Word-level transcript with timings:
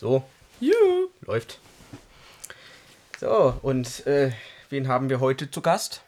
So. 0.00 0.24
Juhu. 0.60 1.10
Läuft. 1.20 1.58
So, 3.18 3.58
und 3.60 4.06
äh, 4.06 4.32
wen 4.70 4.88
haben 4.88 5.10
wir 5.10 5.20
heute 5.20 5.50
zu 5.50 5.60
Gast? 5.60 6.00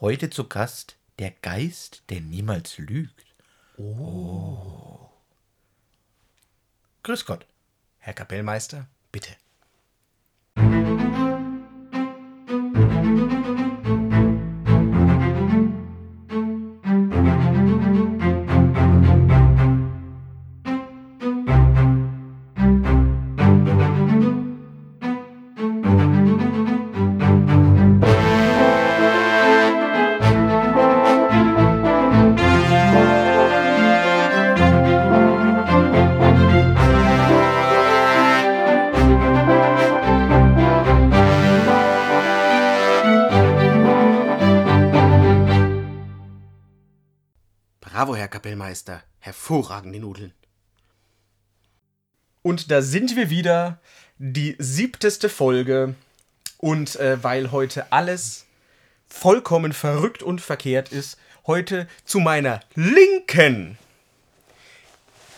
Heute 0.00 0.28
zu 0.28 0.48
Gast 0.48 0.96
der 1.20 1.30
Geist, 1.40 2.02
der 2.08 2.20
niemals 2.20 2.78
lügt. 2.78 3.26
Oh. 3.76 5.08
Grüß 7.04 7.26
Gott. 7.26 7.46
Herr 8.00 8.14
Kapellmeister, 8.14 8.88
bitte. 9.12 9.30
Kapellmeister. 48.68 49.02
Hervorragende 49.20 49.98
Nudeln. 49.98 50.32
Und 52.42 52.70
da 52.70 52.82
sind 52.82 53.16
wir 53.16 53.30
wieder, 53.30 53.80
die 54.18 54.56
siebteste 54.58 55.28
Folge. 55.28 55.94
Und 56.58 56.96
äh, 56.96 57.22
weil 57.22 57.50
heute 57.50 57.92
alles 57.92 58.46
vollkommen 59.06 59.72
verrückt 59.72 60.22
und 60.22 60.40
verkehrt 60.40 60.90
ist, 60.90 61.18
heute 61.46 61.88
zu 62.04 62.20
meiner 62.20 62.60
Linken 62.74 63.78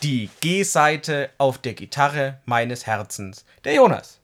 die 0.02 0.28
G-Seite 0.40 1.30
auf 1.38 1.58
der 1.58 1.74
Gitarre 1.74 2.40
meines 2.46 2.86
Herzens, 2.86 3.44
der 3.64 3.74
Jonas. 3.74 4.18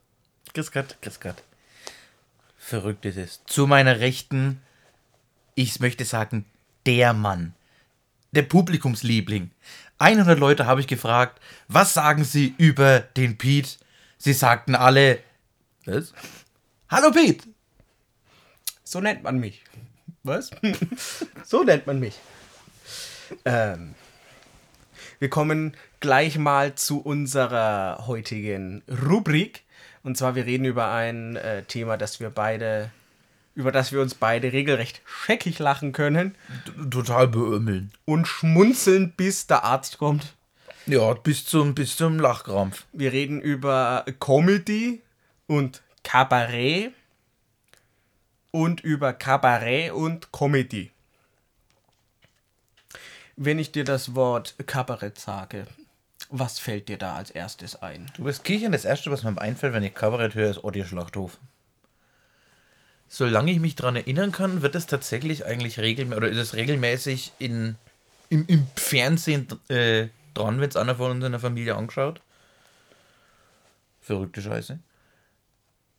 Grüß 0.55 0.73
Gott, 0.73 0.97
grüß 1.03 1.21
Gott. 1.21 1.37
Verrückt 2.59 3.05
ist 3.05 3.19
es. 3.19 3.45
Zu 3.47 3.67
meiner 3.67 4.01
Rechten, 4.01 4.63
ich 5.55 5.79
möchte 5.81 6.05
sagen, 6.05 6.47
der 6.87 7.13
Mann. 7.13 7.55
Der 8.37 8.43
Publikumsliebling. 8.43 9.51
100 9.99 10.39
Leute 10.39 10.67
habe 10.67 10.83
ich 10.83 10.87
gefragt, 10.87 11.41
was 11.69 11.95
sagen 11.95 12.23
sie 12.23 12.55
über 12.59 13.01
den 13.01 13.39
Pete? 13.39 13.79
Sie 14.19 14.35
sagten 14.35 14.75
alle, 14.75 15.21
was? 15.87 16.13
Hallo 16.91 17.13
Pete! 17.13 17.49
So 18.85 19.01
nennt 19.01 19.23
man 19.23 19.39
mich. 19.39 19.65
Was? 20.23 20.51
so 21.45 21.65
nennt 21.65 21.87
man 21.87 21.99
mich. 21.99 22.19
Ähm, 23.47 23.95
wir 25.19 25.31
kommen 25.31 25.75
gleich 26.01 26.37
mal 26.37 26.75
zu 26.75 27.01
unserer 27.01 28.07
heutigen 28.07 28.83
Rubrik. 29.09 29.63
Und 30.03 30.19
zwar, 30.19 30.35
wir 30.35 30.45
reden 30.45 30.67
über 30.67 30.93
ein 30.93 31.37
äh, 31.37 31.63
Thema, 31.63 31.97
das 31.97 32.21
wir 32.21 32.29
beide, 32.29 32.91
über 33.57 33.73
das 33.73 33.91
wir 33.91 34.01
uns 34.01 34.15
beide 34.15 34.53
regelrecht 34.53 35.01
scheckig 35.07 35.59
lachen 35.59 35.93
können 35.93 36.37
Total 36.91 37.27
beömmeln. 37.27 37.91
und 38.05 38.29
schmunzeln, 38.29 39.13
bis 39.17 39.49
der 39.49 39.65
Arzt 39.65 39.99
kommt. 39.99 40.35
Ja, 40.87 41.15
bis 41.15 41.45
zum, 41.47 41.75
bis 41.75 41.97
zum 41.97 42.21
Lachkrampf. 42.21 42.85
Wir 42.93 43.13
reden 43.13 43.41
über 43.41 44.05
Comedy 44.21 45.03
und 45.49 45.83
Kabarett 46.05 46.93
und 48.53 48.83
über 48.83 49.13
Kabarett 49.13 49.91
und 49.91 50.31
Comedy. 50.31 50.93
Wenn 53.37 53.59
ich 53.59 53.73
dir 53.73 53.85
das 53.85 54.15
Wort 54.15 54.55
Kabarett 54.67 55.19
sage, 55.19 55.67
was 56.31 56.59
fällt 56.59 56.89
dir 56.89 56.99
da 56.99 57.17
als 57.17 57.31
erstes 57.31 57.83
ein? 57.83 58.07
Du 58.17 58.25
bist 58.25 58.45
Kichern, 58.45 58.73
das 58.73 58.85
erste, 58.85 59.11
was 59.11 59.25
mir 59.25 59.41
einfällt, 59.41 59.73
wenn 59.73 59.83
ich 59.83 59.95
Kabarett 59.95 60.35
höre, 60.35 60.51
ist 60.51 60.63
Otti 60.63 60.85
Schlachthof. 60.85 61.39
Solange 63.09 63.53
ich 63.53 63.61
mich 63.61 63.77
daran 63.77 63.97
erinnern 63.97 64.33
kann, 64.33 64.63
wird 64.63 64.75
es 64.75 64.87
tatsächlich 64.87 65.47
eigentlich 65.47 65.79
regelmäßig, 65.79 66.17
oder 66.17 66.29
ist 66.29 66.39
es 66.39 66.55
regelmäßig 66.55 67.33
in, 67.39 67.77
im, 68.31 68.45
im 68.47 68.67
Fernsehen 68.75 69.47
äh, 69.69 70.09
dran, 70.35 70.61
wenn 70.61 70.69
es 70.69 70.77
einer 70.77 70.97
von 70.97 71.13
uns 71.13 71.25
in 71.25 71.33
der 71.33 71.41
Familie 71.41 71.77
angeschaut. 71.77 72.21
Verrückte 74.01 74.43
Scheiße. 74.43 74.79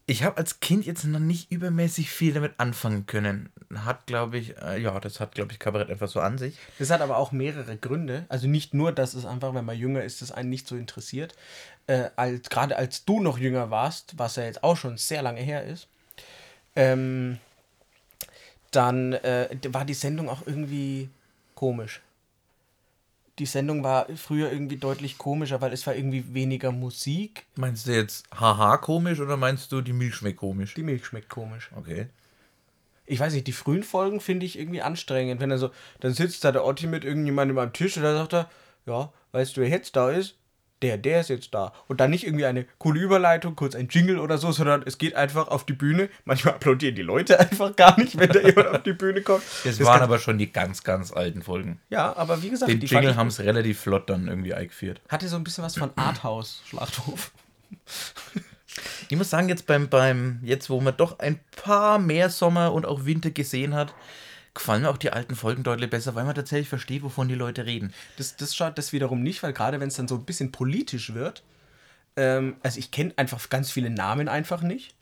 Ich 0.09 0.23
habe 0.23 0.37
als 0.37 0.61
Kind 0.61 0.85
jetzt 0.85 1.03
noch 1.03 1.19
nicht 1.19 1.51
übermäßig 1.51 2.09
viel 2.09 2.33
damit 2.33 2.53
anfangen 2.59 3.05
können. 3.07 3.49
Hat, 3.75 4.07
glaube 4.07 4.37
ich, 4.37 4.57
äh, 4.57 4.79
ja, 4.79 4.97
das 5.01 5.19
hat, 5.19 5.35
glaube 5.35 5.51
ich, 5.51 5.59
Kabarett 5.59 5.89
einfach 5.89 6.07
so 6.07 6.21
an 6.21 6.37
sich. 6.37 6.57
Das 6.79 6.89
hat 6.89 7.01
aber 7.01 7.17
auch 7.17 7.33
mehrere 7.33 7.75
Gründe. 7.75 8.25
Also 8.29 8.47
nicht 8.47 8.73
nur, 8.73 8.93
dass 8.93 9.15
es 9.15 9.25
einfach, 9.25 9.53
wenn 9.53 9.65
man 9.65 9.77
jünger 9.77 10.03
ist, 10.03 10.21
das 10.21 10.31
einen 10.31 10.49
nicht 10.49 10.65
so 10.65 10.77
interessiert. 10.77 11.35
Äh, 11.87 12.09
als, 12.15 12.49
Gerade 12.49 12.77
als 12.77 13.03
du 13.03 13.19
noch 13.19 13.37
jünger 13.37 13.69
warst, 13.69 14.17
was 14.17 14.37
ja 14.37 14.43
jetzt 14.43 14.63
auch 14.63 14.77
schon 14.77 14.95
sehr 14.95 15.21
lange 15.21 15.41
her 15.41 15.65
ist, 15.65 15.89
ähm, 16.77 17.39
dann 18.71 19.13
äh, 19.13 19.49
war 19.69 19.83
die 19.83 19.95
Sendung 19.95 20.29
auch 20.29 20.45
irgendwie 20.45 21.09
komisch. 21.55 22.01
Die 23.39 23.45
Sendung 23.45 23.83
war 23.83 24.07
früher 24.15 24.51
irgendwie 24.51 24.77
deutlich 24.77 25.17
komischer, 25.17 25.61
weil 25.61 25.73
es 25.73 25.85
war 25.85 25.95
irgendwie 25.95 26.33
weniger 26.33 26.71
Musik. 26.71 27.45
Meinst 27.55 27.87
du 27.87 27.91
jetzt 27.91 28.25
haha 28.31 28.77
komisch 28.77 29.19
oder 29.19 29.37
meinst 29.37 29.71
du 29.71 29.81
die 29.81 29.93
Milch 29.93 30.15
schmeckt 30.15 30.37
komisch? 30.37 30.73
Die 30.75 30.83
Milch 30.83 31.05
schmeckt 31.05 31.29
komisch. 31.29 31.69
Okay. 31.75 32.07
Ich 33.05 33.19
weiß 33.19 33.33
nicht, 33.33 33.47
die 33.47 33.53
frühen 33.53 33.83
Folgen 33.83 34.19
finde 34.19 34.45
ich 34.45 34.57
irgendwie 34.59 34.81
anstrengend. 34.81 35.39
Wenn 35.39 35.51
er 35.51 35.57
so, 35.57 35.71
dann 35.99 36.13
sitzt 36.13 36.43
da 36.43 36.51
der 36.51 36.65
Otti 36.65 36.87
mit 36.87 37.05
irgendjemandem 37.05 37.57
am 37.57 37.73
Tisch 37.73 37.97
und 37.97 38.03
dann 38.03 38.17
sagt 38.17 38.33
er, 38.33 38.49
ja, 38.85 39.11
weißt 39.31 39.57
du, 39.57 39.61
wer 39.61 39.69
jetzt 39.69 39.95
da 39.95 40.11
ist? 40.11 40.35
Der, 40.83 40.97
der 40.97 41.21
ist 41.21 41.29
jetzt 41.29 41.53
da. 41.53 41.73
Und 41.87 41.99
dann 41.99 42.11
nicht 42.11 42.25
irgendwie 42.25 42.45
eine 42.45 42.65
coole 42.77 42.99
Überleitung, 42.99 43.55
kurz 43.55 43.73
ein 43.75 43.87
Jingle 43.89 44.19
oder 44.19 44.37
so, 44.37 44.51
sondern 44.51 44.83
es 44.85 44.97
geht 44.99 45.15
einfach 45.15 45.47
auf 45.47 45.65
die 45.65 45.73
Bühne. 45.73 46.09
Manchmal 46.23 46.53
applaudieren 46.53 46.95
die 46.95 47.01
Leute 47.01 47.39
einfach 47.39 47.75
gar 47.75 47.99
nicht, 47.99 48.19
wenn 48.19 48.29
da 48.29 48.39
jemand 48.41 48.67
auf 48.67 48.83
die 48.83 48.93
Bühne 48.93 49.21
kommt. 49.21 49.43
Das, 49.63 49.77
Das 49.77 49.87
waren 49.87 50.01
aber 50.01 50.19
schon 50.19 50.37
die 50.37 50.51
ganz, 50.51 50.83
ganz 50.83 51.11
alten 51.11 51.41
Folgen. 51.41 51.79
Ja, 51.89 52.15
aber 52.15 52.43
wie 52.43 52.49
gesagt, 52.51 52.71
Den 52.71 52.79
die 52.79 52.85
Jingle 52.85 53.15
haben 53.15 53.27
es 53.27 53.39
relativ 53.39 53.79
flott 53.79 54.09
dann 54.09 54.27
irgendwie 54.27 54.53
eingeführt. 54.53 55.01
hatte 55.09 55.27
so 55.27 55.35
ein 55.35 55.43
bisschen 55.43 55.63
was 55.63 55.75
von 55.75 55.91
Arthouse-Schlachthof. 55.95 57.31
Ich 59.09 59.17
muss 59.17 59.29
sagen, 59.29 59.49
jetzt 59.49 59.65
beim, 59.65 59.89
beim, 59.89 60.39
jetzt 60.43 60.69
wo 60.69 60.79
man 60.81 60.95
doch 60.95 61.17
ein 61.19 61.39
paar 61.55 61.97
mehr 61.97 62.29
Sommer 62.29 62.73
und 62.73 62.85
auch 62.85 63.05
Winter 63.05 63.31
gesehen 63.31 63.73
hat, 63.73 63.93
gefallen 64.57 64.81
mir 64.81 64.89
auch 64.89 64.97
die 64.97 65.11
alten 65.11 65.35
Folgen 65.35 65.63
deutlich 65.63 65.89
besser, 65.89 66.15
weil 66.15 66.25
man 66.25 66.35
tatsächlich 66.35 66.69
versteht, 66.69 67.03
wovon 67.03 67.27
die 67.27 67.35
Leute 67.35 67.65
reden. 67.65 67.93
Das, 68.17 68.35
das 68.35 68.55
schaut 68.55 68.77
das 68.77 68.93
wiederum 68.93 69.23
nicht, 69.23 69.41
weil 69.43 69.53
gerade 69.53 69.79
wenn 69.79 69.87
es 69.87 69.95
dann 69.95 70.07
so 70.07 70.15
ein 70.15 70.25
bisschen 70.25 70.51
politisch 70.51 71.13
wird, 71.13 71.43
ähm, 72.15 72.57
also 72.63 72.79
ich 72.79 72.91
kenne 72.91 73.13
einfach 73.15 73.49
ganz 73.49 73.71
viele 73.71 73.89
Namen 73.89 74.27
einfach 74.27 74.61
nicht. 74.61 74.95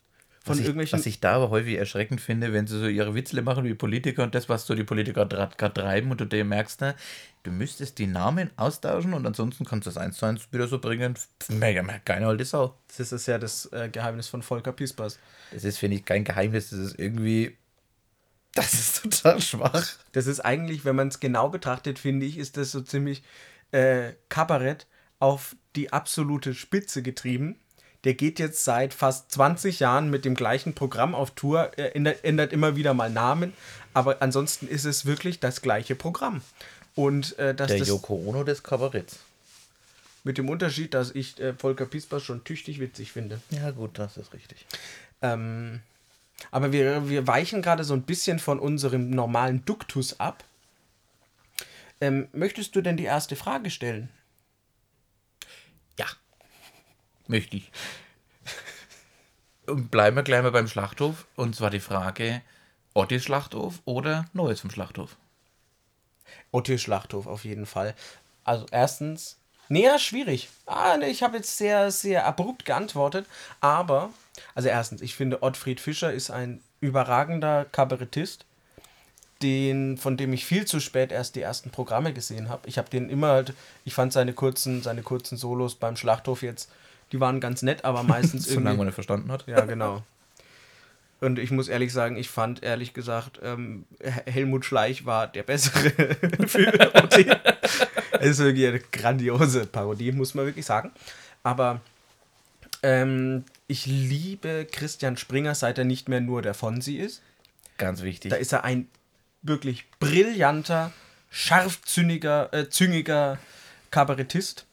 Von 0.44 0.52
Was 0.52 0.60
ich, 0.60 0.66
irgendwelchen. 0.66 0.98
was 1.00 1.06
ich 1.06 1.18
da 1.18 1.32
aber 1.32 1.50
häufig 1.50 1.74
erschreckend 1.74 2.20
finde, 2.20 2.52
wenn 2.52 2.68
sie 2.68 2.78
so 2.78 2.86
ihre 2.86 3.16
Witzle 3.16 3.42
machen 3.42 3.64
wie 3.64 3.74
Politiker 3.74 4.22
und 4.22 4.32
das, 4.32 4.48
was 4.48 4.64
so 4.64 4.76
die 4.76 4.84
Politiker 4.84 5.26
gerade 5.26 5.74
treiben 5.74 6.12
und 6.12 6.20
du 6.20 6.24
dir 6.24 6.44
merkst, 6.44 6.82
ne, 6.82 6.94
du 7.42 7.50
müsstest 7.50 7.98
die 7.98 8.06
Namen 8.06 8.50
austauschen 8.54 9.12
und 9.12 9.26
ansonsten 9.26 9.64
kannst 9.64 9.86
du 9.86 9.90
das 9.90 9.96
eins 9.96 10.18
zu 10.18 10.26
eins 10.26 10.46
wieder 10.52 10.68
so 10.68 10.78
bringen. 10.78 11.14
Mega, 11.48 11.82
mega, 11.82 11.98
keine 11.98 12.28
alte 12.28 12.44
Sau. 12.44 12.78
das 12.96 13.10
ist 13.10 13.26
ja 13.26 13.38
das 13.38 13.66
äh, 13.72 13.88
Geheimnis 13.88 14.28
von 14.28 14.40
Volker 14.42 14.72
Pispers. 14.72 15.18
Das 15.50 15.64
ist, 15.64 15.78
finde 15.78 15.96
ich, 15.96 16.04
kein 16.04 16.22
Geheimnis, 16.22 16.70
das 16.70 16.78
ist 16.78 16.98
irgendwie, 16.98 17.56
das 18.56 18.74
ist 18.74 19.02
total 19.02 19.40
schwach. 19.40 19.86
Das 20.12 20.26
ist 20.26 20.40
eigentlich, 20.40 20.84
wenn 20.84 20.96
man 20.96 21.08
es 21.08 21.20
genau 21.20 21.48
betrachtet, 21.48 21.98
finde 21.98 22.26
ich, 22.26 22.38
ist 22.38 22.56
das 22.56 22.72
so 22.72 22.80
ziemlich 22.80 23.22
äh, 23.72 24.12
Kabarett 24.28 24.86
auf 25.18 25.54
die 25.76 25.92
absolute 25.92 26.54
Spitze 26.54 27.02
getrieben. 27.02 27.56
Der 28.04 28.14
geht 28.14 28.38
jetzt 28.38 28.64
seit 28.64 28.94
fast 28.94 29.32
20 29.32 29.80
Jahren 29.80 30.10
mit 30.10 30.24
dem 30.24 30.34
gleichen 30.34 30.74
Programm 30.74 31.14
auf 31.14 31.32
Tour, 31.32 31.72
er 31.76 31.96
ändert, 31.96 32.24
ändert 32.24 32.52
immer 32.52 32.76
wieder 32.76 32.94
mal 32.94 33.10
Namen, 33.10 33.52
aber 33.94 34.22
ansonsten 34.22 34.68
ist 34.68 34.84
es 34.84 35.06
wirklich 35.06 35.40
das 35.40 35.60
gleiche 35.62 35.94
Programm. 35.96 36.40
Und 36.94 37.38
äh, 37.38 37.54
dass 37.54 37.68
Der 37.68 37.78
das 37.80 37.88
Yoko 37.88 38.14
Ono 38.26 38.44
des 38.44 38.62
Kabaretts. 38.62 39.18
mit 40.24 40.38
dem 40.38 40.48
Unterschied, 40.48 40.94
dass 40.94 41.10
ich 41.10 41.38
äh, 41.40 41.52
Volker 41.54 41.86
Pispers 41.86 42.22
schon 42.22 42.44
tüchtig 42.44 42.78
witzig 42.80 43.12
finde. 43.12 43.40
Ja, 43.50 43.70
gut, 43.72 43.98
das 43.98 44.16
ist 44.16 44.32
richtig. 44.32 44.64
Ähm, 45.20 45.80
aber 46.50 46.72
wir, 46.72 47.08
wir 47.08 47.26
weichen 47.26 47.62
gerade 47.62 47.84
so 47.84 47.94
ein 47.94 48.02
bisschen 48.02 48.38
von 48.38 48.58
unserem 48.58 49.10
normalen 49.10 49.64
Duktus 49.64 50.20
ab. 50.20 50.44
Ähm, 52.00 52.28
möchtest 52.32 52.76
du 52.76 52.82
denn 52.82 52.96
die 52.96 53.04
erste 53.04 53.36
Frage 53.36 53.70
stellen? 53.70 54.10
Ja. 55.98 56.06
Möchte 57.26 57.56
ich. 57.56 57.70
Und 59.66 59.90
bleiben 59.90 60.16
wir 60.16 60.22
gleich 60.22 60.42
mal 60.42 60.52
beim 60.52 60.68
Schlachthof. 60.68 61.26
Und 61.36 61.56
zwar 61.56 61.70
die 61.70 61.80
Frage, 61.80 62.42
Ottis 62.94 63.24
Schlachthof 63.24 63.80
oder 63.84 64.26
Neues 64.32 64.60
vom 64.60 64.70
Schlachthof? 64.70 65.16
Otto 66.52 66.78
Schlachthof 66.78 67.26
auf 67.26 67.44
jeden 67.44 67.66
Fall. 67.66 67.94
Also 68.44 68.66
erstens, 68.70 69.38
Nee, 69.68 69.86
schwierig. 69.98 70.48
Ah, 70.66 70.96
nee, 70.96 71.08
ich 71.08 71.22
habe 71.22 71.38
jetzt 71.38 71.56
sehr, 71.56 71.90
sehr 71.90 72.26
abrupt 72.26 72.64
geantwortet. 72.64 73.26
Aber, 73.60 74.10
also 74.54 74.68
erstens, 74.68 75.00
ich 75.00 75.14
finde, 75.14 75.42
Ottfried 75.42 75.80
Fischer 75.80 76.12
ist 76.12 76.30
ein 76.30 76.60
überragender 76.80 77.64
Kabarettist, 77.64 78.44
den, 79.42 79.98
von 79.98 80.16
dem 80.16 80.32
ich 80.32 80.44
viel 80.44 80.64
zu 80.64 80.80
spät 80.80 81.12
erst 81.12 81.36
die 81.36 81.42
ersten 81.42 81.70
Programme 81.70 82.12
gesehen 82.12 82.48
habe. 82.48 82.68
Ich 82.68 82.78
habe 82.78 82.88
den 82.88 83.10
immer 83.10 83.28
halt, 83.28 83.54
ich 83.84 83.94
fand 83.94 84.12
seine 84.12 84.32
kurzen, 84.32 84.82
seine 84.82 85.02
kurzen 85.02 85.36
Solos 85.36 85.74
beim 85.74 85.96
Schlachthof 85.96 86.42
jetzt, 86.42 86.70
die 87.12 87.20
waren 87.20 87.40
ganz 87.40 87.62
nett, 87.62 87.84
aber 87.84 88.02
meistens 88.02 88.44
Solange 88.46 88.64
irgendwie. 88.66 88.76
man 88.78 88.86
nicht 88.86 88.94
verstanden 88.94 89.30
hat. 89.32 89.46
Ja, 89.46 89.64
genau. 89.64 90.02
Und 91.20 91.38
ich 91.38 91.50
muss 91.50 91.68
ehrlich 91.68 91.92
sagen, 91.92 92.16
ich 92.16 92.28
fand 92.28 92.62
ehrlich 92.62 92.92
gesagt, 92.92 93.40
ähm, 93.42 93.86
Helmut 94.26 94.64
Schleich 94.64 95.06
war 95.06 95.26
der 95.26 95.42
bessere 95.42 95.90
für 96.46 96.72
OT. 96.94 97.26
Es 98.20 98.30
ist 98.30 98.38
wirklich 98.38 98.66
eine 98.66 98.80
grandiose 98.80 99.66
Parodie, 99.66 100.12
muss 100.12 100.34
man 100.34 100.44
wirklich 100.44 100.66
sagen. 100.66 100.92
Aber 101.42 101.80
ähm, 102.82 103.44
ich 103.66 103.86
liebe 103.86 104.66
Christian 104.70 105.16
Springer, 105.16 105.54
seit 105.54 105.78
er 105.78 105.84
nicht 105.84 106.08
mehr 106.08 106.20
nur 106.20 106.42
der 106.42 106.54
Fonsi 106.54 106.96
ist. 106.96 107.22
Ganz 107.78 108.02
wichtig. 108.02 108.30
Da 108.30 108.36
ist 108.36 108.52
er 108.52 108.64
ein 108.64 108.88
wirklich 109.42 109.86
brillanter, 109.98 110.92
scharfzüngiger, 111.30 112.52
äh, 112.52 112.68
züngiger 112.68 113.38
Kabarettist 113.90 114.66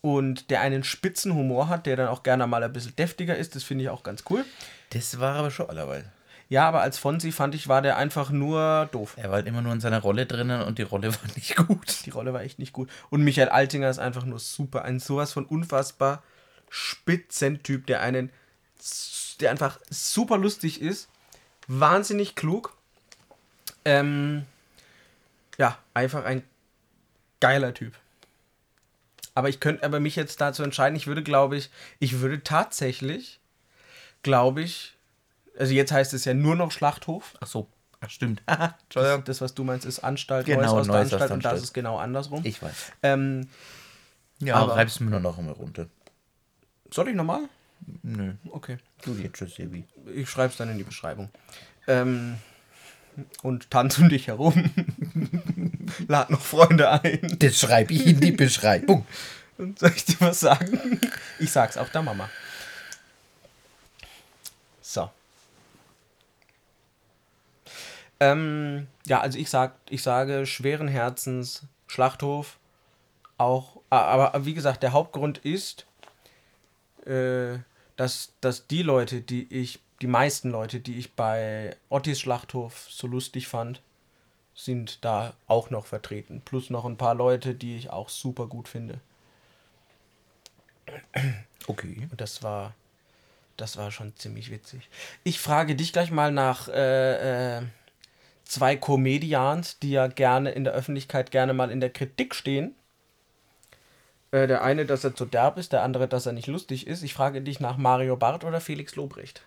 und 0.00 0.50
der 0.50 0.60
einen 0.60 0.84
spitzen 0.84 1.34
Humor 1.34 1.68
hat, 1.68 1.86
der 1.86 1.96
dann 1.96 2.08
auch 2.08 2.22
gerne 2.22 2.46
mal 2.46 2.62
ein 2.62 2.72
bisschen 2.72 2.96
deftiger 2.96 3.36
ist. 3.36 3.54
Das 3.54 3.64
finde 3.64 3.84
ich 3.84 3.90
auch 3.90 4.02
ganz 4.02 4.24
cool. 4.30 4.44
Das 4.90 5.20
war 5.20 5.36
aber 5.36 5.50
schon 5.50 5.68
allerweil. 5.68 6.10
Ja, 6.48 6.66
aber 6.66 6.80
als 6.80 6.98
Fonsi 6.98 7.30
fand 7.30 7.54
ich, 7.54 7.68
war 7.68 7.80
der 7.80 7.96
einfach 7.96 8.30
nur 8.30 8.88
doof. 8.90 9.14
Er 9.16 9.28
war 9.28 9.36
halt 9.36 9.46
immer 9.46 9.62
nur 9.62 9.72
in 9.72 9.80
seiner 9.80 10.00
Rolle 10.00 10.26
drinnen 10.26 10.62
und 10.62 10.78
die 10.78 10.82
Rolle 10.82 11.14
war 11.14 11.30
nicht 11.36 11.56
gut. 11.56 12.04
Die 12.06 12.10
Rolle 12.10 12.32
war 12.32 12.42
echt 12.42 12.58
nicht 12.58 12.72
gut. 12.72 12.90
Und 13.08 13.22
Michael 13.22 13.50
Altinger 13.50 13.88
ist 13.88 14.00
einfach 14.00 14.24
nur 14.24 14.40
super. 14.40 14.84
Ein 14.84 14.98
sowas 14.98 15.32
von 15.32 15.44
unfassbar 15.44 16.24
spitzen 16.68 17.62
Typ, 17.62 17.86
der 17.86 18.00
einen, 18.00 18.30
der 19.40 19.52
einfach 19.52 19.78
super 19.90 20.38
lustig 20.38 20.80
ist, 20.80 21.08
wahnsinnig 21.68 22.34
klug. 22.34 22.76
Ähm, 23.84 24.44
ja, 25.56 25.78
einfach 25.94 26.24
ein 26.24 26.42
geiler 27.38 27.74
Typ. 27.74 27.94
Aber 29.40 29.48
ich 29.48 29.58
könnte 29.58 29.82
aber 29.84 30.00
mich 30.00 30.16
jetzt 30.16 30.38
dazu 30.42 30.62
entscheiden, 30.62 30.94
ich 30.96 31.06
würde, 31.06 31.22
glaube 31.22 31.56
ich, 31.56 31.70
ich 31.98 32.20
würde 32.20 32.42
tatsächlich, 32.42 33.40
glaube 34.22 34.60
ich, 34.60 34.94
also 35.58 35.72
jetzt 35.72 35.92
heißt 35.92 36.12
es 36.12 36.26
ja 36.26 36.34
nur 36.34 36.56
noch 36.56 36.72
Schlachthof. 36.72 37.32
Ach 37.40 37.46
so. 37.46 37.66
Ach, 38.02 38.10
stimmt. 38.10 38.42
Das, 38.92 39.24
das, 39.24 39.40
was 39.40 39.54
du 39.54 39.64
meinst, 39.64 39.86
ist 39.86 40.00
Anstalt, 40.00 40.44
Genau, 40.44 40.60
Neues 40.60 40.72
aus 40.72 40.86
der 40.88 40.94
Anstalt 40.96 41.20
der 41.22 41.30
und 41.32 41.44
das 41.44 41.52
Anstalt. 41.52 41.62
ist 41.62 41.72
genau 41.72 41.96
andersrum. 41.96 42.42
Ich 42.44 42.60
weiß. 42.62 42.92
Ähm, 43.02 43.48
Ja, 44.40 44.56
Aber- 44.56 44.64
aber 44.72 44.76
reib's 44.76 45.00
mir 45.00 45.08
nur 45.10 45.20
noch 45.20 45.38
einmal 45.38 45.54
runter. 45.54 45.86
soll 46.90 47.08
ich 47.08 47.14
nochmal? 47.14 47.40
Nö. 48.02 48.34
Okay. 48.50 48.76
Du 49.02 49.14
jetzt 49.14 49.38
schon, 49.38 49.48
Sebi. 49.48 49.84
Ich 50.14 50.28
schreibe 50.28 50.50
es 50.50 50.58
dann 50.58 50.68
in 50.70 50.76
die 50.76 50.84
Beschreibung. 50.84 51.30
Ähm, 51.88 52.36
und 53.42 53.70
tanz 53.70 53.98
um 53.98 54.10
dich 54.10 54.26
herum. 54.28 54.52
Lad 56.08 56.30
noch 56.30 56.40
Freunde 56.40 56.90
ein. 56.90 57.36
Das 57.38 57.58
schreibe 57.58 57.92
ich 57.92 58.06
in 58.06 58.20
die 58.20 58.32
Beschreibung. 58.32 59.06
Und 59.58 59.78
soll 59.78 59.92
ich 59.94 60.04
dir 60.04 60.16
was 60.20 60.40
sagen? 60.40 61.00
Ich 61.38 61.52
sag's 61.52 61.76
auch 61.76 61.88
der 61.88 62.02
Mama. 62.02 62.28
So. 64.80 65.10
Ähm, 68.18 68.86
ja, 69.06 69.20
also 69.20 69.38
ich 69.38 69.50
sag, 69.50 69.74
ich 69.88 70.02
sage 70.02 70.46
schweren 70.46 70.88
Herzens 70.88 71.62
Schlachthof. 71.86 72.58
Auch, 73.38 73.80
aber, 73.88 74.34
aber 74.34 74.46
wie 74.46 74.54
gesagt, 74.54 74.82
der 74.82 74.92
Hauptgrund 74.92 75.38
ist, 75.38 75.86
äh, 77.06 77.58
dass, 77.96 78.32
dass 78.40 78.66
die 78.66 78.82
Leute, 78.82 79.20
die 79.20 79.46
ich, 79.52 79.80
die 80.00 80.06
meisten 80.06 80.50
Leute, 80.50 80.80
die 80.80 80.98
ich 80.98 81.12
bei 81.12 81.76
Ottis 81.88 82.20
Schlachthof 82.20 82.86
so 82.90 83.06
lustig 83.06 83.48
fand, 83.48 83.80
sind 84.64 85.04
da 85.04 85.32
auch 85.46 85.70
noch 85.70 85.86
vertreten. 85.86 86.42
Plus 86.44 86.70
noch 86.70 86.84
ein 86.84 86.98
paar 86.98 87.14
Leute, 87.14 87.54
die 87.54 87.76
ich 87.76 87.90
auch 87.90 88.08
super 88.08 88.46
gut 88.46 88.68
finde. 88.68 89.00
Okay. 91.66 92.08
Und 92.10 92.20
das 92.20 92.42
war, 92.42 92.74
das 93.56 93.76
war 93.76 93.90
schon 93.90 94.14
ziemlich 94.16 94.50
witzig. 94.50 94.88
Ich 95.24 95.40
frage 95.40 95.76
dich 95.76 95.92
gleich 95.92 96.10
mal 96.10 96.30
nach 96.30 96.68
äh, 96.68 97.58
äh, 97.58 97.62
zwei 98.44 98.76
Comedians, 98.76 99.78
die 99.78 99.92
ja 99.92 100.08
gerne 100.08 100.50
in 100.50 100.64
der 100.64 100.74
Öffentlichkeit 100.74 101.30
gerne 101.30 101.54
mal 101.54 101.70
in 101.70 101.80
der 101.80 101.90
Kritik 101.90 102.34
stehen. 102.34 102.74
Äh, 104.30 104.46
der 104.46 104.62
eine, 104.62 104.84
dass 104.84 105.04
er 105.04 105.14
zu 105.14 105.24
derb 105.24 105.56
ist, 105.56 105.72
der 105.72 105.82
andere, 105.82 106.06
dass 106.06 106.26
er 106.26 106.32
nicht 106.32 106.48
lustig 106.48 106.86
ist. 106.86 107.02
Ich 107.02 107.14
frage 107.14 107.40
dich 107.40 107.60
nach 107.60 107.78
Mario 107.78 108.16
Barth 108.16 108.44
oder 108.44 108.60
Felix 108.60 108.94
Lobrecht. 108.94 109.42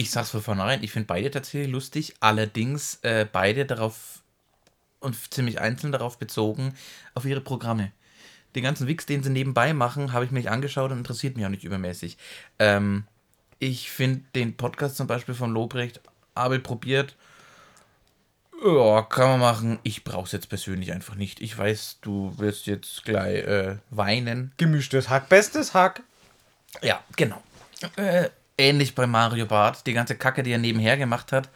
Ich 0.00 0.10
sag's 0.10 0.30
von 0.30 0.40
vornherein, 0.40 0.82
ich 0.82 0.92
finde 0.92 1.08
beide 1.08 1.30
tatsächlich 1.30 1.70
lustig, 1.70 2.14
allerdings 2.20 3.00
äh, 3.02 3.26
beide 3.30 3.66
darauf 3.66 4.22
und 4.98 5.14
ziemlich 5.30 5.60
einzeln 5.60 5.92
darauf 5.92 6.18
bezogen, 6.18 6.72
auf 7.12 7.26
ihre 7.26 7.42
Programme. 7.42 7.92
Den 8.54 8.62
ganzen 8.62 8.86
Wix, 8.86 9.04
den 9.04 9.22
sie 9.22 9.28
nebenbei 9.28 9.74
machen, 9.74 10.14
habe 10.14 10.24
ich 10.24 10.30
mir 10.30 10.38
nicht 10.38 10.48
angeschaut 10.48 10.90
und 10.90 10.96
interessiert 10.96 11.36
mich 11.36 11.44
auch 11.44 11.50
nicht 11.50 11.64
übermäßig. 11.64 12.16
Ähm, 12.58 13.04
ich 13.58 13.90
finde 13.90 14.24
den 14.34 14.56
Podcast 14.56 14.96
zum 14.96 15.06
Beispiel 15.06 15.34
von 15.34 15.52
Lobrecht, 15.52 16.00
Abel 16.34 16.60
probiert, 16.60 17.14
ja, 18.64 19.02
kann 19.02 19.28
man 19.28 19.40
machen. 19.40 19.80
Ich 19.82 20.02
brauch's 20.04 20.32
jetzt 20.32 20.48
persönlich 20.48 20.92
einfach 20.92 21.14
nicht. 21.14 21.42
Ich 21.42 21.58
weiß, 21.58 21.98
du 22.00 22.32
wirst 22.38 22.66
jetzt 22.66 23.04
gleich 23.04 23.44
äh, 23.44 23.76
weinen. 23.90 24.52
Gemischtes 24.56 25.10
Hack, 25.10 25.28
bestes 25.28 25.74
Hack. 25.74 26.02
Ja, 26.80 27.04
genau. 27.16 27.42
Äh, 27.96 28.30
ähnlich 28.60 28.94
bei 28.94 29.06
Mario 29.06 29.46
Barth, 29.46 29.86
die 29.86 29.92
ganze 29.92 30.16
Kacke, 30.16 30.42
die 30.42 30.52
er 30.52 30.58
nebenher 30.58 30.96
gemacht 30.96 31.32
hat, 31.32 31.48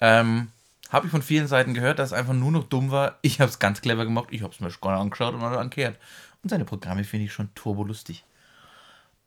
ähm, 0.00 0.48
habe 0.90 1.06
ich 1.06 1.10
von 1.10 1.22
vielen 1.22 1.48
Seiten 1.48 1.74
gehört, 1.74 1.98
dass 1.98 2.10
es 2.10 2.12
einfach 2.12 2.34
nur 2.34 2.52
noch 2.52 2.64
dumm 2.64 2.90
war. 2.90 3.18
Ich 3.20 3.40
habe 3.40 3.50
es 3.50 3.58
ganz 3.58 3.80
clever 3.80 4.04
gemacht, 4.04 4.28
ich 4.30 4.42
habe 4.42 4.52
es 4.52 4.60
mir 4.60 4.70
schon 4.70 4.92
angeschaut 4.92 5.34
und 5.34 5.40
dann 5.40 5.54
angekehrt. 5.54 5.98
Und 6.42 6.50
seine 6.50 6.64
Programme 6.64 7.04
finde 7.04 7.26
ich 7.26 7.32
schon 7.32 7.54
turbolustig. 7.54 8.24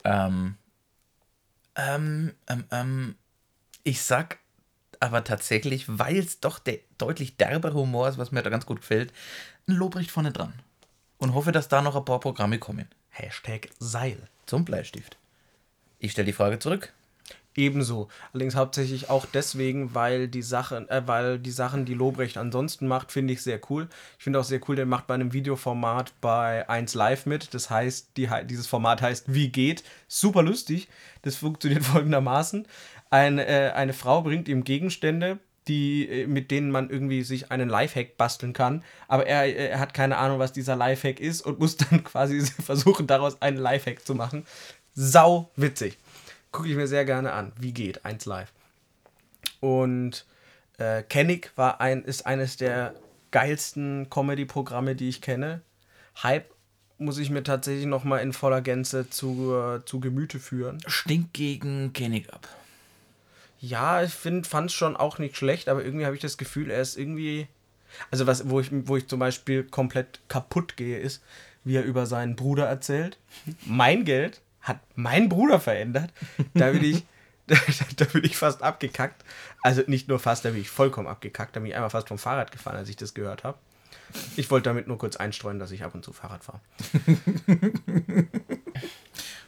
Ähm, 0.03 0.55
ähm, 1.75 2.33
ähm, 2.47 2.63
ähm, 2.71 3.15
ich 3.83 4.01
sag 4.01 4.39
aber 4.99 5.23
tatsächlich, 5.23 5.85
weil 5.87 6.17
es 6.17 6.39
doch 6.39 6.59
der 6.59 6.79
deutlich 6.97 7.37
derber 7.37 7.73
Humor 7.73 8.09
ist, 8.09 8.17
was 8.17 8.31
mir 8.31 8.41
da 8.41 8.49
ganz 8.49 8.65
gut 8.65 8.81
gefällt, 8.81 9.13
ein 9.67 9.75
Lobrecht 9.75 10.11
vorne 10.11 10.31
dran. 10.31 10.53
Und 11.17 11.33
hoffe, 11.33 11.51
dass 11.51 11.67
da 11.67 11.81
noch 11.81 11.95
ein 11.95 12.05
paar 12.05 12.19
Programme 12.19 12.59
kommen. 12.59 12.87
Hashtag 13.09 13.69
Seil. 13.79 14.17
Zum 14.45 14.63
Bleistift. 14.63 15.17
Ich 15.99 16.11
stelle 16.11 16.27
die 16.27 16.33
Frage 16.33 16.59
zurück. 16.59 16.93
Ebenso. 17.57 18.07
Allerdings 18.31 18.55
hauptsächlich 18.55 19.09
auch 19.09 19.25
deswegen, 19.25 19.95
weil 19.95 20.27
die 20.27 20.43
Sachen, 20.43 20.87
äh, 20.89 21.01
weil 21.07 21.39
die 21.39 21.51
Sachen, 21.51 21.85
die 21.85 21.95
Lobrecht 21.95 22.37
ansonsten 22.37 22.87
macht, 22.87 23.11
finde 23.11 23.33
ich 23.33 23.41
sehr 23.41 23.59
cool. 23.69 23.89
Ich 24.19 24.23
finde 24.23 24.39
auch 24.39 24.43
sehr 24.43 24.61
cool, 24.67 24.75
der 24.75 24.85
macht 24.85 25.07
bei 25.07 25.15
einem 25.15 25.33
Videoformat 25.33 26.13
bei 26.21 26.69
1 26.69 26.93
Live 26.93 27.25
mit. 27.25 27.55
Das 27.55 27.71
heißt, 27.71 28.11
die, 28.15 28.29
dieses 28.45 28.67
Format 28.67 29.01
heißt 29.01 29.33
Wie 29.33 29.49
geht? 29.49 29.83
Super 30.07 30.43
lustig. 30.43 30.87
Das 31.23 31.35
funktioniert 31.35 31.83
folgendermaßen. 31.83 32.67
Eine, 33.09 33.47
äh, 33.47 33.71
eine 33.71 33.93
Frau 33.93 34.21
bringt 34.21 34.47
ihm 34.47 34.63
Gegenstände, 34.63 35.39
die, 35.67 36.07
äh, 36.07 36.27
mit 36.27 36.51
denen 36.51 36.69
man 36.69 36.91
irgendwie 36.91 37.23
sich 37.23 37.49
einen 37.49 37.69
Lifehack 37.69 38.17
basteln 38.17 38.53
kann. 38.53 38.83
Aber 39.07 39.25
er, 39.25 39.45
äh, 39.45 39.69
er 39.69 39.79
hat 39.79 39.95
keine 39.95 40.17
Ahnung, 40.17 40.37
was 40.37 40.53
dieser 40.53 40.75
Lifehack 40.75 41.19
ist 41.19 41.41
und 41.41 41.57
muss 41.59 41.75
dann 41.89 42.03
quasi 42.03 42.41
versuchen, 42.41 43.07
daraus 43.07 43.41
einen 43.41 43.57
Lifehack 43.57 44.05
zu 44.05 44.13
machen. 44.13 44.45
Sau 44.93 45.49
witzig. 45.55 45.97
Gucke 46.51 46.69
ich 46.69 46.75
mir 46.75 46.87
sehr 46.87 47.05
gerne 47.05 47.33
an. 47.33 47.51
Wie 47.59 47.73
geht? 47.73 48.05
Eins 48.05 48.25
live. 48.25 48.51
Und 49.59 50.25
äh, 50.77 51.03
Kennig 51.03 51.51
war 51.55 51.81
ein, 51.81 52.03
ist 52.03 52.25
eines 52.25 52.57
der 52.57 52.93
geilsten 53.31 54.09
Comedy-Programme, 54.09 54.95
die 54.95 55.09
ich 55.09 55.21
kenne. 55.21 55.61
Hype 56.23 56.49
muss 56.97 57.17
ich 57.17 57.29
mir 57.29 57.43
tatsächlich 57.43 57.85
noch 57.85 58.03
mal 58.03 58.19
in 58.19 58.33
voller 58.33 58.61
Gänze 58.61 59.09
zu, 59.09 59.53
äh, 59.53 59.85
zu 59.85 59.99
Gemüte 59.99 60.39
führen. 60.39 60.79
Stinkt 60.87 61.33
gegen 61.33 61.93
Kennig 61.93 62.33
ab. 62.33 62.47
Ja, 63.59 64.03
ich 64.03 64.13
fand 64.13 64.45
es 64.45 64.73
schon 64.73 64.95
auch 64.95 65.17
nicht 65.17 65.35
schlecht, 65.35 65.67
aber 65.69 65.83
irgendwie 65.83 66.05
habe 66.05 66.15
ich 66.15 66.21
das 66.21 66.37
Gefühl, 66.37 66.69
er 66.69 66.81
ist 66.81 66.97
irgendwie. 66.97 67.47
Also, 68.11 68.27
was, 68.27 68.49
wo 68.49 68.59
ich, 68.59 68.69
wo 68.71 68.97
ich 68.97 69.07
zum 69.07 69.19
Beispiel 69.19 69.63
komplett 69.63 70.19
kaputt 70.27 70.77
gehe, 70.77 70.99
ist, 70.99 71.23
wie 71.63 71.75
er 71.75 71.83
über 71.83 72.05
seinen 72.05 72.35
Bruder 72.35 72.65
erzählt. 72.65 73.17
Mein 73.65 74.05
Geld 74.05 74.41
hat 74.67 74.79
mein 74.95 75.29
Bruder 75.29 75.59
verändert. 75.59 76.11
Da 76.53 76.71
bin 76.71 76.83
ich, 76.83 77.05
da, 77.47 77.55
da 77.95 78.05
bin 78.05 78.23
ich 78.23 78.37
fast 78.37 78.63
abgekackt. 78.63 79.23
Also 79.61 79.83
nicht 79.87 80.07
nur 80.07 80.19
fast, 80.19 80.45
da 80.45 80.49
bin 80.49 80.61
ich 80.61 80.69
vollkommen 80.69 81.07
abgekackt. 81.07 81.55
Da 81.55 81.59
bin 81.59 81.69
ich 81.69 81.75
einmal 81.75 81.89
fast 81.89 82.07
vom 82.07 82.17
Fahrrad 82.17 82.51
gefahren, 82.51 82.77
als 82.77 82.89
ich 82.89 82.95
das 82.95 83.13
gehört 83.13 83.43
habe. 83.43 83.57
Ich 84.35 84.49
wollte 84.51 84.69
damit 84.69 84.87
nur 84.87 84.97
kurz 84.97 85.17
einstreuen, 85.17 85.59
dass 85.59 85.71
ich 85.71 85.83
ab 85.83 85.93
und 85.93 86.03
zu 86.03 86.13
Fahrrad 86.13 86.43
fahre. 86.43 86.61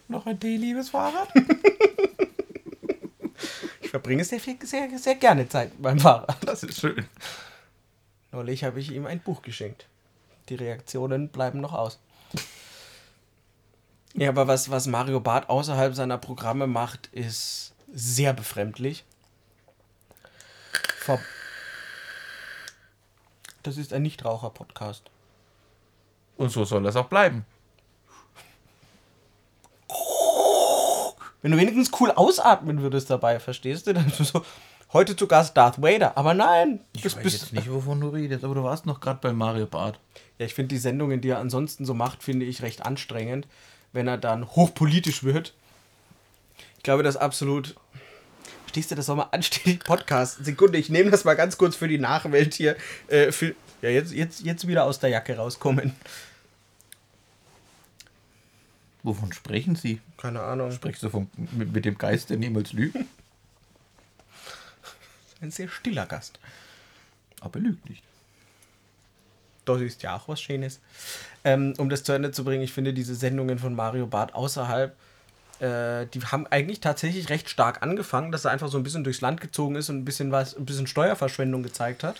Noch 0.07 0.25
ein 0.25 0.39
D-liebes 0.39 0.89
Fahrrad? 0.89 1.29
Ich 3.81 3.91
verbringe 3.91 4.23
sehr, 4.23 4.39
viel, 4.39 4.55
sehr, 4.63 4.87
sehr 4.99 5.15
gerne 5.15 5.49
Zeit 5.49 5.71
beim 5.81 5.97
Fahrrad. 5.97 6.37
Das 6.45 6.61
ist 6.61 6.79
schön. 6.79 7.07
Neulich 8.31 8.63
habe 8.63 8.79
ich 8.79 8.91
ihm 8.91 9.07
ein 9.07 9.19
Buch 9.19 9.41
geschenkt. 9.41 9.87
Die 10.49 10.53
Reaktionen 10.53 11.29
bleiben 11.29 11.59
noch 11.59 11.73
aus. 11.73 11.99
Ja, 14.19 14.27
aber 14.27 14.49
was, 14.49 14.69
was 14.69 14.85
Mario 14.85 15.21
Barth 15.21 15.47
außerhalb 15.47 15.95
seiner 15.95 16.17
Programme 16.17 16.67
macht, 16.67 17.07
ist 17.13 17.73
sehr 17.93 18.33
befremdlich. 18.33 19.05
Vor 20.97 21.19
das 23.63 23.77
ist 23.77 23.93
ein 23.93 24.01
Nichtraucher-Podcast. 24.01 25.03
Und 26.35 26.51
so 26.51 26.65
soll 26.65 26.83
das 26.83 26.97
auch 26.97 27.07
bleiben. 27.07 27.45
Wenn 31.41 31.51
du 31.51 31.57
wenigstens 31.57 31.89
cool 32.01 32.11
ausatmen 32.11 32.81
würdest 32.81 33.09
dabei, 33.09 33.39
verstehst 33.39 33.87
du? 33.87 33.93
Dann 33.93 34.09
so, 34.09 34.43
heute 34.91 35.15
zu 35.15 35.27
Gast 35.27 35.55
Darth 35.55 35.81
Vader. 35.81 36.17
Aber 36.17 36.33
nein, 36.33 36.81
Ich 36.91 37.05
weiß 37.05 37.15
bist 37.15 37.41
jetzt 37.41 37.53
nicht, 37.53 37.71
wovon 37.71 38.01
du 38.01 38.09
redest, 38.09 38.43
aber 38.43 38.55
du 38.55 38.63
warst 38.63 38.85
noch 38.85 38.99
gerade 38.99 39.19
bei 39.21 39.31
Mario 39.31 39.65
Barth. 39.65 39.97
Ja, 40.39 40.45
ich 40.45 40.53
finde 40.53 40.75
die 40.75 40.77
Sendungen, 40.77 41.21
die 41.21 41.29
er 41.29 41.39
ansonsten 41.39 41.85
so 41.85 41.93
macht, 41.93 42.21
finde 42.21 42.45
ich 42.45 42.61
recht 42.61 42.85
anstrengend, 42.85 43.47
wenn 43.93 44.07
er 44.07 44.17
dann 44.17 44.47
hochpolitisch 44.47 45.23
wird. 45.23 45.53
Ich 46.77 46.83
glaube, 46.83 47.03
das 47.03 47.17
absolut. 47.17 47.75
Verstehst 48.63 48.91
du, 48.91 48.95
das 48.95 49.07
soll 49.07 49.15
mal 49.15 49.29
anständig 49.31 49.79
Podcast. 49.83 50.43
Sekunde, 50.45 50.77
ich 50.77 50.89
nehme 50.89 51.09
das 51.11 51.23
mal 51.23 51.35
ganz 51.35 51.57
kurz 51.57 51.75
für 51.75 51.87
die 51.87 51.97
Nachwelt 51.97 52.53
hier. 52.53 52.75
Äh, 53.07 53.31
für, 53.31 53.55
ja, 53.81 53.89
jetzt, 53.89 54.13
jetzt, 54.13 54.41
jetzt 54.41 54.67
wieder 54.67 54.85
aus 54.85 54.99
der 54.99 55.09
Jacke 55.09 55.35
rauskommen. 55.35 55.95
Wovon 59.03 59.31
sprechen 59.33 59.75
Sie? 59.75 60.01
Keine 60.17 60.41
Ahnung. 60.41 60.71
Sprichst 60.71 61.01
du 61.03 61.09
vom, 61.09 61.29
mit, 61.51 61.71
mit 61.73 61.85
dem 61.85 61.97
Geist, 61.97 62.29
der 62.29 62.37
niemals 62.37 62.73
lügt? 62.73 62.97
Ein 65.41 65.51
sehr 65.51 65.69
stiller 65.69 66.05
Gast. 66.05 66.39
Aber 67.39 67.59
er 67.59 67.63
lügt 67.63 67.89
nicht. 67.89 68.03
Das 69.75 69.81
ist 69.83 70.03
ja 70.03 70.15
auch 70.15 70.27
was 70.27 70.41
Schönes. 70.41 70.79
Ähm, 71.43 71.73
um 71.77 71.89
das 71.89 72.03
zu 72.03 72.13
Ende 72.13 72.31
zu 72.31 72.43
bringen, 72.43 72.63
ich 72.63 72.73
finde 72.73 72.93
diese 72.93 73.15
Sendungen 73.15 73.59
von 73.59 73.75
Mario 73.75 74.07
Barth 74.07 74.33
außerhalb, 74.33 74.95
äh, 75.59 76.05
die 76.07 76.21
haben 76.21 76.47
eigentlich 76.47 76.79
tatsächlich 76.79 77.29
recht 77.29 77.49
stark 77.49 77.81
angefangen, 77.81 78.31
dass 78.31 78.45
er 78.45 78.51
einfach 78.51 78.69
so 78.69 78.77
ein 78.77 78.83
bisschen 78.83 79.03
durchs 79.03 79.21
Land 79.21 79.41
gezogen 79.41 79.75
ist 79.75 79.89
und 79.89 79.97
ein 79.97 80.05
bisschen 80.05 80.31
was, 80.31 80.55
ein 80.55 80.65
bisschen 80.65 80.87
Steuerverschwendung 80.87 81.63
gezeigt 81.63 82.03
hat. 82.03 82.19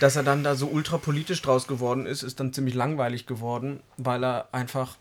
Dass 0.00 0.16
er 0.16 0.22
dann 0.22 0.44
da 0.44 0.54
so 0.54 0.66
ultrapolitisch 0.68 1.42
draus 1.42 1.66
geworden 1.66 2.06
ist, 2.06 2.22
ist 2.22 2.38
dann 2.38 2.52
ziemlich 2.52 2.74
langweilig 2.74 3.26
geworden, 3.26 3.80
weil 3.96 4.24
er 4.24 4.48
einfach, 4.52 4.96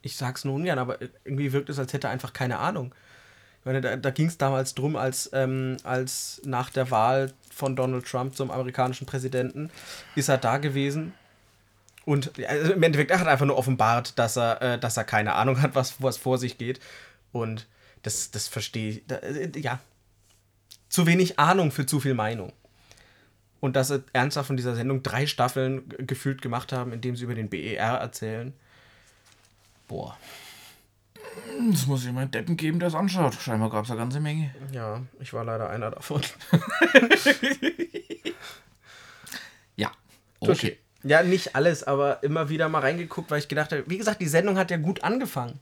ich 0.00 0.16
sag's 0.16 0.44
nur 0.44 0.54
ungern, 0.54 0.78
aber 0.78 0.98
irgendwie 1.24 1.52
wirkt 1.52 1.68
es, 1.68 1.78
als 1.78 1.92
hätte 1.92 2.06
er 2.06 2.10
einfach 2.10 2.32
keine 2.32 2.58
Ahnung. 2.58 2.94
Meine, 3.68 3.82
da, 3.82 3.96
da 3.96 4.08
ging 4.08 4.28
es 4.28 4.38
damals 4.38 4.74
drum, 4.74 4.96
als, 4.96 5.28
ähm, 5.34 5.76
als 5.84 6.40
nach 6.46 6.70
der 6.70 6.90
Wahl 6.90 7.34
von 7.50 7.76
Donald 7.76 8.06
Trump 8.06 8.34
zum 8.34 8.50
amerikanischen 8.50 9.06
Präsidenten 9.06 9.68
ist 10.14 10.30
er 10.30 10.38
da 10.38 10.56
gewesen. 10.56 11.12
Und 12.06 12.32
also 12.48 12.72
im 12.72 12.82
Endeffekt, 12.82 13.10
er 13.10 13.20
hat 13.20 13.26
einfach 13.26 13.44
nur 13.44 13.58
offenbart, 13.58 14.18
dass 14.18 14.38
er, 14.38 14.62
äh, 14.62 14.78
dass 14.78 14.96
er 14.96 15.04
keine 15.04 15.34
Ahnung 15.34 15.60
hat, 15.60 15.74
was, 15.74 16.00
was 16.00 16.16
vor 16.16 16.38
sich 16.38 16.56
geht. 16.56 16.80
Und 17.30 17.66
das, 18.04 18.30
das 18.30 18.48
verstehe 18.48 18.88
ich. 18.88 19.06
Da, 19.06 19.16
äh, 19.16 19.50
ja. 19.60 19.80
Zu 20.88 21.04
wenig 21.04 21.38
Ahnung 21.38 21.70
für 21.70 21.84
zu 21.84 22.00
viel 22.00 22.14
Meinung. 22.14 22.54
Und 23.60 23.76
dass 23.76 23.88
sie 23.88 24.02
ernsthaft 24.14 24.46
von 24.46 24.56
dieser 24.56 24.76
Sendung 24.76 25.02
drei 25.02 25.26
Staffeln 25.26 25.86
gefühlt 25.98 26.40
gemacht 26.40 26.72
haben, 26.72 26.90
indem 26.90 27.16
sie 27.16 27.24
über 27.24 27.34
den 27.34 27.50
BER 27.50 27.98
erzählen. 27.98 28.54
Boah. 29.88 30.16
Es 31.72 31.86
muss 31.86 32.04
jemand 32.04 32.34
Deppen 32.34 32.56
geben, 32.56 32.78
der 32.78 32.88
es 32.88 32.94
anschaut. 32.94 33.34
Scheinbar 33.34 33.70
gab 33.70 33.84
es 33.84 33.90
eine 33.90 34.00
ganze 34.00 34.20
Menge. 34.20 34.54
Ja, 34.72 35.02
ich 35.20 35.32
war 35.32 35.44
leider 35.44 35.70
einer 35.70 35.90
davon. 35.90 36.22
Ja. 39.76 39.92
Okay. 40.40 40.76
Ja, 41.04 41.22
nicht 41.22 41.54
alles, 41.54 41.84
aber 41.84 42.22
immer 42.24 42.48
wieder 42.48 42.68
mal 42.68 42.80
reingeguckt, 42.80 43.30
weil 43.30 43.38
ich 43.38 43.48
gedacht 43.48 43.70
habe, 43.72 43.84
wie 43.86 43.98
gesagt, 43.98 44.20
die 44.20 44.26
Sendung 44.26 44.58
hat 44.58 44.70
ja 44.70 44.76
gut 44.76 45.04
angefangen. 45.04 45.60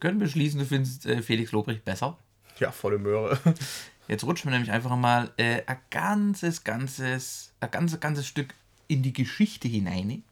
Können 0.00 0.18
beschließen, 0.18 0.58
du 0.58 0.66
findest 0.66 1.06
äh, 1.06 1.22
Felix 1.22 1.52
Lobrecht 1.52 1.84
besser. 1.84 2.18
Ja, 2.58 2.72
volle 2.72 2.98
Möhre. 2.98 3.38
Jetzt 4.08 4.24
rutschen 4.24 4.50
wir 4.50 4.58
nämlich 4.58 4.72
einfach 4.72 4.96
mal 4.96 5.30
äh, 5.36 5.62
ein 5.66 5.78
ganzes, 5.90 6.64
ganzes, 6.64 7.52
ein 7.60 7.70
ganzes, 7.70 8.00
ganzes 8.00 8.26
Stück 8.26 8.54
in 8.88 9.02
die 9.02 9.12
Geschichte 9.12 9.68
hinein. 9.68 10.24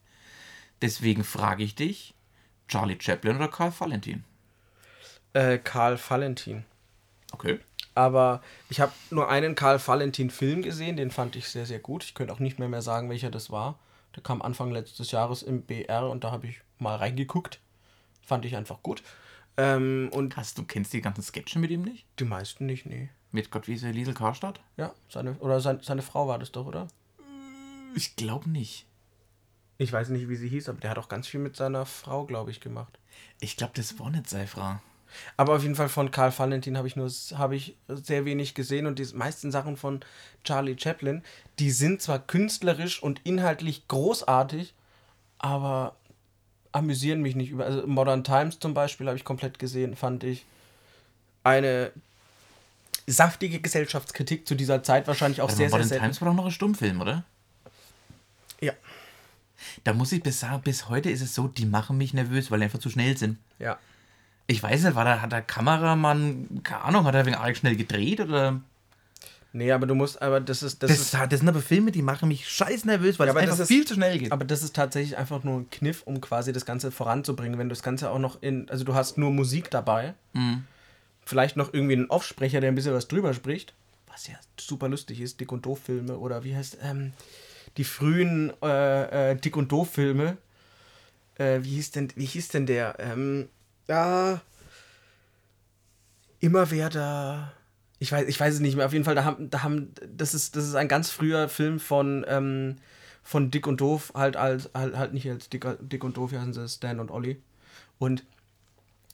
Deswegen 0.83 1.23
frage 1.23 1.63
ich 1.63 1.77
dich, 1.77 2.15
Charlie 2.73 2.97
Chaplin 2.99 3.37
oder 3.37 3.49
Karl 3.49 3.73
Valentin? 3.79 4.25
äh, 5.35 5.59
Karl 5.59 5.99
Valentin. 6.09 6.65
Okay. 7.33 7.59
Aber 7.95 8.41
ich 8.71 8.81
habe 8.81 8.93
nur 9.11 9.29
einen 9.29 9.55
Karl 9.55 9.79
Valentin-Film 9.87 10.63
gesehen, 10.63 10.97
den 10.97 11.11
fand 11.11 11.37
ich 11.37 11.49
sehr, 11.49 11.67
sehr 11.67 11.79
gut. 11.81 12.03
Ich 12.05 12.15
könnte 12.15 12.33
auch 12.33 12.39
nicht 12.39 12.59
mehr, 12.59 12.69
mehr 12.71 12.81
sagen, 12.83 13.11
welcher 13.11 13.31
das 13.31 13.51
war. 13.51 13.79
Der 14.17 14.23
kam 14.23 14.41
Anfang 14.41 14.71
letztes 14.71 15.11
Jahres 15.11 15.43
im 15.43 15.63
BR 15.63 16.09
und 16.09 16.25
da 16.25 16.31
habe 16.31 16.47
ich 16.47 16.61
mal 16.79 16.97
reingeguckt. 16.97 17.61
Fand 18.25 18.47
ich 18.47 18.57
einfach 18.57 18.83
gut. 18.83 19.03
Ähm, 19.59 20.09
und 20.13 20.37
Hast 20.39 20.57
du, 20.57 20.65
kennst 20.65 20.95
die 20.95 21.03
ganzen 21.03 21.23
Sketche 21.23 21.59
mit 21.59 21.71
ihm 21.71 21.83
nicht? 21.83 22.07
die 22.19 22.25
meisten 22.25 22.65
nicht, 22.65 22.87
nee. 22.87 23.11
Mit 23.33 23.51
Gott 23.51 23.69
wie 23.69 23.75
ist 23.75 23.83
Liesel 23.83 24.15
Karstadt? 24.15 24.61
Ja, 24.79 24.95
seine, 25.11 25.35
oder 25.41 25.61
sein, 25.61 25.81
seine 25.83 26.01
Frau 26.03 26.27
war 26.29 26.39
das 26.39 26.53
doch, 26.53 26.65
oder? 26.67 26.89
Ich 27.95 28.17
glaube 28.17 28.49
nicht. 28.49 28.87
Ich 29.83 29.93
weiß 29.93 30.11
nicht, 30.11 30.29
wie 30.29 30.37
sie 30.37 30.49
hieß, 30.49 30.69
aber 30.69 30.79
der 30.79 30.91
hat 30.91 30.99
auch 30.99 31.09
ganz 31.09 31.27
viel 31.27 31.41
mit 31.41 31.57
seiner 31.57 31.87
Frau, 31.87 32.25
glaube 32.25 32.53
ich, 32.53 32.61
gemacht. 32.61 32.99
Ich 33.41 33.57
glaube, 33.57 33.73
das 33.75 33.99
war 33.99 34.11
nicht 34.11 34.31
seine 34.31 34.47
Frau. 34.47 34.79
Aber 35.37 35.57
auf 35.57 35.63
jeden 35.63 35.75
Fall 35.75 35.89
von 35.89 36.13
Karl 36.13 36.33
Valentin 36.37 36.79
habe 36.79 36.87
ich 36.87 36.95
nur 36.95 37.11
habe 37.35 37.57
ich 37.57 37.77
sehr 37.89 38.25
wenig 38.25 38.55
gesehen 38.55 38.87
und 38.87 38.99
die 38.99 39.07
meisten 39.13 39.51
Sachen 39.51 39.77
von 39.77 40.01
Charlie 40.45 40.77
Chaplin, 40.79 41.23
die 41.59 41.71
sind 41.73 42.01
zwar 42.01 42.21
künstlerisch 42.21 43.03
und 43.03 43.21
inhaltlich 43.25 43.89
großartig, 43.89 44.73
aber 45.39 45.97
amüsieren 46.71 47.21
mich 47.21 47.35
nicht 47.35 47.51
über. 47.51 47.67
Also 47.67 47.87
Modern 47.87 48.23
Times 48.23 48.61
zum 48.61 48.75
Beispiel 48.75 49.09
habe 49.09 49.19
ich 49.19 49.25
komplett 49.25 49.59
gesehen, 49.59 49.97
fand 49.97 50.23
ich 50.23 50.47
eine 51.43 51.91
saftige 53.07 53.61
Gesellschaftskritik 53.61 54.47
zu 54.47 54.55
dieser 54.55 54.85
Zeit 54.85 55.09
wahrscheinlich 55.09 55.41
auch 55.41 55.49
Warte 55.49 55.57
sehr, 55.57 55.71
mal, 55.71 55.83
sehr 55.83 55.99
Modern. 55.99 56.11
Times 56.13 56.21
war 56.21 56.29
doch 56.29 56.37
noch 56.37 56.47
ein 56.47 56.53
Stummfilm, 56.53 57.01
oder? 57.01 57.25
Ja, 58.61 58.73
Da 59.85 59.93
muss 59.93 60.13
ich 60.13 60.23
bis 60.23 60.41
sagen, 60.41 60.63
bis 60.63 60.89
heute 60.89 61.11
ist 61.11 61.21
es 61.23 61.35
so, 61.35 61.49
die 61.49 61.67
machen 61.67 61.99
mich 61.99 62.15
nervös, 62.15 62.51
weil 62.51 62.59
die 62.59 62.65
einfach 62.65 62.79
zu 62.81 62.91
schnell 62.91 63.17
sind. 63.17 63.39
ja. 63.59 63.79
Ich 64.49 64.61
weiß 64.63 64.83
nicht, 64.83 64.97
war 64.97 65.05
da, 65.05 65.23
hat 65.23 65.33
der 65.33 65.41
Kameramann, 65.41 66.61
keine 66.65 66.83
Ahnung, 66.83 67.05
hat 67.05 67.15
er 67.15 67.25
wegen 67.25 67.37
arg 67.37 67.57
schnell 67.57 67.77
gedreht 67.77 68.21
oder. 68.21 68.61
Nee, 69.53 69.71
aber 69.71 69.87
du 69.87 69.95
musst, 69.95 70.21
aber 70.21 70.41
das 70.41 70.63
ist, 70.65 70.83
das, 70.83 70.91
Das, 70.91 71.01
ist, 71.01 71.15
das, 71.15 71.39
sind 71.41 71.49
aber 71.49 71.61
Filme, 71.63 71.93
die 71.93 72.03
machen 72.03 72.29
mich 72.29 72.49
scheiß 72.49 72.85
nervös, 72.85 73.19
weil 73.19 73.29
Ja, 73.29 73.35
es 73.35 73.39
einfach 73.39 73.59
ist- 73.61 73.69
viel 73.69 73.87
zu 73.87 73.95
schnell 73.95 74.19
geht. 74.19 74.33
Aber 74.33 74.45
das 74.45 74.63
ist 74.63 74.75
tatsächlich 74.75 75.17
einfach 75.17 75.45
nur 75.45 75.61
ein 75.61 75.71
Kniff, 75.71 76.03
um 76.05 76.21
quasi 76.21 76.53
das 76.53 76.67
Ganze 76.67 76.91
voranzubringen. 76.91 77.59
Wenn 77.59 77.69
du 77.69 77.73
das 77.75 77.83
Ganze 77.85 78.11
auch 78.11 78.19
noch 78.19 78.43
in, 78.43 78.69
also 78.69 78.83
du 78.85 78.95
hast 78.95 79.17
nur 79.17 79.31
Musik 79.31 79.71
dabei, 79.71 80.15
vielleicht 81.25 81.57
noch 81.57 81.73
irgendwie 81.73 81.95
einen 81.95 82.07
Offsprecher, 82.11 82.61
der 82.61 82.73
ein 82.73 82.75
bisschen 82.75 82.95
was 82.95 83.09
drüber 83.09 83.33
spricht, 83.35 83.75
was 84.09 84.27
ja 84.27 84.35
super 84.59 84.89
lustig 84.89 85.21
ist, 85.21 85.39
Dick 85.41 85.53
und 85.53 85.65
Doof-Filme 85.65 86.19
oder 86.19 86.45
wie 86.45 86.57
heißt, 86.57 86.79
ähm, 86.83 87.13
die 87.77 87.85
frühen 87.85 88.53
äh, 88.63 89.33
äh, 89.33 89.37
Dick 89.37 89.57
und 89.57 89.73
Doof-Filme. 89.73 90.37
Äh, 91.37 91.61
wie 91.63 91.71
hieß 91.71 91.93
denn, 91.93 92.13
wie 92.15 92.25
hieß 92.25 92.49
denn 92.49 92.67
der? 92.67 92.97
Ähm, 92.99 93.49
ja, 93.89 94.41
immer 96.41 96.71
wer 96.71 96.91
da. 96.91 97.53
Ich 97.99 98.11
weiß, 98.11 98.27
ich 98.29 98.39
weiß 98.39 98.55
es 98.55 98.61
nicht 98.61 98.77
mehr. 98.77 98.87
Auf 98.87 98.93
jeden 98.93 99.05
Fall, 99.05 99.15
da 99.15 99.25
haben, 99.25 99.49
da 99.49 99.63
haben, 99.63 99.95
das 100.07 100.35
ist, 100.35 100.57
das 100.57 100.65
ist 100.67 100.75
ein 100.75 100.89
ganz 100.89 101.11
früher 101.11 101.49
Film 101.49 101.79
von, 101.79 102.25
ähm, 102.29 102.77
von 103.23 103.51
Dick 103.51 103.67
und 103.67 103.81
Doof, 103.81 104.13
halt 104.15 104.37
als, 104.37 104.71
halt, 104.75 104.97
halt 104.97 105.15
nicht 105.15 105.29
als 105.31 105.49
Dick, 105.49 105.65
Dick 105.81 106.03
und 106.03 106.17
Doof, 106.17 106.33
wie 106.33 106.39
heißen 106.39 106.53
sie, 106.53 106.69
Stan 106.69 106.99
und 106.99 107.11
Olli. 107.11 107.41
Und 107.99 108.25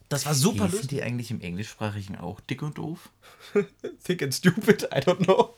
das 0.09 0.25
war 0.25 0.33
super 0.33 0.63
Hießen 0.63 0.71
lustig. 0.71 0.89
die 0.89 1.03
eigentlich 1.03 1.29
im 1.29 1.39
Englischsprachigen 1.39 2.17
auch 2.17 2.39
dick 2.41 2.63
und 2.63 2.79
doof? 2.79 3.11
Thick 4.03 4.23
and 4.23 4.33
stupid, 4.33 4.83
I 4.85 4.97
don't 4.97 5.23
know. 5.23 5.53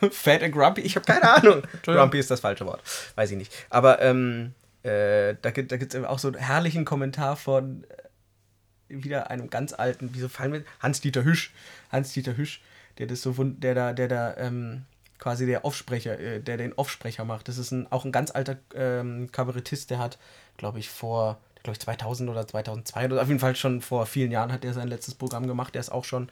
Fat 0.10 0.42
and 0.42 0.54
grumpy, 0.54 0.82
ich 0.82 0.96
habe 0.96 1.06
keine 1.06 1.30
Ahnung. 1.36 1.62
grumpy 1.82 2.18
ist 2.18 2.30
das 2.30 2.40
falsche 2.40 2.66
Wort, 2.66 2.82
weiß 3.16 3.30
ich 3.30 3.36
nicht. 3.36 3.52
Aber 3.70 4.00
ähm, 4.00 4.54
äh, 4.82 5.34
da 5.40 5.50
gibt 5.50 5.72
es 5.72 5.88
da 5.88 6.08
auch 6.08 6.18
so 6.18 6.28
einen 6.28 6.38
herrlichen 6.38 6.84
Kommentar 6.84 7.36
von 7.36 7.84
äh, 7.84 9.04
wieder 9.04 9.30
einem 9.30 9.50
ganz 9.50 9.72
alten, 9.72 10.10
wieso 10.12 10.28
fallen 10.28 10.52
mir, 10.52 10.64
Hans-Dieter 10.80 11.24
Hüsch. 11.24 11.52
Hans-Dieter 11.92 12.36
Hüsch, 12.36 12.62
der 12.98 13.06
das 13.06 13.22
so, 13.22 13.34
der 13.38 13.74
da, 13.74 13.92
der 13.92 14.08
da 14.08 14.36
ähm, 14.36 14.84
quasi 15.18 15.46
der 15.46 15.64
Offsprecher, 15.64 16.18
äh, 16.18 16.40
der 16.40 16.56
den 16.56 16.72
Offsprecher 16.72 17.24
macht. 17.24 17.48
Das 17.48 17.58
ist 17.58 17.70
ein, 17.70 17.90
auch 17.92 18.04
ein 18.04 18.12
ganz 18.12 18.30
alter 18.30 18.56
ähm, 18.74 19.30
Kabarettist, 19.30 19.90
der 19.90 19.98
hat, 19.98 20.18
glaube 20.56 20.78
ich, 20.78 20.88
vor, 20.88 21.38
glaube 21.62 21.74
ich, 21.74 21.80
2000 21.80 22.30
oder 22.30 22.46
2002 22.46 23.06
oder 23.06 23.22
auf 23.22 23.28
jeden 23.28 23.40
Fall 23.40 23.54
schon 23.54 23.82
vor 23.82 24.06
vielen 24.06 24.32
Jahren 24.32 24.50
hat 24.52 24.64
er 24.64 24.72
sein 24.72 24.88
letztes 24.88 25.14
Programm 25.14 25.46
gemacht. 25.46 25.74
Der 25.74 25.80
ist 25.80 25.90
auch 25.90 26.04
schon 26.04 26.30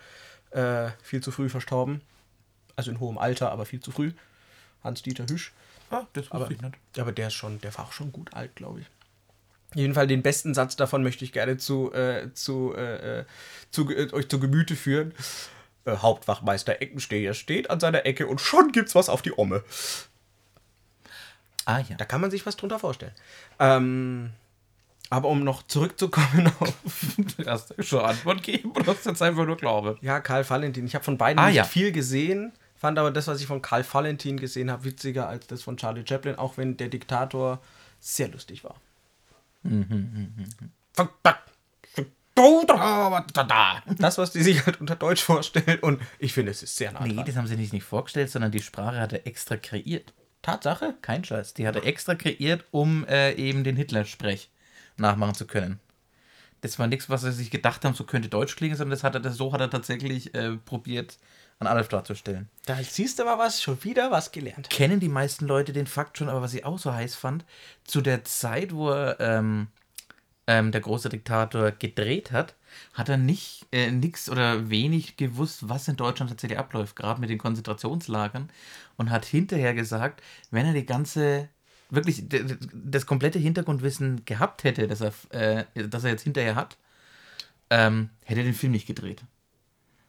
äh, 0.50 0.88
viel 1.02 1.22
zu 1.22 1.30
früh 1.30 1.48
verstorben. 1.48 2.00
Also 2.78 2.92
in 2.92 3.00
hohem 3.00 3.18
Alter, 3.18 3.50
aber 3.50 3.66
viel 3.66 3.80
zu 3.80 3.90
früh. 3.90 4.12
Hans-Dieter 4.85 5.26
Hüsch. 5.28 5.52
Ah, 5.90 6.02
das 6.12 6.30
Aber, 6.30 6.49
ich 6.50 6.61
nicht. 6.61 6.76
aber 6.97 7.11
der 7.11 7.26
ist 7.26 7.35
schon, 7.35 7.61
der 7.61 7.76
war 7.76 7.87
auch 7.87 7.92
schon 7.92 8.12
gut 8.12 8.32
alt, 8.35 8.54
glaube 8.54 8.80
ich. 8.80 8.87
Jedenfalls 9.75 10.06
den 10.08 10.23
besten 10.23 10.54
Satz 10.54 10.76
davon 10.76 11.02
möchte 11.02 11.25
ich 11.25 11.32
gerne 11.32 11.56
zu, 11.58 11.92
äh, 11.92 12.32
zu, 12.35 12.73
äh, 12.76 13.20
äh, 13.20 13.25
zu 13.73 13.90
äh, 13.90 14.12
euch 14.12 14.28
zu 14.28 14.38
Gemüte 14.38 14.76
führen. 14.76 15.12
Äh, 15.87 15.97
Hauptwachmeister 15.97 16.80
Eckensteher 16.80 17.35
steht 17.35 17.68
an 17.68 17.80
seiner 17.80 18.06
Ecke 18.06 18.28
und 18.28 18.40
schon 18.40 18.70
gibt's 18.70 18.94
was 18.94 19.08
auf 19.08 19.23
die 19.23 19.37
Omme. 19.37 19.64
Ah 21.64 21.80
ja. 21.80 21.97
Da 21.97 22.04
kann 22.04 22.20
man 22.20 22.30
sich 22.30 22.47
was 22.47 22.56
drunter 22.56 22.78
vorstellen. 22.78 23.12
Ähm, 23.58 24.30
aber 25.11 25.28
um 25.28 25.42
noch 25.42 25.62
zurückzukommen 25.66 26.50
auf. 26.61 27.16
Du 27.37 27.44
hast 27.47 27.75
schon 27.85 28.00
Antwort 28.04 28.42
gegeben 28.42 28.70
oder 28.73 28.87
hast 28.92 29.04
jetzt 29.06 29.20
einfach 29.23 29.47
nur 29.47 29.56
Glaube? 29.56 29.99
Ja, 30.00 30.20
Karl 30.20 30.49
Valentin. 30.49 30.87
Ich 30.87 30.94
habe 30.94 31.04
von 31.04 31.18
beiden 31.18 31.38
Ah, 31.38 31.47
nicht 31.49 31.56
ja. 31.56 31.64
viel 31.64 31.92
gesehen, 31.92 32.52
fand 32.78 32.99
aber 32.99 33.11
das, 33.11 33.26
was 33.26 33.40
ich 33.40 33.47
von 33.47 33.62
Karl 33.62 33.85
Valentin 33.90 34.37
gesehen 34.38 34.70
habe, 34.70 34.85
witziger 34.85 35.28
als 35.28 35.47
das 35.47 35.62
von 35.62 35.76
Charlie 35.76 36.04
Chaplin, 36.08 36.37
auch 36.37 36.56
wenn 36.56 36.76
der 36.76 36.88
Diktator 36.88 37.61
sehr 38.00 38.28
lustig 38.28 38.64
war. 38.64 38.76
Das, 43.99 44.16
was 44.18 44.30
die 44.30 44.42
sich 44.42 44.64
halt 44.64 44.80
unter 44.80 44.94
Deutsch 44.97 45.23
vorstellen 45.23 45.80
und 45.80 46.00
ich 46.20 46.32
finde, 46.32 46.52
es 46.52 46.62
ist 46.62 46.76
sehr 46.76 46.92
nah 46.92 47.04
Nee, 47.04 47.14
dran. 47.14 47.25
das 47.26 47.37
haben 47.37 47.47
sie 47.49 47.56
nicht, 47.56 47.73
nicht 47.73 47.82
vorgestellt, 47.85 48.30
sondern 48.30 48.52
die 48.52 48.62
Sprache 48.62 49.00
hat 49.00 49.12
er 49.12 49.26
extra 49.26 49.56
kreiert. 49.56 50.12
Tatsache? 50.42 50.94
Kein 51.02 51.25
Scheiß. 51.25 51.54
Die 51.54 51.66
hat 51.66 51.75
er 51.75 51.85
extra 51.85 52.14
kreiert, 52.14 52.64
um 52.70 53.04
äh, 53.08 53.32
eben 53.35 53.64
den 53.64 53.75
Hitler-Sprech 53.75 54.50
nachmachen 54.97 55.35
zu 55.35 55.47
können. 55.47 55.80
Das 56.61 56.78
war 56.78 56.87
nichts, 56.87 57.11
was 57.11 57.23
sie 57.23 57.32
sich 57.32 57.50
gedacht 57.50 57.85
haben, 57.85 57.94
so 57.94 58.04
könnte 58.04 58.28
Deutsch 58.28 58.54
klingen, 58.56 58.76
sondern 58.76 58.92
das 58.97 59.02
hat 59.04 59.14
er, 59.14 59.20
das, 59.20 59.37
so 59.37 59.52
hat 59.52 59.61
er 59.61 59.70
tatsächlich 59.70 60.35
äh, 60.35 60.52
probiert, 60.56 61.18
an 61.58 61.66
Adolf 61.66 61.88
darzustellen. 61.88 62.48
Da 62.66 62.76
siehst 62.76 63.18
du 63.18 63.24
mal 63.24 63.38
was, 63.38 63.62
schon 63.62 63.82
wieder 63.82 64.10
was 64.10 64.30
gelernt. 64.32 64.70
Kennen 64.70 65.00
die 65.00 65.08
meisten 65.08 65.46
Leute 65.46 65.72
den 65.72 65.86
Fakt 65.86 66.18
schon, 66.18 66.28
aber 66.28 66.42
was 66.42 66.54
ich 66.54 66.64
auch 66.64 66.78
so 66.78 66.92
heiß 66.92 67.16
fand, 67.16 67.44
zu 67.84 68.00
der 68.00 68.24
Zeit, 68.24 68.72
wo 68.72 68.90
er 68.90 69.18
ähm, 69.18 69.68
ähm, 70.46 70.72
der 70.72 70.80
große 70.80 71.08
Diktator 71.08 71.72
gedreht 71.72 72.32
hat, 72.32 72.54
hat 72.94 73.08
er 73.08 73.16
nicht 73.16 73.66
äh, 73.72 73.90
nix 73.90 74.30
oder 74.30 74.70
wenig 74.70 75.16
gewusst, 75.16 75.68
was 75.68 75.88
in 75.88 75.96
Deutschland 75.96 76.30
tatsächlich 76.30 76.58
abläuft, 76.58 76.96
gerade 76.96 77.20
mit 77.20 77.30
den 77.30 77.38
Konzentrationslagern 77.38 78.50
und 78.96 79.10
hat 79.10 79.24
hinterher 79.24 79.74
gesagt, 79.74 80.22
wenn 80.50 80.66
er 80.66 80.72
die 80.72 80.86
ganze 80.86 81.48
wirklich 81.90 82.24
das 82.28 83.06
komplette 83.06 83.38
Hintergrundwissen 83.38 84.24
gehabt 84.24 84.64
hätte, 84.64 84.88
das 84.88 85.00
er, 85.00 85.12
äh, 85.30 85.64
das 85.88 86.04
er 86.04 86.10
jetzt 86.10 86.22
hinterher 86.22 86.54
hat, 86.54 86.76
ähm, 87.70 88.10
hätte 88.24 88.40
er 88.40 88.44
den 88.44 88.54
Film 88.54 88.72
nicht 88.72 88.86
gedreht, 88.86 89.22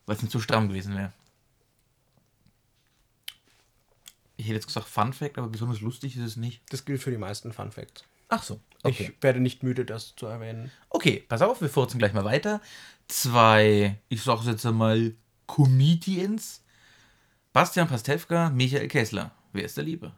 weil 0.06 0.16
es 0.16 0.22
nicht 0.22 0.32
so 0.32 0.40
stramm 0.40 0.68
gewesen 0.68 0.96
wäre. 0.96 1.12
Ich 4.40 4.46
hätte 4.46 4.56
jetzt 4.56 4.68
gesagt 4.68 4.88
Fun 4.88 5.12
Fact, 5.12 5.38
aber 5.38 5.50
besonders 5.50 5.82
lustig 5.82 6.16
ist 6.16 6.24
es 6.24 6.38
nicht. 6.38 6.62
Das 6.70 6.86
gilt 6.86 7.04
für 7.04 7.12
die 7.12 7.18
meisten 7.18 7.52
Fun 7.52 7.74
Facts. 7.74 8.06
Ach 8.30 8.42
so, 8.42 8.62
okay. 8.84 9.12
Ich 9.12 9.22
werde 9.22 9.42
nicht 9.42 9.64
müde, 9.64 9.84
das 9.84 10.16
zu 10.16 10.28
erwähnen. 10.28 10.72
Okay, 10.90 11.26
pass 11.28 11.42
auf, 11.42 11.60
wir 11.60 11.68
furzen 11.68 11.98
gleich 12.00 12.14
mal 12.14 12.24
weiter. 12.24 12.62
Zwei, 13.10 14.00
ich 14.08 14.24
sag's 14.24 14.46
jetzt 14.46 14.66
einmal, 14.66 15.14
Comedians. 15.46 16.64
Bastian 17.52 17.90
Pastewka, 17.90 18.50
Michael 18.52 18.88
Kessler. 18.88 19.32
Wer 19.52 19.66
ist 19.66 19.76
der 19.76 19.84
Liebe? 19.84 20.14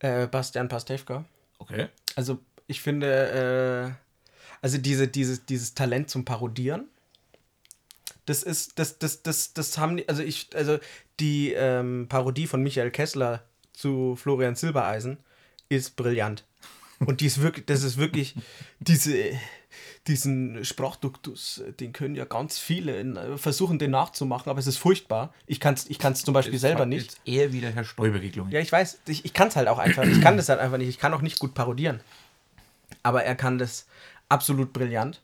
Äh, 0.00 0.26
Bastian 0.26 0.68
Pastewka. 0.68 1.24
Okay. 1.56 1.88
Also, 2.16 2.40
ich 2.66 2.82
finde, 2.82 3.96
äh, 3.96 4.58
also 4.60 4.76
diese, 4.76 5.08
dieses, 5.08 5.46
dieses 5.46 5.72
Talent 5.72 6.10
zum 6.10 6.26
Parodieren, 6.26 6.90
das 8.26 8.42
ist, 8.42 8.78
das, 8.78 8.98
das, 8.98 9.22
das, 9.22 9.54
das 9.54 9.78
haben 9.78 9.96
die, 9.96 10.08
also 10.08 10.22
ich, 10.22 10.50
also 10.54 10.78
die 11.20 11.52
ähm, 11.52 12.06
Parodie 12.08 12.46
von 12.46 12.62
Michael 12.62 12.90
Kessler 12.90 13.42
zu 13.72 14.16
Florian 14.16 14.54
Silbereisen 14.54 15.18
ist 15.68 15.96
brillant. 15.96 16.44
Und 17.00 17.20
die 17.20 17.26
ist 17.26 17.42
wirklich, 17.42 17.66
das 17.66 17.82
ist 17.82 17.98
wirklich, 17.98 18.34
diese, 18.80 19.14
diesen 20.06 20.64
Sprachduktus, 20.64 21.62
den 21.80 21.92
können 21.92 22.14
ja 22.14 22.24
ganz 22.24 22.58
viele 22.58 23.36
versuchen, 23.36 23.78
den 23.78 23.90
nachzumachen, 23.90 24.50
aber 24.50 24.58
es 24.58 24.66
ist 24.66 24.78
furchtbar. 24.78 25.34
Ich 25.46 25.60
kann 25.60 25.74
es 25.74 25.88
ich 25.90 25.98
kann's 25.98 26.24
zum 26.24 26.32
Beispiel 26.32 26.58
selber 26.58 26.86
nicht. 26.86 27.12
Jetzt 27.12 27.20
eher 27.24 27.52
wieder 27.52 27.70
Herr 27.70 27.84
Stoiber 27.84 28.18
geklungen. 28.18 28.52
Ja, 28.52 28.60
ich 28.60 28.72
weiß, 28.72 29.00
ich, 29.08 29.24
ich 29.24 29.34
kann 29.34 29.48
es 29.48 29.56
halt 29.56 29.68
auch 29.68 29.78
einfach. 29.78 30.04
Ich 30.04 30.20
kann 30.20 30.36
das 30.36 30.48
halt 30.48 30.60
einfach 30.60 30.78
nicht. 30.78 30.88
Ich 30.88 30.98
kann 30.98 31.12
auch 31.12 31.22
nicht 31.22 31.38
gut 31.38 31.54
parodieren. 31.54 32.00
Aber 33.02 33.24
er 33.24 33.34
kann 33.34 33.58
das 33.58 33.86
absolut 34.28 34.72
brillant. 34.72 35.20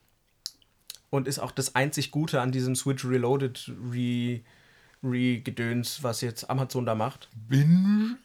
Und 1.12 1.28
ist 1.28 1.38
auch 1.38 1.50
das 1.50 1.74
einzig 1.74 2.10
Gute 2.10 2.40
an 2.40 2.52
diesem 2.52 2.74
Switch 2.74 3.04
Reloaded 3.04 3.70
Re, 3.92 4.40
Re-Gedöns, 5.04 6.02
was 6.02 6.22
jetzt 6.22 6.48
Amazon 6.48 6.86
da 6.86 6.94
macht. 6.94 7.28
Bin 7.34 8.16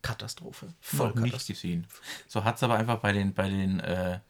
Katastrophe. 0.00 0.68
noch 0.92 1.14
nicht 1.16 1.32
Katastrophe. 1.32 1.52
gesehen. 1.52 1.86
So 2.28 2.42
hat 2.42 2.56
es 2.56 2.62
aber 2.62 2.76
einfach 2.76 2.96
bei 3.00 3.12
den, 3.12 3.34
bei 3.34 3.50
den, 3.50 3.80
äh, 3.80 4.20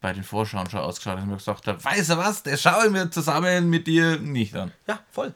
bei 0.00 0.12
den 0.12 0.24
Vorschauen 0.24 0.68
schon 0.68 0.80
ausgeschaut, 0.80 1.18
dass 1.18 1.22
ich 1.22 1.30
mir 1.30 1.36
gesagt 1.36 1.68
habe, 1.68 1.84
weißt 1.84 2.10
du 2.10 2.16
was, 2.16 2.42
das 2.42 2.60
schauen 2.60 2.92
wir 2.92 3.12
zusammen 3.12 3.70
mit 3.70 3.86
dir 3.86 4.18
nicht 4.18 4.56
an. 4.56 4.72
Ja, 4.88 4.98
voll. 5.12 5.32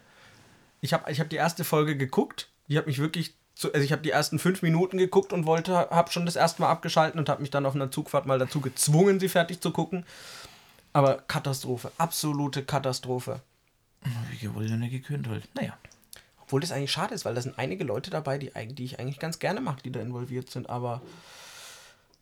Ich 0.81 0.93
habe 0.93 1.09
ich 1.13 1.21
hab 1.21 1.31
die 1.31 1.37
erste 1.37 1.63
Folge 1.63 1.97
geguckt. 1.97 2.49
Ich 2.67 2.77
habe 2.77 2.89
mich 2.89 2.99
wirklich, 2.99 3.37
zu, 3.55 3.73
also 3.73 3.85
ich 3.85 3.93
habe 3.93 4.03
die 4.03 4.11
ersten 4.11 4.41
fünf 4.41 4.63
Minuten 4.63 4.99
geguckt 4.99 5.33
und 5.33 5.47
wollte, 5.47 5.75
habe 5.75 6.11
schon 6.11 6.27
das 6.27 6.35
erste 6.35 6.61
Mal 6.61 6.71
abgeschalten 6.71 7.21
und 7.21 7.29
habe 7.29 7.41
mich 7.41 7.51
dann 7.51 7.67
auf 7.67 7.77
einer 7.77 7.93
Zugfahrt 7.93 8.27
mal 8.27 8.41
dazu 8.41 8.61
gezwungen, 8.61 9.21
sie 9.21 9.29
fertig 9.29 9.61
zu 9.61 9.71
gucken. 9.71 10.05
Aber 10.93 11.19
Katastrophe, 11.23 11.93
absolute 11.99 12.65
Katastrophe. 12.65 13.41
Wir 14.41 14.55
wollen 14.55 14.69
ja 14.69 14.77
nicht 14.77 14.93
gekündigt. 14.93 15.49
Naja. 15.55 15.77
Obwohl 16.41 16.61
das 16.61 16.73
eigentlich 16.73 16.91
schade 16.91 17.15
ist, 17.15 17.25
weil 17.25 17.35
da 17.35 17.43
sind 17.43 17.59
einige 17.59 17.85
Leute 17.85 18.11
dabei, 18.11 18.39
die, 18.39 18.51
die 18.75 18.85
ich 18.85 18.99
eigentlich 18.99 19.21
ganz 19.21 19.39
gerne 19.39 19.61
mag, 19.61 19.83
die 19.83 19.93
da 19.93 20.01
involviert 20.01 20.51
sind, 20.51 20.69
aber 20.69 21.01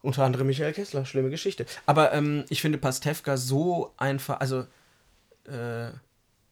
unter 0.02 0.24
anderem 0.24 0.46
Michael 0.46 0.74
Kessler, 0.74 1.06
schlimme 1.06 1.30
Geschichte. 1.30 1.66
Aber 1.86 2.12
ähm, 2.12 2.44
ich 2.50 2.60
finde 2.60 2.78
Pastewka 2.78 3.36
so 3.36 3.94
einfach, 3.96 4.40
also 4.40 4.66
äh, 5.46 5.88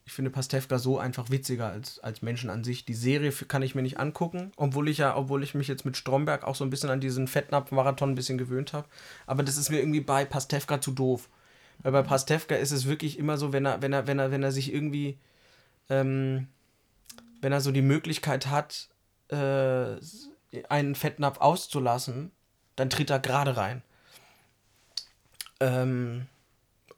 ich 0.04 0.12
finde 0.12 0.30
Pastewka 0.30 0.78
so 0.78 0.98
einfach 0.98 1.30
witziger 1.30 1.70
als, 1.70 1.98
als 1.98 2.22
Menschen 2.22 2.48
an 2.48 2.64
sich. 2.64 2.84
Die 2.84 2.94
Serie 2.94 3.30
kann 3.30 3.62
ich 3.62 3.74
mir 3.74 3.82
nicht 3.82 3.98
angucken, 3.98 4.52
obwohl 4.56 4.88
ich 4.88 4.98
ja, 4.98 5.16
obwohl 5.16 5.42
ich 5.42 5.54
mich 5.54 5.68
jetzt 5.68 5.84
mit 5.84 5.96
Stromberg 5.96 6.44
auch 6.44 6.54
so 6.54 6.64
ein 6.64 6.70
bisschen 6.70 6.90
an 6.90 7.00
diesen 7.00 7.28
Fettnapf-Marathon 7.28 8.10
ein 8.10 8.14
bisschen 8.14 8.38
gewöhnt 8.38 8.72
habe. 8.72 8.88
Aber 9.26 9.42
das 9.42 9.56
ist 9.56 9.68
mir 9.68 9.80
irgendwie 9.80 10.00
bei 10.00 10.24
Pastewka 10.24 10.80
zu 10.80 10.92
doof. 10.92 11.28
Weil 11.82 11.92
bei 11.92 12.02
Pastewka 12.02 12.54
ist 12.54 12.72
es 12.72 12.86
wirklich 12.86 13.18
immer 13.18 13.36
so, 13.36 13.52
wenn 13.52 13.66
er, 13.66 13.82
wenn 13.82 13.92
er, 13.92 14.06
wenn 14.06 14.18
er, 14.18 14.30
wenn 14.30 14.42
er 14.42 14.52
sich 14.52 14.72
irgendwie 14.72 15.18
ähm, 15.88 16.48
wenn 17.40 17.52
er 17.52 17.60
so 17.60 17.72
die 17.72 17.82
Möglichkeit 17.82 18.48
hat, 18.48 18.88
äh, 19.28 19.96
einen 20.68 20.94
Fettnapf 20.94 21.38
auszulassen, 21.38 22.30
dann 22.76 22.90
tritt 22.90 23.10
er 23.10 23.18
gerade 23.18 23.56
rein. 23.56 23.82
Ähm, 25.60 26.26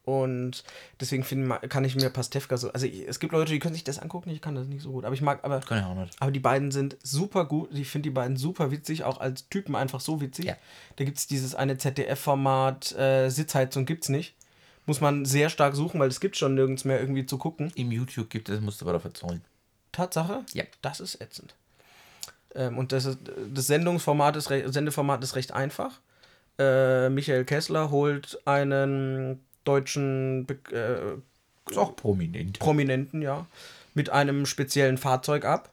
und 0.05 0.63
deswegen 0.99 1.23
find, 1.23 1.69
kann 1.69 1.85
ich 1.85 1.95
mir 1.95 2.09
Pastewka 2.09 2.57
so. 2.57 2.71
Also 2.71 2.87
es 2.87 3.19
gibt 3.19 3.31
Leute, 3.31 3.51
die 3.51 3.59
können 3.59 3.75
sich 3.75 3.83
das 3.83 3.99
angucken, 3.99 4.31
ich 4.31 4.41
kann 4.41 4.55
das 4.55 4.67
nicht 4.67 4.81
so 4.81 4.91
gut. 4.91 5.05
Aber 5.05 5.13
ich 5.13 5.21
mag, 5.21 5.43
aber, 5.43 5.59
Kann 5.59 5.79
ich 5.79 5.85
auch 5.85 5.93
nicht. 5.93 6.15
aber 6.19 6.31
die 6.31 6.39
beiden 6.39 6.71
sind 6.71 6.97
super 7.03 7.45
gut. 7.45 7.69
Ich 7.73 7.89
finde 7.89 8.09
die 8.09 8.13
beiden 8.13 8.35
super 8.35 8.71
witzig, 8.71 9.03
auch 9.03 9.19
als 9.19 9.49
Typen 9.49 9.75
einfach 9.75 9.99
so 9.99 10.19
witzig. 10.19 10.45
Ja. 10.45 10.57
Da 10.95 11.03
gibt 11.05 11.19
es 11.19 11.27
dieses 11.27 11.53
eine 11.53 11.77
ZDF-Format, 11.77 12.93
äh, 12.93 13.29
Sitzheizung 13.29 13.85
gibt's 13.85 14.09
nicht. 14.09 14.35
Muss 14.89 15.01
man 15.01 15.23
sehr 15.23 15.51
stark 15.51 15.75
suchen, 15.75 15.99
weil 15.99 16.09
es 16.09 16.19
gibt 16.19 16.35
schon 16.35 16.55
nirgends 16.55 16.83
mehr 16.83 16.99
irgendwie 16.99 17.23
zu 17.23 17.37
gucken. 17.37 17.71
Im 17.75 17.91
YouTube 17.91 18.27
gibt 18.31 18.49
es, 18.49 18.59
musst 18.59 18.81
du 18.81 18.85
aber 18.85 18.93
dafür 18.93 19.13
zahlen. 19.13 19.43
Tatsache? 19.91 20.43
Ja. 20.53 20.63
Das 20.81 20.99
ist 20.99 21.21
ätzend. 21.21 21.53
Ähm, 22.55 22.75
und 22.75 22.91
das, 22.91 23.05
ist, 23.05 23.19
das 23.53 23.67
Sendungsformat 23.67 24.35
ist, 24.35 24.45
Sendeformat 24.47 25.23
ist 25.23 25.35
recht 25.35 25.51
einfach. 25.51 25.99
Äh, 26.57 27.09
Michael 27.09 27.45
Kessler 27.45 27.91
holt 27.91 28.39
einen 28.45 29.45
deutschen 29.63 30.47
Be 30.47 30.57
äh, 30.71 31.69
Ist 31.69 31.77
auch 31.77 31.95
prominent. 31.95 32.57
Prominenten, 32.57 33.21
ja, 33.21 33.45
mit 33.93 34.09
einem 34.09 34.47
speziellen 34.47 34.97
Fahrzeug 34.97 35.45
ab. 35.45 35.71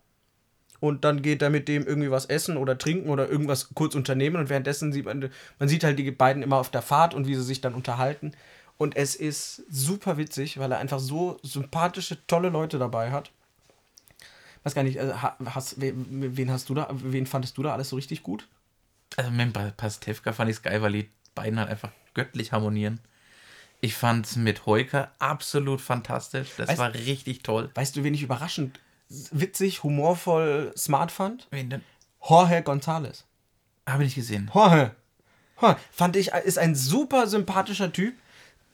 Und 0.78 1.06
dann 1.06 1.22
geht 1.22 1.40
er 1.40 1.48
mit 1.48 1.68
dem 1.68 1.86
irgendwie 1.86 2.10
was 2.10 2.26
essen 2.26 2.58
oder 2.58 2.76
trinken 2.76 3.08
oder 3.08 3.30
irgendwas 3.30 3.70
kurz 3.72 3.94
unternehmen. 3.94 4.36
Und 4.36 4.50
währenddessen 4.50 4.92
sieht 4.92 5.06
man, 5.06 5.30
man 5.58 5.70
sieht 5.70 5.84
halt 5.84 5.98
die 5.98 6.10
beiden 6.10 6.42
immer 6.42 6.58
auf 6.58 6.70
der 6.70 6.82
Fahrt 6.82 7.14
und 7.14 7.26
wie 7.26 7.34
sie 7.34 7.42
sich 7.42 7.62
dann 7.62 7.72
unterhalten. 7.72 8.32
Und 8.78 8.96
es 8.96 9.14
ist 9.14 9.62
super 9.70 10.16
witzig, 10.18 10.58
weil 10.58 10.70
er 10.72 10.78
einfach 10.78 10.98
so 11.00 11.38
sympathische, 11.42 12.24
tolle 12.26 12.50
Leute 12.50 12.78
dabei 12.78 13.10
hat. 13.10 13.30
Weiß 14.64 14.74
gar 14.74 14.82
nicht, 14.82 14.98
also, 15.00 15.22
ha- 15.22 15.36
hast, 15.54 15.80
wen, 15.80 16.50
hast 16.50 16.68
du 16.68 16.74
da, 16.74 16.88
wen 16.92 17.26
fandest 17.26 17.56
du 17.56 17.62
da 17.62 17.72
alles 17.72 17.88
so 17.88 17.96
richtig 17.96 18.22
gut? 18.22 18.48
Also 19.16 19.30
mit 19.30 19.52
Pa- 19.52 19.72
Pastewka 19.76 20.32
fand 20.32 20.50
ich 20.50 20.56
es 20.56 20.62
geil, 20.62 20.82
weil 20.82 20.92
die 20.92 21.10
beiden 21.34 21.58
halt 21.58 21.70
einfach 21.70 21.90
göttlich 22.14 22.52
harmonieren. 22.52 23.00
Ich 23.80 23.94
fand's 23.94 24.36
mit 24.36 24.66
Heuker 24.66 25.12
absolut 25.18 25.80
fantastisch. 25.80 26.48
Das 26.56 26.68
Weißt- 26.70 26.78
war 26.78 26.92
richtig 26.94 27.42
toll. 27.42 27.70
Weißt 27.74 27.96
du, 27.96 28.04
wen 28.04 28.14
ich 28.14 28.22
überraschend 28.22 28.80
witzig, 29.30 29.84
humorvoll, 29.84 30.72
smart 30.76 31.12
fand? 31.12 31.46
Wen 31.50 31.70
denn? 31.70 31.82
Jorge 32.28 32.58
González. 32.58 33.22
Habe 33.86 34.02
ich 34.02 34.08
nicht 34.08 34.14
gesehen. 34.16 34.50
Jorge. 34.52 34.90
Jorge. 35.62 35.80
Fand 35.92 36.16
ich, 36.16 36.32
ist 36.32 36.58
ein 36.58 36.74
super 36.74 37.26
sympathischer 37.28 37.92
Typ. 37.92 38.14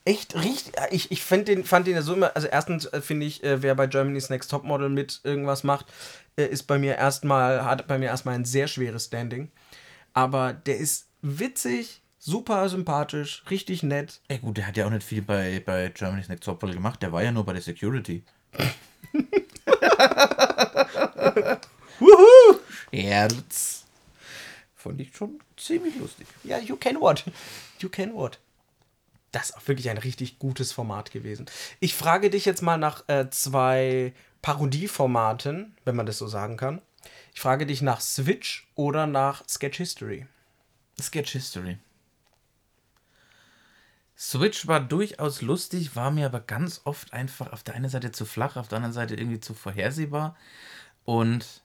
Echt 0.05 0.35
richtig. 0.35 0.75
Ich, 0.91 1.13
ich 1.13 1.23
find 1.23 1.47
den, 1.47 1.65
fand 1.65 1.87
den 1.87 1.95
ja 1.95 2.03
so 2.03 2.15
immer. 2.15 2.35
Also, 2.35 2.49
erstens 2.49 2.87
äh, 2.87 3.01
finde 3.01 3.27
ich, 3.27 3.45
äh, 3.45 3.63
wer 3.63 3.77
bei 3.77 3.87
Germany's 3.87 4.31
Next 4.31 4.51
Topmodel 4.51 4.89
mit 4.89 5.21
irgendwas 5.23 5.63
macht, 5.63 5.87
äh, 6.37 6.45
ist 6.45 6.65
bei 6.65 6.79
mir 6.79 6.97
erstmal, 6.97 7.65
hat 7.65 7.87
bei 7.87 7.99
mir 7.99 8.07
erstmal 8.07 8.35
ein 8.35 8.45
sehr 8.45 8.67
schweres 8.67 9.05
Standing. 9.07 9.53
Aber 10.13 10.53
der 10.53 10.79
ist 10.79 11.09
witzig, 11.23 12.03
super 12.19 12.69
sympathisch, 12.69 13.45
richtig 13.49 13.85
nett. 13.85 14.21
Ja 14.29 14.39
gut, 14.39 14.57
der 14.57 14.67
hat 14.67 14.77
ja 14.77 14.87
auch 14.87 14.91
nicht 14.91 15.05
viel 15.05 15.23
bei, 15.23 15.63
bei 15.65 15.89
Germany's 15.89 16.29
Next 16.29 16.45
Topmodel 16.45 16.75
gemacht. 16.75 17.01
Der 17.03 17.13
war 17.13 17.23
ja 17.23 17.31
nur 17.31 17.45
bei 17.45 17.53
der 17.53 17.63
Security. 17.63 18.25
Wuhu! 22.01 22.59
Herz. 22.91 23.85
fand 24.75 25.01
ich 25.01 25.17
schon 25.17 25.39
ziemlich 25.57 25.95
lustig. 25.97 26.27
Ja, 26.43 26.59
you 26.59 26.77
can 26.77 27.01
what? 27.01 27.25
You 27.79 27.89
can 27.89 28.13
what? 28.15 28.39
Das 29.33 29.51
ist 29.51 29.57
auch 29.57 29.67
wirklich 29.67 29.91
ein 29.91 29.99
richtig 29.99 30.39
gutes 30.39 30.73
Format 30.73 31.11
gewesen. 31.11 31.47
Ich 31.81 31.95
frage 31.95 32.31
dich 32.31 32.45
jetzt 32.45 32.63
mal 32.63 32.77
nach 32.77 33.09
äh, 33.09 33.31
zwei 33.31 34.13
Parodieformaten, 34.43 35.75
wenn 35.85 35.97
man 35.97 36.07
das 36.07 36.19
so 36.19 36.27
sagen 36.27 36.57
kann. 36.57 36.83
Ich 37.35 37.41
frage 37.41 37.67
dich 37.67 37.81
nach 37.83 38.01
Switch 38.01 38.69
oder 38.75 39.07
nach 39.07 39.43
Sketch 39.49 39.79
History. 39.79 40.27
Sketch 41.01 41.33
History. 41.33 41.79
Switch 44.17 44.69
war 44.69 44.81
durchaus 44.81 45.41
lustig, 45.43 45.97
war 45.97 46.11
mir 46.11 46.27
aber 46.27 46.41
ganz 46.41 46.83
oft 46.85 47.13
einfach 47.13 47.53
auf 47.53 47.63
der 47.63 47.75
einen 47.75 47.89
Seite 47.89 48.13
zu 48.13 48.25
flach, 48.25 48.57
auf 48.57 48.69
der 48.69 48.77
anderen 48.77 48.93
Seite 48.93 49.15
irgendwie 49.17 49.41
zu 49.41 49.55
vorhersehbar. 49.55 50.37
Und 51.05 51.63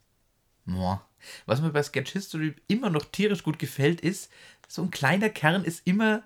boah, 0.66 1.06
was 1.46 1.62
mir 1.62 1.72
bei 1.72 1.84
Sketch 1.84 2.14
History 2.14 2.56
immer 2.68 2.90
noch 2.90 3.06
tierisch 3.06 3.44
gut 3.44 3.60
gefällt, 3.60 4.02
ist, 4.02 4.32
so 4.68 4.82
ein 4.82 4.92
kleiner 4.92 5.30
Kern 5.30 5.64
ist 5.64 5.86
immer 5.86 6.24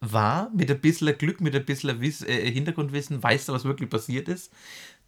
wahr, 0.00 0.50
mit 0.54 0.70
ein 0.70 0.80
bisschen 0.80 1.16
Glück, 1.18 1.40
mit 1.40 1.54
ein 1.54 1.64
bisschen 1.64 2.00
Wiss, 2.00 2.22
äh, 2.22 2.50
Hintergrundwissen, 2.50 3.22
weißt 3.22 3.48
du, 3.48 3.52
was 3.52 3.64
wirklich 3.64 3.90
passiert 3.90 4.28
ist, 4.28 4.52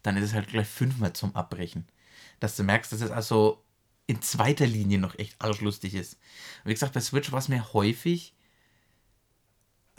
dann 0.03 0.17
ist 0.17 0.25
es 0.25 0.33
halt 0.33 0.47
gleich 0.47 0.67
fünfmal 0.67 1.13
zum 1.13 1.35
Abbrechen. 1.35 1.87
Dass 2.39 2.55
du 2.55 2.63
merkst, 2.63 2.91
dass 2.91 3.01
es 3.01 3.11
also 3.11 3.63
in 4.05 4.21
zweiter 4.21 4.67
Linie 4.67 4.99
noch 4.99 5.17
echt 5.17 5.35
arschlustig 5.41 5.95
ist. 5.95 6.19
Wie 6.65 6.73
gesagt, 6.73 6.93
bei 6.93 6.99
Switch 6.99 7.31
war 7.31 7.39
es 7.39 7.47
mir 7.47 7.73
häufig 7.73 8.35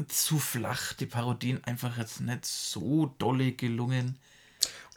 zu 0.09 0.39
flach, 0.39 0.93
die 0.93 1.07
Parodien 1.07 1.63
einfach 1.65 1.97
jetzt 1.99 2.21
nicht 2.21 2.45
so 2.45 3.07
dolle 3.19 3.53
gelungen. 3.53 4.19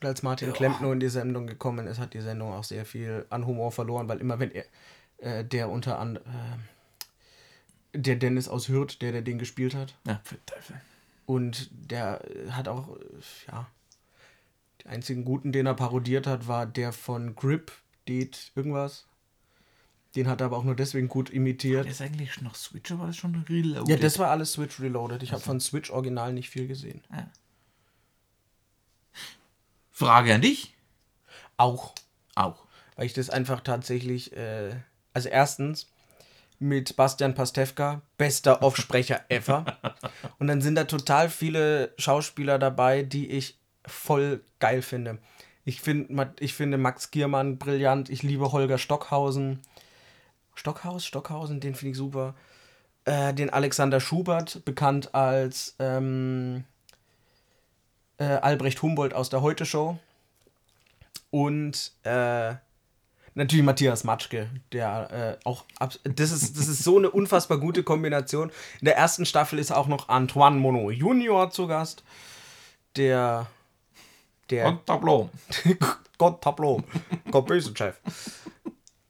Und 0.01 0.07
als 0.07 0.23
Martin 0.23 0.49
Ja. 0.49 0.53
Klempner 0.53 0.91
in 0.91 0.99
die 0.99 1.09
Sendung 1.09 1.47
gekommen 1.47 1.87
ist, 1.87 1.99
hat 1.99 2.13
die 2.13 2.21
Sendung 2.21 2.53
auch 2.53 2.63
sehr 2.63 2.85
viel 2.85 3.25
an 3.29 3.45
Humor 3.45 3.71
verloren, 3.71 4.07
weil 4.07 4.19
immer 4.19 4.39
wenn 4.39 4.51
er, 4.51 4.65
äh, 5.17 5.45
der 5.45 5.69
unter 5.69 5.99
anderem, 5.99 6.27
äh, 6.27 6.57
der 8.01 8.15
Dennis 8.15 8.47
aus 8.47 8.67
Hürth, 8.69 8.97
der, 9.01 9.11
der 9.11 9.21
den 9.21 9.39
gespielt 9.39 9.75
hat, 9.75 9.95
Ja, 10.05 10.21
für 10.23 10.37
Teufel. 10.45 10.79
und 11.25 11.69
der 11.71 12.23
hat 12.51 12.67
auch, 12.67 12.97
ja, 13.47 13.67
die 14.81 14.87
einzigen 14.87 15.25
guten, 15.25 15.51
den 15.51 15.65
er 15.65 15.73
parodiert 15.73 16.27
hat, 16.27 16.47
war 16.47 16.65
der 16.65 16.93
von 16.93 17.35
Grip, 17.35 17.71
Det, 18.07 18.51
irgendwas. 18.55 19.05
Den 20.15 20.27
hat 20.27 20.41
er 20.41 20.45
aber 20.45 20.57
auch 20.57 20.63
nur 20.63 20.75
deswegen 20.75 21.09
gut 21.09 21.29
imitiert. 21.29 21.83
Der 21.85 21.91
ist 21.91 22.01
eigentlich 22.01 22.41
noch 22.41 22.55
Switch, 22.55 22.91
aber 22.91 23.09
ist 23.09 23.17
schon 23.17 23.35
reloaded. 23.49 23.89
Ja, 23.89 23.97
das 23.97 24.17
war 24.17 24.31
alles 24.31 24.53
Switch 24.53 24.79
Reloaded. 24.79 25.21
Ich 25.21 25.31
habe 25.33 25.41
von 25.41 25.59
Switch 25.59 25.91
Original 25.91 26.31
nicht 26.33 26.49
viel 26.49 26.67
gesehen. 26.67 27.03
Frage 29.91 30.33
an 30.33 30.41
dich. 30.41 30.73
Auch. 31.57 31.93
Auch. 32.35 32.63
weil 32.95 33.05
ich 33.07 33.13
das 33.13 33.29
einfach 33.29 33.61
tatsächlich, 33.61 34.35
äh, 34.35 34.75
also 35.13 35.29
erstens 35.29 35.87
mit 36.59 36.95
Bastian 36.95 37.35
Pastewka, 37.35 38.01
bester 38.17 38.61
Offsprecher 38.63 39.21
ever. 39.29 39.65
Und 40.39 40.47
dann 40.47 40.61
sind 40.61 40.75
da 40.75 40.85
total 40.85 41.29
viele 41.29 41.93
Schauspieler 41.97 42.59
dabei, 42.59 43.03
die 43.03 43.29
ich 43.29 43.57
voll 43.85 44.41
geil 44.59 44.81
finde. 44.81 45.19
Ich, 45.65 45.81
find, 45.81 46.09
ich 46.39 46.53
finde 46.53 46.77
Max 46.77 47.11
Giermann 47.11 47.57
brillant, 47.57 48.09
ich 48.09 48.23
liebe 48.23 48.51
Holger 48.51 48.77
Stockhausen. 48.77 49.59
Stockhaus, 50.55 51.05
Stockhausen, 51.05 51.59
den 51.59 51.75
finde 51.75 51.91
ich 51.91 51.97
super. 51.97 52.35
Äh, 53.05 53.33
den 53.33 53.49
Alexander 53.49 53.99
Schubert, 53.99 54.65
bekannt 54.65 55.13
als 55.13 55.75
ähm, 55.79 56.63
äh, 58.17 58.23
Albrecht 58.25 58.81
Humboldt 58.81 59.13
aus 59.13 59.29
der 59.29 59.41
Heute-Show. 59.41 59.99
Und 61.29 61.91
äh, 62.03 62.55
natürlich 63.37 63.63
Matthias 63.63 64.03
Matschke, 64.03 64.49
der 64.71 65.37
äh, 65.39 65.45
auch 65.45 65.63
das 66.03 66.31
ist 66.31 66.57
das 66.57 66.67
ist 66.67 66.83
so 66.83 66.97
eine 66.97 67.09
unfassbar 67.09 67.59
gute 67.59 67.83
Kombination. 67.83 68.51
In 68.81 68.85
der 68.85 68.97
ersten 68.97 69.25
Staffel 69.25 69.59
ist 69.59 69.71
auch 69.71 69.87
noch 69.87 70.09
Antoine 70.09 70.57
Monod 70.57 70.93
Junior 70.93 71.49
zu 71.51 71.67
Gast, 71.67 72.03
der 72.95 73.47
der 74.49 74.67
Und 74.67 74.85
Tableau. 74.85 75.29
Gott 76.17 76.41
Tableau, 76.41 76.83
Gott 77.31 77.45
böse 77.45 77.73
Chef. 77.75 77.95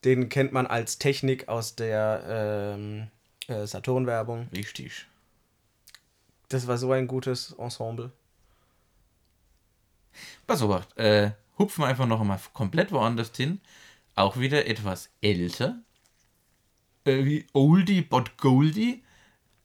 Den 0.04 0.30
kennt 0.30 0.52
man 0.54 0.68
als 0.68 1.00
Technik 1.00 1.48
aus 1.48 1.76
der 1.76 2.76
ähm, 2.78 3.08
äh, 3.48 3.66
Saturn-Werbung. 3.66 4.48
Richtig. 4.54 5.08
Das 6.50 6.68
war 6.68 6.78
so 6.78 6.92
ein 6.92 7.08
gutes 7.08 7.54
Ensemble. 7.54 8.12
Pass 10.46 10.62
auf, 10.62 10.88
äh, 10.98 11.32
hupfen 11.58 11.84
wir 11.84 11.88
einfach 11.88 12.06
noch 12.06 12.22
einmal 12.22 12.40
komplett 12.54 12.92
woanders 12.92 13.32
hin. 13.36 13.60
Auch 14.18 14.38
wieder 14.38 14.66
etwas 14.66 15.12
älter. 15.22 15.78
Äh, 17.06 17.24
wie 17.24 17.46
Oldie 17.54 18.02
but 18.02 18.36
Goldie. 18.38 19.04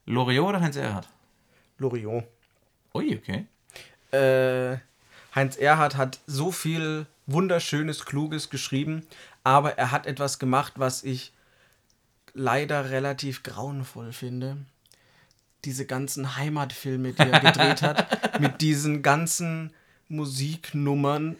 Loriot 0.04 0.50
oder 0.50 0.60
Heinz 0.60 0.76
Erhardt? 0.76 1.08
Loriot. 1.78 2.24
Ui, 2.94 3.16
okay. 3.16 3.46
äh, 4.10 4.76
Heinz 5.34 5.56
Erhardt 5.56 5.96
hat 5.96 6.20
so 6.26 6.52
viel 6.52 7.06
wunderschönes, 7.26 8.04
kluges 8.04 8.50
geschrieben, 8.50 9.06
aber 9.42 9.78
er 9.78 9.90
hat 9.90 10.06
etwas 10.06 10.38
gemacht, 10.38 10.74
was 10.76 11.02
ich 11.02 11.32
leider 12.34 12.90
relativ 12.90 13.42
grauenvoll 13.44 14.12
finde. 14.12 14.58
Diese 15.64 15.86
ganzen 15.86 16.36
Heimatfilme, 16.36 17.14
die 17.14 17.22
er 17.22 17.40
gedreht 17.40 17.80
hat, 17.80 18.40
mit 18.40 18.60
diesen 18.60 19.02
ganzen 19.02 19.72
Musiknummern. 20.08 21.36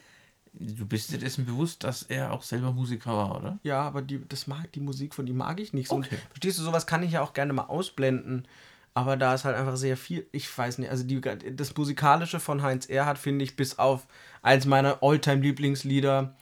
Du 0.62 0.87
bist 0.87 1.11
dir 1.11 1.18
dessen 1.18 1.44
bewusst, 1.44 1.85
dass 1.85 2.03
er 2.03 2.33
auch 2.33 2.42
selber 2.42 2.72
Musiker 2.72 3.16
war, 3.16 3.37
oder? 3.37 3.59
Ja, 3.62 3.83
aber 3.83 4.03
die, 4.03 4.20
das 4.29 4.46
mag, 4.46 4.70
die 4.72 4.81
Musik 4.81 5.14
von 5.14 5.27
die 5.27 5.33
mag 5.33 5.61
ich 5.61 5.72
nicht 5.72 5.88
so. 5.88 5.96
Okay. 5.96 6.14
Und 6.14 6.20
verstehst 6.29 6.59
du, 6.59 6.62
sowas 6.62 6.87
kann 6.87 7.03
ich 7.03 7.12
ja 7.12 7.22
auch 7.22 7.33
gerne 7.33 7.53
mal 7.53 7.64
ausblenden. 7.64 8.46
Aber 8.94 9.16
da 9.16 9.35
ist 9.35 9.44
halt 9.44 9.57
einfach 9.57 9.77
sehr 9.77 9.96
viel, 9.96 10.27
ich 10.33 10.57
weiß 10.57 10.79
nicht, 10.79 10.90
also 10.90 11.03
die, 11.05 11.20
das 11.20 11.75
Musikalische 11.77 12.40
von 12.40 12.62
Heinz 12.62 12.87
Erhardt 12.87 13.18
finde 13.18 13.44
ich 13.44 13.57
bis 13.57 13.79
auf 13.79 14.07
eins 14.42 14.66
meiner 14.66 15.03
Alltime-Lieblingslieder, 15.03 16.35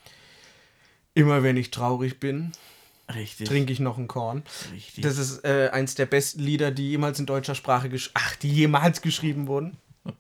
immer 1.15 1.43
wenn 1.45 1.57
ich 1.57 1.71
traurig 1.71 2.19
bin, 2.19 2.51
Richtig. 3.15 3.49
trinke 3.49 3.73
ich 3.73 3.79
noch 3.79 3.99
ein 3.99 4.09
Korn. 4.09 4.43
Richtig. 4.73 5.05
Das 5.05 5.17
ist 5.17 5.45
äh, 5.45 5.71
eins 5.73 5.95
der 5.95 6.07
besten 6.07 6.41
Lieder, 6.41 6.73
die 6.73 6.91
jemals 6.91 7.21
in 7.21 7.27
deutscher 7.27 7.55
Sprache, 7.55 7.89
gesch 7.89 8.11
ach, 8.15 8.35
die 8.37 8.51
jemals 8.51 9.01
geschrieben 9.01 9.47
wurden. 9.47 9.77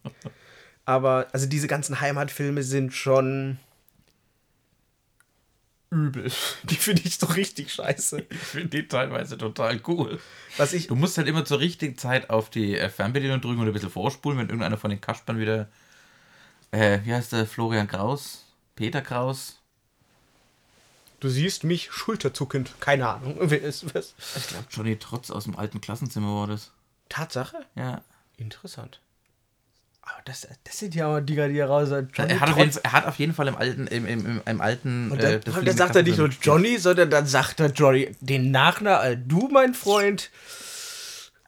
Aber, 0.84 1.28
also 1.32 1.46
diese 1.46 1.66
ganzen 1.66 2.00
Heimatfilme 2.00 2.62
sind 2.62 2.92
schon 2.92 3.58
übel. 5.90 6.30
Die 6.64 6.76
finde 6.76 7.02
ich 7.04 7.18
so 7.18 7.26
richtig 7.26 7.72
scheiße. 7.72 8.26
ich 8.30 8.38
finde 8.38 8.68
die 8.68 8.88
teilweise 8.88 9.36
total 9.36 9.80
cool. 9.86 10.20
Was 10.56 10.72
ich, 10.72 10.86
Du 10.86 10.94
musst 10.94 11.18
halt 11.18 11.28
immer 11.28 11.44
zur 11.44 11.60
richtigen 11.60 11.98
Zeit 11.98 12.30
auf 12.30 12.50
die 12.50 12.76
äh, 12.76 12.88
Fernbedienung 12.88 13.40
drücken 13.40 13.60
und 13.60 13.66
ein 13.66 13.72
bisschen 13.72 13.90
vorspulen, 13.90 14.38
wenn 14.38 14.46
irgendeiner 14.46 14.78
von 14.78 14.90
den 14.90 15.00
Kaspern 15.00 15.38
wieder. 15.38 15.68
Äh, 16.70 17.00
wie 17.04 17.12
heißt 17.12 17.32
der? 17.32 17.46
Florian 17.46 17.88
Kraus? 17.88 18.44
Peter 18.76 19.02
Kraus? 19.02 19.60
du 21.20 21.28
siehst 21.28 21.64
mich 21.64 21.92
schulterzuckend. 21.92 22.80
Keine 22.80 23.08
Ahnung, 23.08 23.36
wer 23.40 23.60
ist 23.60 23.94
was. 23.94 24.14
Ich 24.36 24.48
glaube, 24.48 24.66
Johnny 24.70 24.96
Trotz 24.96 25.30
aus 25.30 25.44
dem 25.44 25.56
alten 25.56 25.80
Klassenzimmer 25.80 26.34
war 26.34 26.46
das. 26.46 26.72
Tatsache? 27.08 27.58
Ja. 27.74 28.02
Interessant. 28.36 29.00
Aber 30.02 30.22
das, 30.24 30.46
das 30.64 30.78
sind 30.78 30.94
ja 30.94 31.06
aber 31.08 31.20
die, 31.20 31.34
die 31.34 31.58
heraus. 31.58 31.90
Johnny 31.90 32.08
Er 32.32 32.40
hat, 32.40 32.50
auf 32.50 32.56
jeden, 32.58 32.72
er 32.82 32.92
hat 32.92 33.06
auf 33.06 33.18
jeden 33.18 33.32
Fall 33.34 33.48
im 33.48 33.56
alten, 33.56 33.86
im, 33.86 34.06
im, 34.06 34.26
im, 34.26 34.42
im 34.44 34.60
alten. 34.60 35.10
Und 35.12 35.18
äh, 35.18 35.32
dann, 35.32 35.40
das 35.42 35.56
und 35.56 35.68
dann 35.68 35.76
sagt 35.76 35.94
er 35.96 36.02
nicht 36.02 36.18
nur 36.18 36.28
Johnny, 36.42 36.78
sondern 36.78 37.10
dann 37.10 37.26
sagt 37.26 37.60
er 37.60 37.70
Johnny 37.70 38.14
den 38.20 38.50
Nachnamen. 38.50 39.12
äh, 39.12 39.16
Du, 39.16 39.48
mein 39.52 39.74
Freund, 39.74 40.30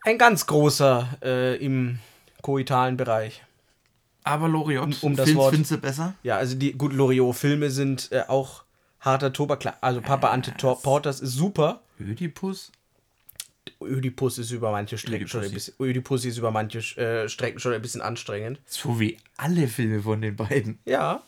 ein 0.04 0.18
ganz 0.18 0.46
großer 0.46 1.08
äh, 1.22 1.56
im 1.56 1.98
koitalen 2.42 2.96
Bereich. 2.96 3.42
Aber 4.24 4.48
Loriot, 4.48 4.84
Um- 4.84 4.94
um 5.02 5.16
das 5.16 5.24
findest- 5.24 5.36
Wort- 5.36 5.50
findest 5.54 5.70
du 5.72 5.78
besser? 5.78 6.14
Ja, 6.22 6.36
also 6.36 6.54
die 6.56 6.72
gut 6.72 6.92
Loriot-Filme 6.92 7.70
sind 7.70 8.10
äh, 8.12 8.22
auch 8.28 8.64
harter 9.00 9.32
Tobak. 9.32 9.60
Also 9.80 10.00
Papa 10.00 10.30
Ante 10.30 10.52
Tor- 10.56 10.80
Porters 10.80 11.20
ist 11.20 11.32
super. 11.32 11.80
Ödipus? 11.98 12.70
Ödipus 13.80 14.38
ist 14.38 14.50
über 14.50 14.70
manche 14.72 14.98
Strecken 14.98 15.28
schon 15.28 15.44
ein 15.44 15.52
bisschen. 15.52 15.74
Ödipus 15.80 16.24
ist 16.24 16.38
über 16.38 16.50
manche 16.50 16.78
äh, 17.00 17.28
Strecken 17.28 17.60
schon 17.60 17.72
ein 17.72 17.82
bisschen 17.82 18.00
anstrengend. 18.00 18.60
So 18.66 18.98
wie 18.98 19.18
alle 19.36 19.68
Filme 19.68 20.02
von 20.02 20.20
den 20.20 20.36
beiden. 20.36 20.78
Ja. 20.84 21.22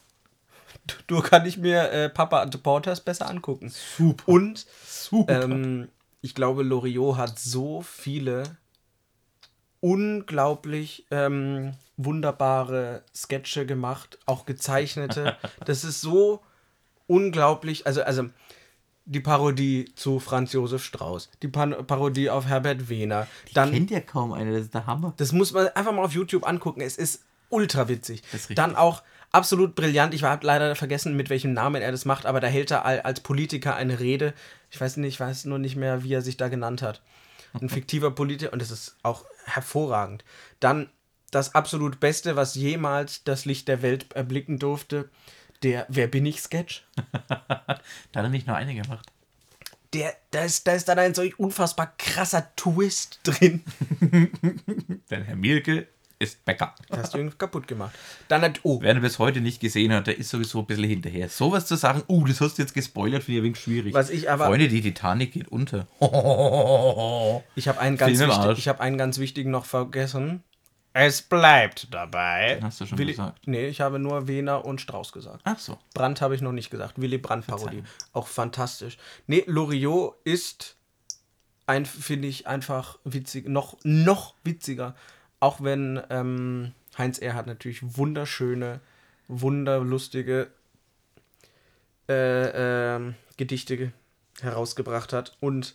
Du 1.07 1.21
kann 1.21 1.47
ich 1.47 1.57
mir 1.57 1.91
äh, 1.93 2.09
Papa 2.11 2.43
Ante 2.43 2.59
Porters 2.59 3.01
besser 3.01 3.29
angucken. 3.29 3.71
Super. 3.71 4.29
Und 4.31 4.67
Super. 4.85 5.45
ähm, 5.45 5.89
ich 6.21 6.35
glaube, 6.35 6.63
Loriot 6.63 7.17
hat 7.17 7.39
so 7.39 7.83
viele 7.83 8.45
unglaublich 9.81 11.07
ähm, 11.11 11.75
wunderbare 11.97 13.03
Sketche 13.15 13.67
gemacht, 13.67 14.19
auch 14.27 14.47
gezeichnete. 14.47 15.37
Das 15.65 15.85
ist 15.85 16.01
so 16.01 16.43
unglaublich. 17.07 17.87
Also, 17.87 18.03
also 18.03 18.31
die 19.07 19.21
Parodie 19.21 19.93
zu 19.97 20.19
Franz 20.19 20.53
Josef 20.53 20.83
Strauß, 20.83 21.31
die 21.43 21.49
Pan 21.49 21.75
Parodie 21.87 22.31
auf 22.31 22.47
Herbert 22.47 22.89
Wehner. 22.89 23.27
Dann 23.53 23.73
Kennt 23.73 23.91
ja 23.91 24.01
kaum 24.01 24.33
einer, 24.33 24.53
das 24.53 24.63
ist 24.63 24.75
der 24.75 24.87
Hammer. 24.87 25.15
das 25.17 25.33
muss 25.33 25.53
man 25.53 25.69
einfach 25.69 25.93
mal 25.93 26.05
auf 26.05 26.13
YouTube 26.13 26.47
angucken. 26.47 26.81
Es 26.81 26.97
ist 26.97 27.23
ultra 27.51 27.89
witzig. 27.89 28.23
Ist. 28.33 28.57
Dann 28.57 28.77
auch 28.77 29.03
absolut 29.31 29.75
brillant. 29.75 30.15
Ich 30.15 30.23
habe 30.23 30.47
leider 30.47 30.75
vergessen, 30.75 31.17
mit 31.17 31.29
welchem 31.29 31.53
Namen 31.53 31.83
er 31.83 31.93
das 31.93 32.05
macht, 32.05 32.25
aber 32.25 32.41
da 32.41 32.47
hält 32.47 32.71
er 32.71 32.85
als 32.85 33.21
Politiker 33.21 33.77
eine 33.77 34.01
Rede. 34.01 34.33
Ich 34.71 34.81
weiß 34.81 34.97
nicht, 34.97 35.15
ich 35.15 35.21
weiß 35.21 35.45
nur 35.45 35.59
nicht 35.59 35.77
mehr, 35.77 36.03
wie 36.03 36.15
er 36.15 36.23
sich 36.23 36.37
da 36.37 36.49
genannt 36.49 36.83
hat. 36.83 37.03
Ein 37.53 37.69
fiktiver 37.69 38.11
Politiker 38.11 38.53
und 38.53 38.63
das 38.63 38.71
ist 38.71 38.97
auch 39.03 39.25
hervorragend. 39.45 40.25
Dann 40.61 40.89
das 41.31 41.55
absolut 41.55 42.01
Beste, 42.01 42.37
was 42.37 42.55
jemals 42.55 43.25
das 43.25 43.45
Licht 43.45 43.69
der 43.69 43.83
Welt 43.83 44.13
erblicken 44.15 44.59
durfte, 44.59 45.11
der 45.65 45.87
Wer 45.89 46.07
bin 46.07 46.27
ich 46.27 46.41
Sketch. 46.41 46.85
da 47.29 47.57
hat 47.59 47.81
er 48.15 48.29
nicht 48.29 48.47
nur 48.47 48.57
eine 48.57 48.75
gemacht. 48.75 49.11
Der, 49.93 50.15
da, 50.31 50.45
ist, 50.45 50.67
da 50.67 50.73
ist 50.73 50.89
dann 50.89 50.99
ein 50.99 51.15
solch 51.15 51.39
unfassbar 51.39 51.95
krasser 51.97 52.55
Twist 52.57 53.21
drin. 53.23 53.65
Denn 55.11 55.23
Herr 55.23 55.37
Mielke 55.37 55.87
ist 56.19 56.45
Bäcker. 56.45 56.75
Hast 56.91 57.15
du 57.15 57.19
ihn 57.19 57.37
kaputt 57.39 57.69
gemacht. 57.69 57.95
Dann 58.29 58.43
hat, 58.43 58.61
oh. 58.65 58.81
Wer 58.81 58.95
ihn 58.95 59.01
bis 59.01 59.19
heute 59.19 59.41
nicht 59.41 59.61
gesehen 59.61 59.93
hat, 59.93 60.07
der 60.07 60.19
ist 60.19 60.31
sowieso 60.31 60.61
ein 60.61 60.67
bisschen 60.67 60.85
hinterher. 60.85 61.29
Sowas 61.29 61.67
zu 61.67 61.77
sagen, 61.77 62.03
oh, 62.09 62.25
das 62.25 62.41
hast 62.41 62.59
du 62.59 62.63
jetzt 62.63 62.75
gespoilert, 62.75 63.23
finde 63.23 63.39
ich 63.39 63.43
ein 63.43 63.45
wenig 63.45 63.61
schwierig. 63.61 63.95
Was 63.95 64.11
ich 64.11 64.29
aber. 64.29 64.47
Freunde, 64.47 64.69
die 64.69 64.81
Titanic 64.83 65.33
geht 65.33 65.49
unter. 65.49 65.87
Ich 67.55 67.69
habe 67.69 67.81
einen, 67.81 67.97
ganz 67.97 68.19
wichtig, 68.19 68.59
ich 68.59 68.69
hab 68.69 68.81
einen 68.81 68.99
ganz 68.99 69.19
wichtigen 69.19 69.51
noch 69.51 69.65
vergessen. 69.65 70.43
Es 70.97 71.23
bleibt 71.23 71.93
dabei. 71.93 72.55
Den 72.55 72.65
hast 72.65 72.81
du 72.81 72.87
schon 72.87 72.99
Willy, 72.99 73.13
gesagt. 73.13 73.49
Nee, 73.49 73.67
ich 73.67 73.81
habe 73.81 73.99
nur 73.99 74.29
Wehner 74.29 74.65
und 74.65 74.81
Strauß 74.81 75.11
gesagt. 75.11 75.41
Ach 75.43 75.59
so. 75.59 75.77
Brandt 75.93 76.21
habe 76.21 76.37
ich 76.37 76.41
noch 76.41 76.53
nicht 76.53 76.71
gesagt. 76.71 77.01
Willy 77.01 77.19
Brandt-Parodie. 77.19 77.83
Auch 78.13 78.29
fantastisch. 78.29 78.97
Nee, 79.27 79.43
Loriot 79.47 80.15
ist 80.23 80.77
ein, 81.67 81.85
finde 81.85 82.29
ich, 82.29 82.47
einfach 82.47 82.99
witzig. 83.03 83.49
Noch, 83.49 83.77
noch 83.83 84.37
witziger. 84.45 84.95
Auch 85.41 85.61
wenn 85.63 86.01
ähm, 86.11 86.73
Heinz 86.97 87.19
Erhardt 87.19 87.49
natürlich 87.49 87.97
wunderschöne, 87.97 88.79
wunderlustige 89.27 90.49
äh, 92.09 92.95
ähm, 92.95 93.17
Gedichte 93.37 93.93
herausgebracht 94.41 95.13
hat. 95.13 95.37
Und 95.41 95.75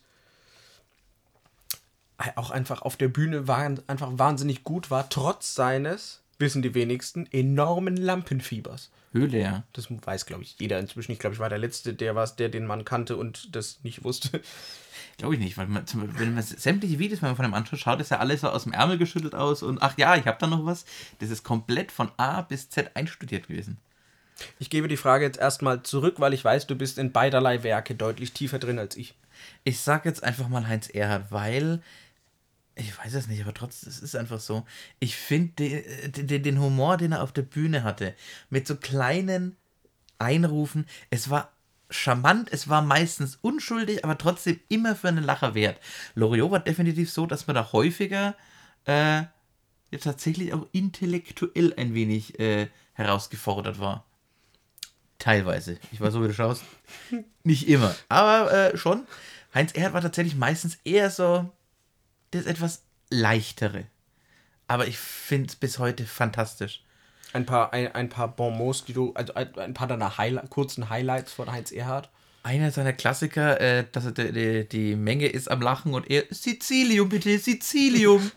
auch 2.35 2.51
einfach 2.51 2.81
auf 2.81 2.97
der 2.97 3.07
Bühne 3.07 3.47
war, 3.47 3.59
einfach 3.59 4.09
wahnsinnig 4.13 4.63
gut 4.63 4.91
war, 4.91 5.09
trotz 5.09 5.55
seines, 5.55 6.21
wissen 6.37 6.61
die 6.61 6.73
wenigsten, 6.73 7.27
enormen 7.31 7.97
Lampenfiebers. 7.97 8.91
Höhle, 9.11 9.39
ja. 9.39 9.63
Das 9.73 9.87
weiß, 9.89 10.25
glaube 10.25 10.43
ich, 10.43 10.55
jeder 10.59 10.79
inzwischen. 10.79 11.11
Ich 11.11 11.19
glaube, 11.19 11.33
ich 11.33 11.39
war 11.39 11.49
der 11.49 11.57
Letzte, 11.57 11.93
der 11.93 12.15
war 12.15 12.27
der 12.27 12.49
den 12.49 12.65
man 12.65 12.85
kannte 12.85 13.17
und 13.17 13.55
das 13.55 13.79
nicht 13.83 14.03
wusste. 14.03 14.41
Glaube 15.17 15.33
ich 15.33 15.41
nicht, 15.41 15.57
weil 15.57 15.67
man, 15.67 15.85
zum, 15.85 16.17
wenn 16.17 16.33
man 16.33 16.43
sämtliche 16.43 16.99
Videos 16.99 17.21
wenn 17.21 17.29
man 17.29 17.35
von 17.35 17.43
dem 17.43 17.53
anschaut, 17.53 17.79
schaut 17.79 18.01
es 18.01 18.09
ja 18.09 18.19
alles 18.19 18.41
so 18.41 18.49
aus 18.49 18.63
dem 18.63 18.71
Ärmel 18.71 18.97
geschüttelt 18.97 19.35
aus 19.35 19.63
und 19.63 19.81
ach 19.81 19.97
ja, 19.97 20.15
ich 20.15 20.25
habe 20.25 20.37
da 20.39 20.47
noch 20.47 20.65
was. 20.65 20.85
Das 21.19 21.29
ist 21.29 21.43
komplett 21.43 21.91
von 21.91 22.11
A 22.17 22.41
bis 22.41 22.69
Z 22.69 22.95
einstudiert 22.95 23.47
gewesen. 23.47 23.77
Ich 24.59 24.69
gebe 24.69 24.87
die 24.87 24.95
Frage 24.95 25.25
jetzt 25.25 25.39
erstmal 25.39 25.83
zurück, 25.83 26.15
weil 26.19 26.33
ich 26.33 26.45
weiß, 26.45 26.67
du 26.67 26.75
bist 26.75 26.97
in 26.97 27.11
beiderlei 27.11 27.63
Werke 27.63 27.95
deutlich 27.95 28.31
tiefer 28.31 28.59
drin 28.59 28.79
als 28.79 28.95
ich. 28.95 29.15
Ich 29.63 29.81
sag 29.81 30.05
jetzt 30.05 30.23
einfach 30.23 30.47
mal 30.47 30.67
Heinz 30.67 30.87
Erhardt, 30.87 31.31
weil 31.31 31.81
ich 32.79 32.97
weiß 32.97 33.13
es 33.13 33.27
nicht, 33.27 33.41
aber 33.41 33.53
trotzdem, 33.53 33.89
es 33.89 33.99
ist 33.99 34.15
einfach 34.15 34.39
so. 34.39 34.65
Ich 34.99 35.15
finde 35.15 35.53
den, 35.53 36.27
den, 36.27 36.43
den 36.43 36.59
Humor, 36.59 36.97
den 36.97 37.11
er 37.11 37.23
auf 37.23 37.31
der 37.31 37.41
Bühne 37.41 37.83
hatte, 37.83 38.15
mit 38.49 38.67
so 38.67 38.75
kleinen 38.75 39.57
Einrufen, 40.17 40.85
es 41.09 41.29
war 41.29 41.51
charmant, 41.89 42.49
es 42.51 42.69
war 42.69 42.81
meistens 42.81 43.37
unschuldig, 43.41 44.03
aber 44.03 44.17
trotzdem 44.17 44.59
immer 44.69 44.95
für 44.95 45.07
einen 45.07 45.23
Lacher 45.23 45.55
wert. 45.55 45.79
Loriot 46.15 46.51
war 46.51 46.59
definitiv 46.59 47.11
so, 47.11 47.25
dass 47.25 47.47
man 47.47 47.55
da 47.55 47.71
häufiger 47.71 48.35
äh, 48.85 49.23
jetzt 49.91 50.03
tatsächlich 50.03 50.53
auch 50.53 50.67
intellektuell 50.71 51.73
ein 51.75 51.93
wenig 51.93 52.39
äh, 52.39 52.67
herausgefordert 52.93 53.79
war. 53.79 54.05
Teilweise. 55.17 55.77
Ich 55.91 55.99
weiß 55.99 56.13
so, 56.13 56.23
wie 56.23 56.27
du 56.27 56.33
schaust. 56.33 56.63
Nicht 57.43 57.67
immer. 57.67 57.93
Aber 58.07 58.51
äh, 58.51 58.77
schon. 58.77 59.05
Heinz 59.53 59.73
Erhardt 59.73 59.93
war 59.93 60.01
tatsächlich 60.01 60.35
meistens 60.35 60.77
eher 60.85 61.09
so 61.09 61.51
das 62.31 62.45
etwas 62.45 62.83
leichtere. 63.09 63.85
Aber 64.67 64.87
ich 64.87 64.97
finde 64.97 65.47
es 65.47 65.55
bis 65.55 65.79
heute 65.79 66.05
fantastisch. 66.05 66.83
Ein 67.33 67.45
paar, 67.45 67.73
ein, 67.73 67.93
ein 67.93 68.09
paar 68.09 68.35
Bonmots, 68.35 68.85
die 68.85 68.93
du, 68.93 69.13
also 69.13 69.33
ein, 69.33 69.53
ein 69.55 69.73
paar 69.73 69.87
deiner 69.87 70.17
Highlight, 70.17 70.49
kurzen 70.49 70.89
Highlights 70.89 71.31
von 71.33 71.51
Heinz 71.51 71.71
Erhardt. 71.71 72.09
Einer 72.43 72.71
seiner 72.71 72.93
Klassiker, 72.93 73.59
äh, 73.59 73.85
dass 73.91 74.05
er, 74.05 74.11
die, 74.11 74.31
die, 74.31 74.69
die 74.69 74.95
Menge 74.95 75.27
ist 75.27 75.49
am 75.49 75.61
Lachen 75.61 75.93
und 75.93 76.09
er, 76.09 76.23
Sizilium 76.29 77.09
bitte, 77.09 77.37
Sizilium. 77.37 78.31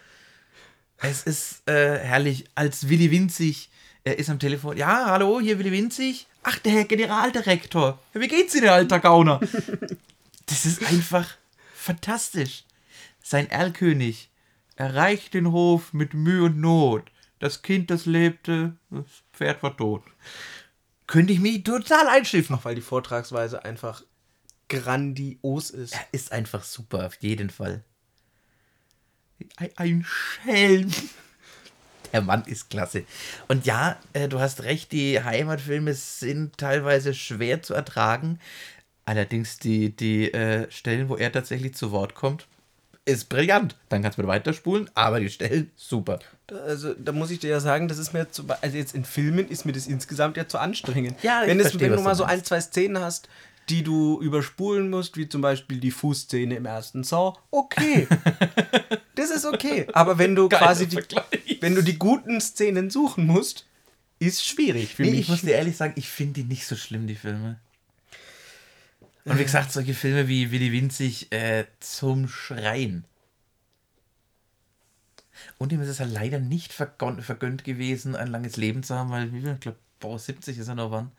es 0.98 1.22
ist 1.24 1.68
äh, 1.68 1.98
herrlich, 1.98 2.46
als 2.54 2.88
Willi 2.88 3.10
Winzig, 3.10 3.70
er 4.02 4.18
ist 4.18 4.30
am 4.30 4.38
Telefon, 4.38 4.76
ja, 4.76 5.06
hallo, 5.06 5.40
hier 5.40 5.58
Willi 5.58 5.72
Winzig. 5.72 6.26
Ach, 6.42 6.58
der 6.60 6.72
Herr 6.72 6.84
Generaldirektor. 6.84 7.98
Ja, 8.14 8.20
wie 8.20 8.28
geht's 8.28 8.54
Ihnen, 8.54 8.70
alter 8.70 8.98
Gauner? 8.98 9.40
das 10.46 10.64
ist 10.64 10.84
einfach 10.84 11.28
fantastisch. 11.74 12.64
Sein 13.22 13.50
Erlkönig 13.50 14.30
erreicht 14.76 15.34
den 15.34 15.52
Hof 15.52 15.92
mit 15.92 16.14
Mühe 16.14 16.44
und 16.44 16.58
Not. 16.58 17.10
Das 17.38 17.62
Kind, 17.62 17.90
das 17.90 18.06
lebte, 18.06 18.76
das 18.90 19.06
Pferd 19.32 19.62
war 19.62 19.76
tot. 19.76 20.02
Könnte 21.06 21.32
ich 21.32 21.40
mich 21.40 21.64
total 21.64 22.08
einschiffen. 22.08 22.58
Weil 22.62 22.74
die 22.74 22.80
Vortragsweise 22.80 23.64
einfach 23.64 24.02
grandios 24.68 25.70
ist. 25.70 25.94
Er 25.94 26.06
ist 26.12 26.32
einfach 26.32 26.62
super, 26.64 27.06
auf 27.06 27.16
jeden 27.16 27.50
Fall. 27.50 27.82
Ein, 29.56 29.70
ein 29.76 30.04
Schelm. 30.04 30.90
Der 32.12 32.22
Mann 32.22 32.44
ist 32.44 32.70
klasse. 32.70 33.04
Und 33.48 33.66
ja, 33.66 33.98
äh, 34.12 34.28
du 34.28 34.40
hast 34.40 34.62
recht, 34.62 34.92
die 34.92 35.22
Heimatfilme 35.22 35.94
sind 35.94 36.58
teilweise 36.58 37.14
schwer 37.14 37.62
zu 37.62 37.74
ertragen. 37.74 38.38
Allerdings 39.04 39.58
die, 39.58 39.94
die 39.94 40.32
äh, 40.32 40.70
Stellen, 40.70 41.08
wo 41.08 41.16
er 41.16 41.32
tatsächlich 41.32 41.74
zu 41.74 41.90
Wort 41.90 42.14
kommt, 42.14 42.46
ist 43.04 43.28
brillant. 43.28 43.76
Dann 43.88 44.02
kannst 44.02 44.18
du 44.18 44.26
weiterspulen, 44.26 44.90
aber 44.94 45.20
die 45.20 45.30
Stellen, 45.30 45.70
super. 45.76 46.18
Also, 46.48 46.94
da 46.94 47.12
muss 47.12 47.30
ich 47.30 47.38
dir 47.38 47.50
ja 47.50 47.60
sagen, 47.60 47.88
das 47.88 47.98
ist 47.98 48.12
mir 48.12 48.30
zu, 48.30 48.44
also 48.60 48.76
jetzt 48.76 48.94
in 48.94 49.04
Filmen 49.04 49.48
ist 49.48 49.64
mir 49.64 49.72
das 49.72 49.86
insgesamt 49.86 50.36
ja 50.36 50.46
zu 50.46 50.58
anstrengend. 50.58 51.14
Ja, 51.22 51.42
wenn, 51.44 51.58
es, 51.60 51.68
verstehe, 51.68 51.90
wenn 51.90 51.96
du 51.96 52.02
mal 52.02 52.14
so 52.14 52.24
ein, 52.24 52.44
zwei 52.44 52.60
Szenen 52.60 53.02
hast, 53.02 53.28
die 53.68 53.82
du 53.82 54.20
überspulen 54.20 54.90
musst, 54.90 55.16
wie 55.16 55.28
zum 55.28 55.42
Beispiel 55.42 55.78
die 55.78 55.92
Fußszene 55.92 56.56
im 56.56 56.66
ersten 56.66 57.04
Saw, 57.04 57.34
okay. 57.50 58.08
das 59.14 59.30
ist 59.30 59.44
okay. 59.46 59.86
Aber 59.92 60.18
wenn 60.18 60.34
du 60.34 60.48
Geiler 60.48 60.66
quasi 60.66 60.86
die, 60.86 60.96
Vergleich. 60.96 61.58
wenn 61.60 61.74
du 61.74 61.82
die 61.82 61.98
guten 61.98 62.40
Szenen 62.40 62.90
suchen 62.90 63.26
musst, 63.26 63.66
ist 64.18 64.44
schwierig 64.44 64.94
für 64.96 65.02
Nee, 65.02 65.12
mich. 65.12 65.20
ich 65.20 65.28
muss 65.28 65.40
dir 65.42 65.54
ehrlich 65.54 65.76
sagen, 65.76 65.94
ich 65.96 66.08
finde 66.08 66.42
die 66.42 66.44
nicht 66.44 66.66
so 66.66 66.76
schlimm, 66.76 67.06
die 67.06 67.14
Filme. 67.14 67.58
Und 69.24 69.38
wie 69.38 69.44
gesagt, 69.44 69.72
solche 69.72 69.94
Filme 69.94 70.28
wie 70.28 70.50
Willy 70.50 70.72
Winzig 70.72 71.30
äh, 71.32 71.66
zum 71.80 72.28
Schreien. 72.28 73.04
Und 75.58 75.72
ihm 75.72 75.80
ist 75.80 75.88
es 75.88 76.00
halt 76.00 76.12
leider 76.12 76.38
nicht 76.38 76.72
vergönnt, 76.72 77.64
gewesen, 77.64 78.16
ein 78.16 78.28
langes 78.28 78.56
Leben 78.56 78.82
zu 78.82 78.94
haben, 78.94 79.10
weil, 79.10 79.32
wie 79.32 79.38
ich 79.48 79.60
glaube, 79.60 79.78
boah, 79.98 80.18
70 80.18 80.58
ist 80.58 80.68
er 80.68 80.74
noch 80.74 80.90
wann. 80.90 81.12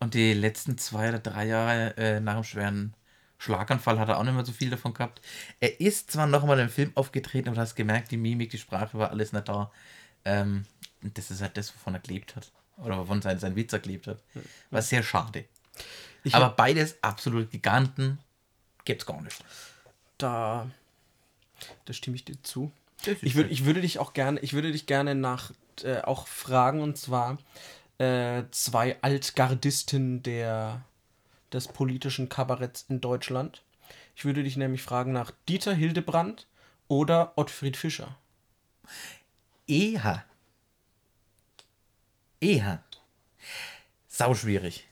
Und 0.00 0.14
die 0.14 0.32
letzten 0.32 0.78
zwei 0.78 1.08
oder 1.08 1.18
drei 1.18 1.46
Jahre 1.46 1.96
äh, 1.96 2.20
nach 2.20 2.34
dem 2.34 2.44
schweren 2.44 2.94
Schlaganfall 3.38 3.98
hat 3.98 4.08
er 4.08 4.18
auch 4.18 4.24
nicht 4.24 4.34
mehr 4.34 4.44
so 4.44 4.52
viel 4.52 4.70
davon 4.70 4.94
gehabt. 4.94 5.20
Er 5.60 5.80
ist 5.80 6.10
zwar 6.10 6.26
noch 6.26 6.44
mal 6.44 6.58
im 6.58 6.68
Film 6.68 6.92
aufgetreten, 6.94 7.48
aber 7.48 7.56
du 7.56 7.60
hast 7.62 7.76
gemerkt, 7.76 8.10
die 8.10 8.16
Mimik, 8.16 8.50
die 8.50 8.58
Sprache 8.58 8.98
war 8.98 9.10
alles 9.10 9.32
nicht 9.32 9.48
da. 9.48 9.70
Ähm, 10.24 10.64
und 11.02 11.16
das 11.16 11.30
ist 11.30 11.40
halt 11.40 11.56
das, 11.56 11.74
wovon 11.74 11.94
er 11.94 12.00
gelebt 12.00 12.36
hat. 12.36 12.50
Oder 12.76 12.98
wovon 12.98 13.22
sein, 13.22 13.38
sein 13.38 13.56
Witz 13.56 13.72
er 13.72 13.78
gelebt 13.78 14.06
hat. 14.08 14.22
War 14.70 14.82
sehr 14.82 15.02
schade. 15.02 15.44
Ich 16.24 16.34
aber 16.34 16.50
beides 16.50 17.02
absolut 17.02 17.50
Giganten. 17.50 18.18
Gibt's 18.84 19.06
gar 19.06 19.20
nicht. 19.22 19.44
da, 20.18 20.68
da 21.84 21.92
stimme 21.92 22.16
ich 22.16 22.24
dir 22.24 22.42
zu. 22.42 22.72
Ich, 23.22 23.34
würd, 23.34 23.50
ich 23.50 23.64
würde 23.64 23.80
dich 23.80 23.98
auch 23.98 24.12
gerne, 24.12 24.40
ich 24.40 24.52
würde 24.52 24.72
dich 24.72 24.86
gerne 24.86 25.14
nach 25.14 25.52
äh, 25.84 26.00
auch 26.00 26.26
fragen 26.26 26.82
und 26.82 26.98
zwar 26.98 27.38
äh, 27.98 28.42
zwei 28.50 29.00
Altgardisten 29.02 30.22
der 30.22 30.82
des 31.52 31.68
politischen 31.68 32.28
Kabaretts 32.28 32.86
in 32.88 33.00
Deutschland. 33.00 33.62
Ich 34.14 34.24
würde 34.24 34.42
dich 34.42 34.56
nämlich 34.56 34.82
fragen 34.82 35.12
nach 35.12 35.30
Dieter 35.48 35.74
Hildebrand 35.74 36.46
oder 36.88 37.32
Ottfried 37.36 37.76
Fischer. 37.76 38.16
Eher. 39.66 40.24
Eher. 42.40 42.82
Sau 44.08 44.34
schwierig. 44.34 44.87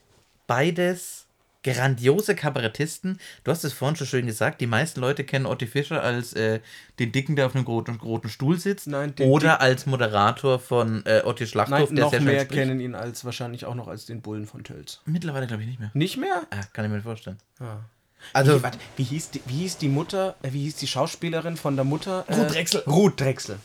Beides 0.47 1.25
grandiose 1.65 2.37
Kabarettisten. 2.37 3.19
Du 3.43 3.51
hast 3.51 3.65
es 3.65 3.73
vorhin 3.73 3.97
schon 3.97 4.07
schön 4.07 4.27
gesagt, 4.27 4.61
die 4.61 4.69
meisten 4.69 5.01
Leute 5.01 5.25
kennen 5.25 5.47
Otti 5.47 5.67
Fischer 5.67 6.01
als 6.01 6.33
äh, 6.35 6.61
den 7.01 7.11
Dicken, 7.11 7.35
der 7.35 7.47
auf 7.47 7.57
einem 7.57 7.65
roten, 7.65 7.97
roten 7.97 8.29
Stuhl 8.29 8.57
sitzt. 8.61 8.87
Nein, 8.87 9.13
oder 9.19 9.61
als 9.61 9.85
Moderator 9.85 10.61
von 10.61 11.05
äh, 11.07 11.23
Otti 11.25 11.43
Nein, 11.43 11.49
Schlachthof, 11.51 11.89
der 11.93 12.05
noch 12.05 12.11
sehr 12.13 12.21
mehr 12.21 12.41
spricht. 12.43 12.53
kennen 12.53 12.79
ihn 12.79 12.95
als 12.95 13.25
wahrscheinlich 13.25 13.65
auch 13.65 13.75
noch 13.75 13.89
als 13.89 14.07
den 14.07 14.23
Bullen 14.23 14.47
von 14.47 14.63
Tölz. 14.63 15.01
Mittlerweile 15.07 15.49
glaube 15.49 15.63
ich 15.65 15.69
nicht 15.69 15.81
mehr. 15.81 15.91
Nicht 15.95 16.17
mehr? 16.19 16.43
Ah, 16.51 16.63
kann 16.73 16.85
ich 16.85 16.91
mir 16.93 17.03
vorstellen. 17.03 17.39
Ja. 17.59 17.81
Also, 18.33 18.59
wie, 18.59 18.63
warte, 18.63 18.79
wie, 18.97 19.03
hieß 19.05 19.31
die, 19.31 19.41
wie 19.47 19.55
hieß 19.59 19.79
die 19.79 19.89
Mutter, 19.89 20.37
äh, 20.43 20.53
wie 20.53 20.63
hieß 20.63 20.77
die 20.77 20.87
Schauspielerin 20.87 21.57
von 21.57 21.75
der 21.75 21.85
Mutter? 21.85 22.25
Äh, 22.29 22.35
Ruth 22.37 22.55
Drexel. 22.55 22.81
Ruth 22.87 23.21
Drexel. 23.21 23.59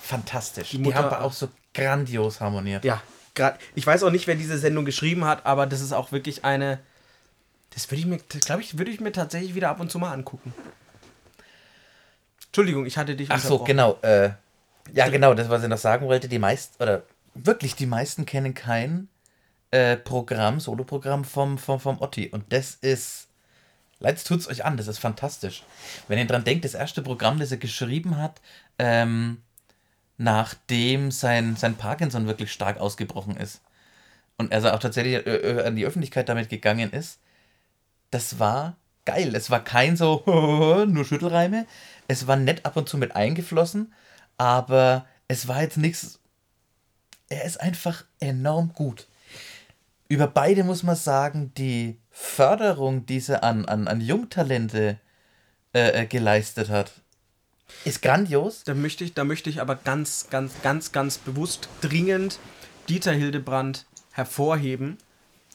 fantastisch. 0.00 0.70
Die, 0.70 0.78
Die 0.78 0.82
Mutter- 0.84 0.96
haben 0.96 1.04
aber 1.06 1.20
auch 1.22 1.32
so 1.32 1.48
grandios 1.74 2.40
harmoniert. 2.40 2.84
Ja, 2.84 3.02
gerade, 3.36 3.58
ich 3.76 3.86
weiß 3.86 4.02
auch 4.02 4.10
nicht, 4.10 4.26
wer 4.26 4.34
diese 4.34 4.58
Sendung 4.58 4.84
geschrieben 4.84 5.24
hat, 5.24 5.46
aber 5.46 5.66
das 5.66 5.80
ist 5.80 5.92
auch 5.92 6.10
wirklich 6.10 6.44
eine, 6.44 6.80
das 7.70 7.88
würde 7.90 8.00
ich 8.00 8.06
mir, 8.06 8.18
glaube 8.18 8.62
ich, 8.62 8.78
würde 8.78 8.90
ich 8.90 9.00
mir 9.00 9.12
tatsächlich 9.12 9.54
wieder 9.54 9.68
ab 9.68 9.78
und 9.78 9.90
zu 9.92 9.98
mal 9.98 10.12
angucken. 10.12 10.52
Entschuldigung, 12.46 12.86
ich 12.86 12.96
hatte 12.96 13.14
dich 13.14 13.30
Ach 13.30 13.38
so, 13.38 13.58
genau. 13.58 13.98
Äh, 14.02 14.30
ja, 14.92 15.08
genau, 15.08 15.34
das, 15.34 15.48
was 15.48 15.62
ich 15.62 15.68
noch 15.68 15.78
sagen 15.78 16.06
wollte. 16.06 16.26
Die 16.26 16.38
meisten, 16.38 16.82
oder 16.82 17.02
wirklich 17.34 17.74
die 17.76 17.86
meisten 17.86 18.24
kennen 18.24 18.54
kein 18.54 19.08
äh, 19.70 19.96
Programm, 19.96 20.58
Soloprogramm 20.58 21.24
vom, 21.24 21.58
vom, 21.58 21.80
vom 21.80 22.00
Otti. 22.00 22.28
Und 22.28 22.50
das 22.52 22.74
ist, 22.76 23.28
jetzt 24.00 24.26
tut 24.26 24.40
es 24.40 24.48
euch 24.48 24.64
an, 24.64 24.76
das 24.76 24.88
ist 24.88 24.98
fantastisch. 24.98 25.64
Wenn 26.08 26.18
ihr 26.18 26.26
dran 26.26 26.44
denkt, 26.44 26.64
das 26.64 26.74
erste 26.74 27.02
Programm, 27.02 27.38
das 27.38 27.50
er 27.50 27.58
geschrieben 27.58 28.16
hat, 28.16 28.40
ähm, 28.78 29.42
nachdem 30.18 31.10
sein, 31.10 31.56
sein 31.56 31.76
Parkinson 31.76 32.26
wirklich 32.26 32.52
stark 32.52 32.78
ausgebrochen 32.78 33.36
ist 33.36 33.60
und 34.38 34.52
er 34.52 34.74
auch 34.74 34.78
tatsächlich 34.78 35.26
äh, 35.26 35.36
äh, 35.36 35.66
an 35.66 35.76
die 35.76 35.86
Öffentlichkeit 35.86 36.28
damit 36.28 36.48
gegangen 36.48 36.92
ist, 36.92 37.20
das 38.10 38.38
war 38.38 38.76
geil. 39.04 39.34
Es 39.34 39.50
war 39.50 39.62
kein 39.62 39.96
so 39.96 40.22
nur 40.88 41.04
Schüttelreime. 41.04 41.66
Es 42.08 42.26
war 42.26 42.36
nett 42.36 42.64
ab 42.66 42.76
und 42.76 42.88
zu 42.88 42.98
mit 42.98 43.16
eingeflossen, 43.16 43.92
aber 44.36 45.06
es 45.28 45.48
war 45.48 45.62
jetzt 45.62 45.78
nichts. 45.78 46.20
Er 47.28 47.44
ist 47.44 47.60
einfach 47.60 48.04
enorm 48.20 48.72
gut. 48.72 49.08
Über 50.08 50.28
beide 50.28 50.62
muss 50.62 50.84
man 50.84 50.94
sagen, 50.94 51.52
die 51.56 51.98
Förderung, 52.10 53.06
die 53.06 53.18
sie 53.18 53.42
an, 53.42 53.64
an, 53.64 53.88
an 53.88 54.00
Jungtalente 54.00 55.00
äh, 55.74 56.02
äh 56.02 56.06
geleistet 56.06 56.68
hat, 56.68 56.92
ist 57.84 58.02
grandios. 58.02 58.64
Da 58.64 58.74
möchte 58.74 59.04
ich, 59.04 59.14
da 59.14 59.24
möchte 59.24 59.50
ich 59.50 59.60
aber 59.60 59.76
ganz, 59.76 60.28
ganz, 60.30 60.52
ganz, 60.62 60.92
ganz 60.92 61.18
bewusst 61.18 61.68
dringend 61.80 62.38
Dieter 62.88 63.12
Hildebrand 63.12 63.86
hervorheben. 64.12 64.98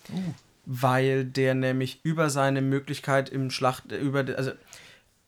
Uh 0.10 0.34
weil 0.66 1.26
der 1.26 1.54
nämlich 1.56 2.00
über 2.04 2.30
seine 2.30 2.62
Möglichkeit 2.62 3.30
im 3.30 3.50
Schlacht, 3.52 3.92
über, 3.92 4.24
also 4.38 4.52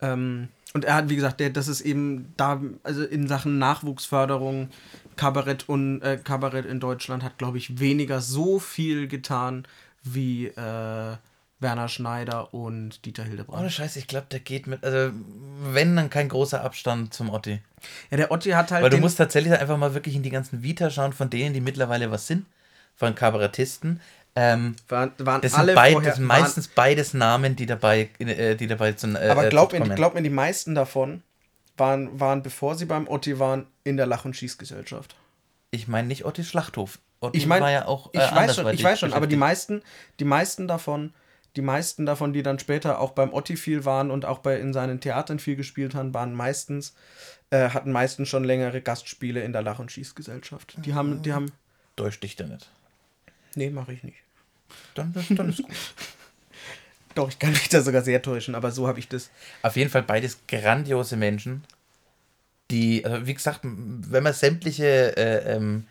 Ähm, 0.00 0.48
und 0.74 0.84
er 0.84 0.94
hat, 0.94 1.08
wie 1.08 1.16
gesagt, 1.16 1.40
der, 1.40 1.50
das 1.50 1.68
ist 1.68 1.82
eben 1.82 2.32
da, 2.36 2.60
also 2.82 3.04
in 3.04 3.28
Sachen 3.28 3.58
Nachwuchsförderung, 3.58 4.70
Kabarett 5.16 5.68
und 5.68 6.00
äh, 6.00 6.18
Kabarett 6.22 6.66
in 6.66 6.80
Deutschland 6.80 7.22
hat, 7.22 7.38
glaube 7.38 7.58
ich, 7.58 7.78
weniger 7.78 8.20
so 8.20 8.58
viel 8.58 9.06
getan 9.06 9.64
wie 10.02 10.46
äh, 10.46 11.16
Werner 11.62 11.88
Schneider 11.88 12.52
und 12.52 13.04
Dieter 13.04 13.24
Hildebrand. 13.24 13.60
Ohne 13.60 13.70
Scheiß, 13.70 13.96
ich 13.96 14.06
glaube, 14.06 14.26
der 14.30 14.40
geht 14.40 14.66
mit, 14.66 14.84
also 14.84 15.12
wenn, 15.62 15.96
dann 15.96 16.10
kein 16.10 16.28
großer 16.28 16.62
Abstand 16.62 17.14
zum 17.14 17.30
Otti. 17.30 17.60
Ja, 18.10 18.16
der 18.16 18.30
Otti 18.30 18.50
hat 18.50 18.70
halt. 18.70 18.82
Weil 18.82 18.90
du 18.90 18.98
musst 18.98 19.18
tatsächlich 19.18 19.52
einfach 19.52 19.76
mal 19.76 19.94
wirklich 19.94 20.14
in 20.14 20.22
die 20.22 20.30
ganzen 20.30 20.62
Vita 20.62 20.90
schauen, 20.90 21.12
von 21.12 21.30
denen, 21.30 21.54
die 21.54 21.60
mittlerweile 21.60 22.10
was 22.10 22.26
sind, 22.26 22.46
von 22.96 23.14
Kabarettisten. 23.14 24.00
Ähm, 24.34 24.76
waren, 24.88 25.12
waren 25.18 25.42
das, 25.42 25.52
sind 25.52 25.60
alle 25.60 25.74
beid, 25.74 26.06
das 26.06 26.16
sind 26.16 26.24
meistens 26.24 26.68
waren, 26.68 26.74
beides 26.74 27.12
Namen, 27.12 27.54
die 27.54 27.66
dabei, 27.66 28.08
äh, 28.18 28.54
die 28.54 28.66
dabei 28.66 28.92
sind. 28.92 29.14
Äh, 29.14 29.28
aber 29.28 29.48
glaub, 29.48 29.72
mir, 29.72 29.80
glaub 29.94 30.14
mir, 30.14 30.22
die 30.22 30.30
meisten 30.30 30.74
davon 30.74 31.22
waren, 31.76 32.18
waren, 32.18 32.42
bevor 32.42 32.74
sie 32.74 32.86
beim 32.86 33.08
Otti 33.08 33.38
waren, 33.38 33.66
in 33.84 33.96
der 33.96 34.06
Lach- 34.06 34.24
und 34.24 34.34
Schießgesellschaft. 34.34 35.16
Ich 35.70 35.86
meine 35.86 36.08
nicht 36.08 36.24
Otti 36.24 36.44
Schlachthof. 36.44 36.98
Otti 37.20 37.38
ich 37.38 37.46
meine, 37.46 37.64
war 37.64 37.70
ja 37.70 37.86
auch. 37.86 38.12
Äh, 38.14 38.24
ich 38.24 38.34
weiß 38.34 38.56
schon, 38.56 38.68
ich 38.68 38.82
weiß 38.82 39.00
schon, 39.00 39.12
aber 39.12 39.26
die 39.26 39.36
meisten, 39.36 39.82
die 40.18 40.24
meisten 40.24 40.66
davon 40.66 41.12
die 41.56 41.62
meisten 41.62 42.06
davon, 42.06 42.32
die 42.32 42.42
dann 42.42 42.58
später 42.58 42.98
auch 42.98 43.12
beim 43.12 43.32
Otti 43.32 43.56
viel 43.56 43.84
waren 43.84 44.10
und 44.10 44.24
auch 44.24 44.38
bei, 44.38 44.58
in 44.58 44.72
seinen 44.72 45.00
Theatern 45.00 45.38
viel 45.38 45.56
gespielt 45.56 45.94
haben, 45.94 46.14
waren 46.14 46.34
meistens, 46.34 46.94
äh, 47.50 47.70
hatten 47.70 47.92
meistens 47.92 48.28
schon 48.28 48.44
längere 48.44 48.80
Gastspiele 48.80 49.42
in 49.42 49.52
der 49.52 49.62
Lach- 49.62 49.78
und 49.78 49.92
Schießgesellschaft. 49.92 50.76
Die 50.84 50.94
haben, 50.94 51.22
die 51.22 51.32
haben. 51.32 51.52
Täusch 51.96 52.18
dich 52.20 52.36
da 52.36 52.46
nicht. 52.46 52.70
Nee, 53.54 53.70
mache 53.70 53.92
ich 53.92 54.02
nicht. 54.02 54.18
Dann, 54.94 55.12
dann 55.30 55.50
ist 55.50 55.62
gut. 55.62 55.72
Doch, 57.14 57.28
ich 57.28 57.38
kann 57.38 57.50
mich 57.50 57.68
da 57.68 57.82
sogar 57.82 58.00
sehr 58.00 58.22
täuschen, 58.22 58.54
aber 58.54 58.70
so 58.70 58.88
habe 58.88 58.98
ich 58.98 59.08
das. 59.08 59.30
Auf 59.60 59.76
jeden 59.76 59.90
Fall 59.90 60.02
beides 60.02 60.38
grandiose 60.48 61.18
Menschen, 61.18 61.62
die, 62.70 63.04
also 63.04 63.26
wie 63.26 63.34
gesagt, 63.34 63.60
wenn 63.62 64.22
man 64.22 64.32
sämtliche 64.32 65.14
äh, 65.18 65.56
ähm, 65.56 65.86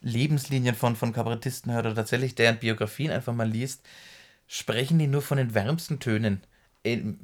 Lebenslinien 0.00 0.74
von, 0.74 0.96
von 0.96 1.12
Kabarettisten 1.12 1.72
hört 1.72 1.86
oder 1.86 1.94
tatsächlich 1.94 2.34
deren 2.34 2.58
Biografien 2.58 3.12
einfach 3.12 3.32
mal 3.32 3.48
liest, 3.48 3.82
sprechen 4.46 4.98
die 4.98 5.06
nur 5.06 5.22
von 5.22 5.38
den 5.38 5.54
wärmsten 5.54 6.00
Tönen. 6.00 6.42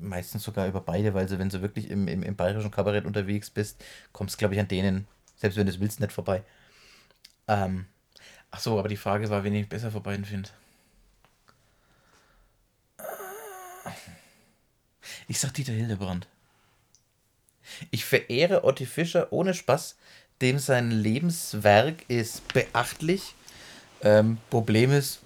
Meistens 0.01 0.43
sogar 0.43 0.67
über 0.67 0.81
beide, 0.81 1.15
weil 1.15 1.29
sie, 1.29 1.39
wenn 1.39 1.49
du 1.49 1.63
wirklich 1.63 1.89
im, 1.91 2.09
im, 2.09 2.23
im 2.23 2.35
bayerischen 2.35 2.73
Kabarett 2.73 3.05
unterwegs 3.05 3.49
bist, 3.49 3.83
kommst, 4.13 4.39
glaube 4.39 4.55
ich, 4.55 4.61
an 4.61 4.69
denen, 4.69 5.07
selbst 5.37 5.57
wenn 5.57 5.67
du 5.67 5.73
es 5.73 5.79
willst, 5.79 6.01
nicht 6.01 6.13
vorbei. 6.13 6.43
Ähm, 7.47 7.87
ach 8.51 8.59
so, 8.59 8.79
aber 8.79 8.89
die 8.89 8.97
Frage 8.97 9.31
war, 9.31 9.45
wen 9.45 9.55
ich 9.55 9.69
besser 9.69 9.93
vor 9.93 10.03
beiden 10.03 10.25
finde. 10.25 10.49
Ich 15.29 15.39
sag 15.39 15.55
Dieter 15.55 15.73
Hildebrand. 15.73 16.27
Ich 17.91 18.05
verehre 18.05 18.65
Otti 18.65 18.87
Fischer 18.87 19.33
ohne 19.33 19.55
Spaß, 19.55 19.97
dem 20.41 20.59
sein 20.59 20.91
Lebenswerk 20.91 22.05
ist 22.09 22.53
beachtlich. 22.53 23.35
Ähm, 24.03 24.39
Problem 24.51 24.93
ist, 24.93 25.22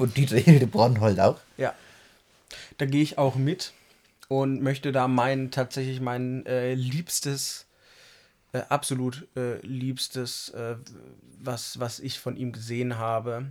und 0.00 0.16
Dieter 0.16 0.38
Hildebrand 0.38 1.00
halt 1.00 1.20
auch. 1.20 1.38
Ja. 1.56 1.74
Da 2.78 2.86
gehe 2.86 3.02
ich 3.02 3.18
auch 3.18 3.36
mit 3.36 3.72
und 4.28 4.62
möchte 4.62 4.92
da 4.92 5.06
mein, 5.08 5.50
tatsächlich 5.50 6.00
mein 6.00 6.46
äh, 6.46 6.74
liebstes, 6.74 7.66
äh, 8.52 8.62
absolut 8.68 9.28
äh, 9.36 9.58
liebstes, 9.64 10.48
äh, 10.50 10.76
was, 11.38 11.78
was 11.78 12.00
ich 12.00 12.18
von 12.18 12.36
ihm 12.36 12.52
gesehen 12.52 12.96
habe. 12.96 13.46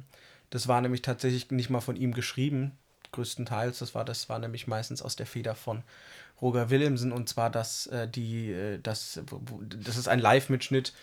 Das 0.49 0.67
war 0.67 0.81
nämlich 0.81 1.03
tatsächlich 1.03 1.51
nicht 1.51 1.69
mal 1.69 1.81
von 1.81 1.95
ihm 1.95 2.13
geschrieben, 2.13 2.71
größtenteils. 3.11 3.79
Das 3.79 3.93
war, 3.93 4.03
das 4.03 4.29
war 4.29 4.39
nämlich 4.39 4.67
meistens 4.67 5.01
aus 5.01 5.15
der 5.15 5.27
Feder 5.27 5.53
von 5.53 5.83
Roger 6.41 6.69
Willemsen 6.69 7.11
und 7.11 7.29
zwar 7.29 7.49
das, 7.49 7.87
äh, 7.87 8.07
die, 8.07 8.51
äh, 8.51 8.79
das, 8.81 9.19
das 9.85 9.97
ist 9.97 10.07
ein 10.07 10.19
Live-Mitschnitt 10.19 10.93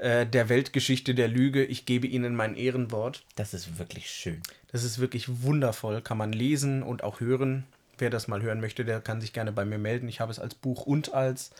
äh, 0.00 0.26
der 0.26 0.48
Weltgeschichte 0.48 1.14
der 1.14 1.28
Lüge. 1.28 1.62
Ich 1.62 1.84
gebe 1.84 2.06
Ihnen 2.06 2.34
mein 2.34 2.56
Ehrenwort. 2.56 3.22
Das 3.36 3.52
ist 3.52 3.78
wirklich 3.78 4.10
schön. 4.10 4.40
Das 4.72 4.82
ist 4.82 4.98
wirklich 4.98 5.42
wundervoll. 5.42 6.00
Kann 6.00 6.16
man 6.16 6.32
lesen 6.32 6.82
und 6.82 7.04
auch 7.04 7.20
hören. 7.20 7.64
Wer 7.98 8.08
das 8.08 8.26
mal 8.26 8.40
hören 8.40 8.60
möchte, 8.60 8.86
der 8.86 9.02
kann 9.02 9.20
sich 9.20 9.34
gerne 9.34 9.52
bei 9.52 9.66
mir 9.66 9.76
melden. 9.76 10.08
Ich 10.08 10.20
habe 10.20 10.32
es 10.32 10.38
als 10.38 10.54
Buch 10.54 10.86
und 10.86 11.12
als, 11.12 11.50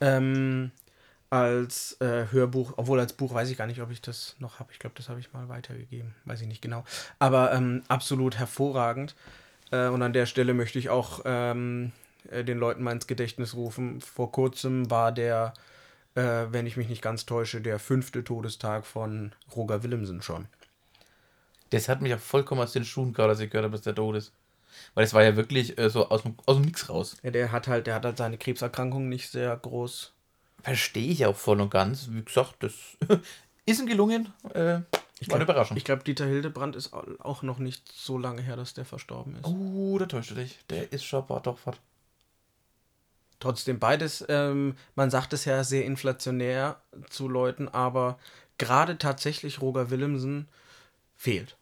ähm, 0.00 0.70
als 1.28 2.00
äh, 2.00 2.24
Hörbuch, 2.30 2.72
obwohl 2.78 2.98
als 2.98 3.12
Buch 3.12 3.34
weiß 3.34 3.50
ich 3.50 3.58
gar 3.58 3.66
nicht, 3.66 3.82
ob 3.82 3.90
ich 3.90 4.00
das 4.00 4.36
noch 4.38 4.58
habe. 4.58 4.72
Ich 4.72 4.78
glaube, 4.78 4.96
das 4.96 5.10
habe 5.10 5.20
ich 5.20 5.34
mal 5.34 5.50
weitergegeben. 5.50 6.14
Weiß 6.24 6.40
ich 6.40 6.48
nicht 6.48 6.62
genau. 6.62 6.82
Aber 7.18 7.52
ähm, 7.52 7.82
absolut 7.88 8.38
hervorragend. 8.38 9.14
Äh, 9.70 9.88
und 9.88 10.00
an 10.00 10.14
der 10.14 10.24
Stelle 10.24 10.54
möchte 10.54 10.78
ich 10.78 10.88
auch 10.88 11.20
ähm, 11.26 11.92
äh, 12.30 12.42
den 12.42 12.56
Leuten 12.56 12.82
mal 12.82 12.92
ins 12.92 13.06
Gedächtnis 13.06 13.54
rufen. 13.54 14.00
Vor 14.00 14.32
kurzem 14.32 14.90
war 14.90 15.12
der 15.12 15.52
äh, 16.16 16.52
wenn 16.52 16.66
ich 16.66 16.76
mich 16.76 16.88
nicht 16.88 17.02
ganz 17.02 17.26
täusche, 17.26 17.60
der 17.60 17.78
fünfte 17.78 18.24
Todestag 18.24 18.86
von 18.86 19.32
Roger 19.54 19.82
Willemsen 19.82 20.22
schon. 20.22 20.46
Das 21.70 21.88
hat 21.88 22.00
mich 22.00 22.14
auch 22.14 22.18
vollkommen 22.18 22.60
aus 22.60 22.72
den 22.72 22.84
Schuhen 22.84 23.12
gerade, 23.12 23.30
als 23.30 23.40
ich 23.40 23.50
gehört 23.50 23.64
habe, 23.64 23.76
dass 23.76 23.82
der 23.82 23.94
tot 23.94 24.16
ist. 24.16 24.32
Weil 24.94 25.04
es 25.04 25.14
war 25.14 25.22
ja 25.22 25.36
wirklich 25.36 25.78
äh, 25.78 25.90
so 25.90 26.08
aus 26.08 26.22
dem, 26.22 26.34
aus 26.46 26.56
dem 26.56 26.64
Nix 26.64 26.88
raus. 26.88 27.16
Ja, 27.22 27.30
der 27.30 27.52
hat 27.52 27.68
halt, 27.68 27.86
der 27.86 27.94
hat 27.94 28.04
halt 28.04 28.18
seine 28.18 28.38
Krebserkrankung 28.38 29.08
nicht 29.08 29.30
sehr 29.30 29.56
groß. 29.56 30.12
Verstehe 30.62 31.10
ich 31.10 31.26
auch 31.26 31.36
voll 31.36 31.60
und 31.60 31.70
ganz. 31.70 32.08
Wie 32.10 32.22
gesagt, 32.22 32.56
das 32.60 32.72
ist 33.66 33.80
ihm 33.80 33.86
gelungen. 33.86 34.32
Äh, 34.54 34.80
ich 35.18 35.28
war 35.28 35.36
eine 35.36 35.44
Überraschung. 35.44 35.76
Ich 35.76 35.84
glaube, 35.84 36.04
Dieter 36.04 36.26
Hildebrand 36.26 36.76
ist 36.76 36.92
auch 36.92 37.42
noch 37.42 37.58
nicht 37.58 37.90
so 37.90 38.18
lange 38.18 38.42
her, 38.42 38.56
dass 38.56 38.74
der 38.74 38.84
verstorben 38.84 39.34
ist. 39.36 39.46
Oh, 39.46 39.96
da 39.98 40.06
täuscht 40.06 40.30
du 40.30 40.34
dich. 40.34 40.58
Der 40.68 40.92
ist 40.92 41.04
schon 41.04 41.24
doch 41.26 41.58
fort. 41.58 41.80
Trotzdem 43.38 43.78
beides, 43.78 44.24
ähm, 44.28 44.76
man 44.94 45.10
sagt 45.10 45.32
es 45.32 45.44
ja 45.44 45.62
sehr 45.62 45.84
inflationär 45.84 46.80
zu 47.10 47.28
Leuten, 47.28 47.68
aber 47.68 48.18
gerade 48.58 48.98
tatsächlich 48.98 49.60
Roger 49.60 49.90
Willemsen 49.90 50.48
fehlt. 51.16 51.56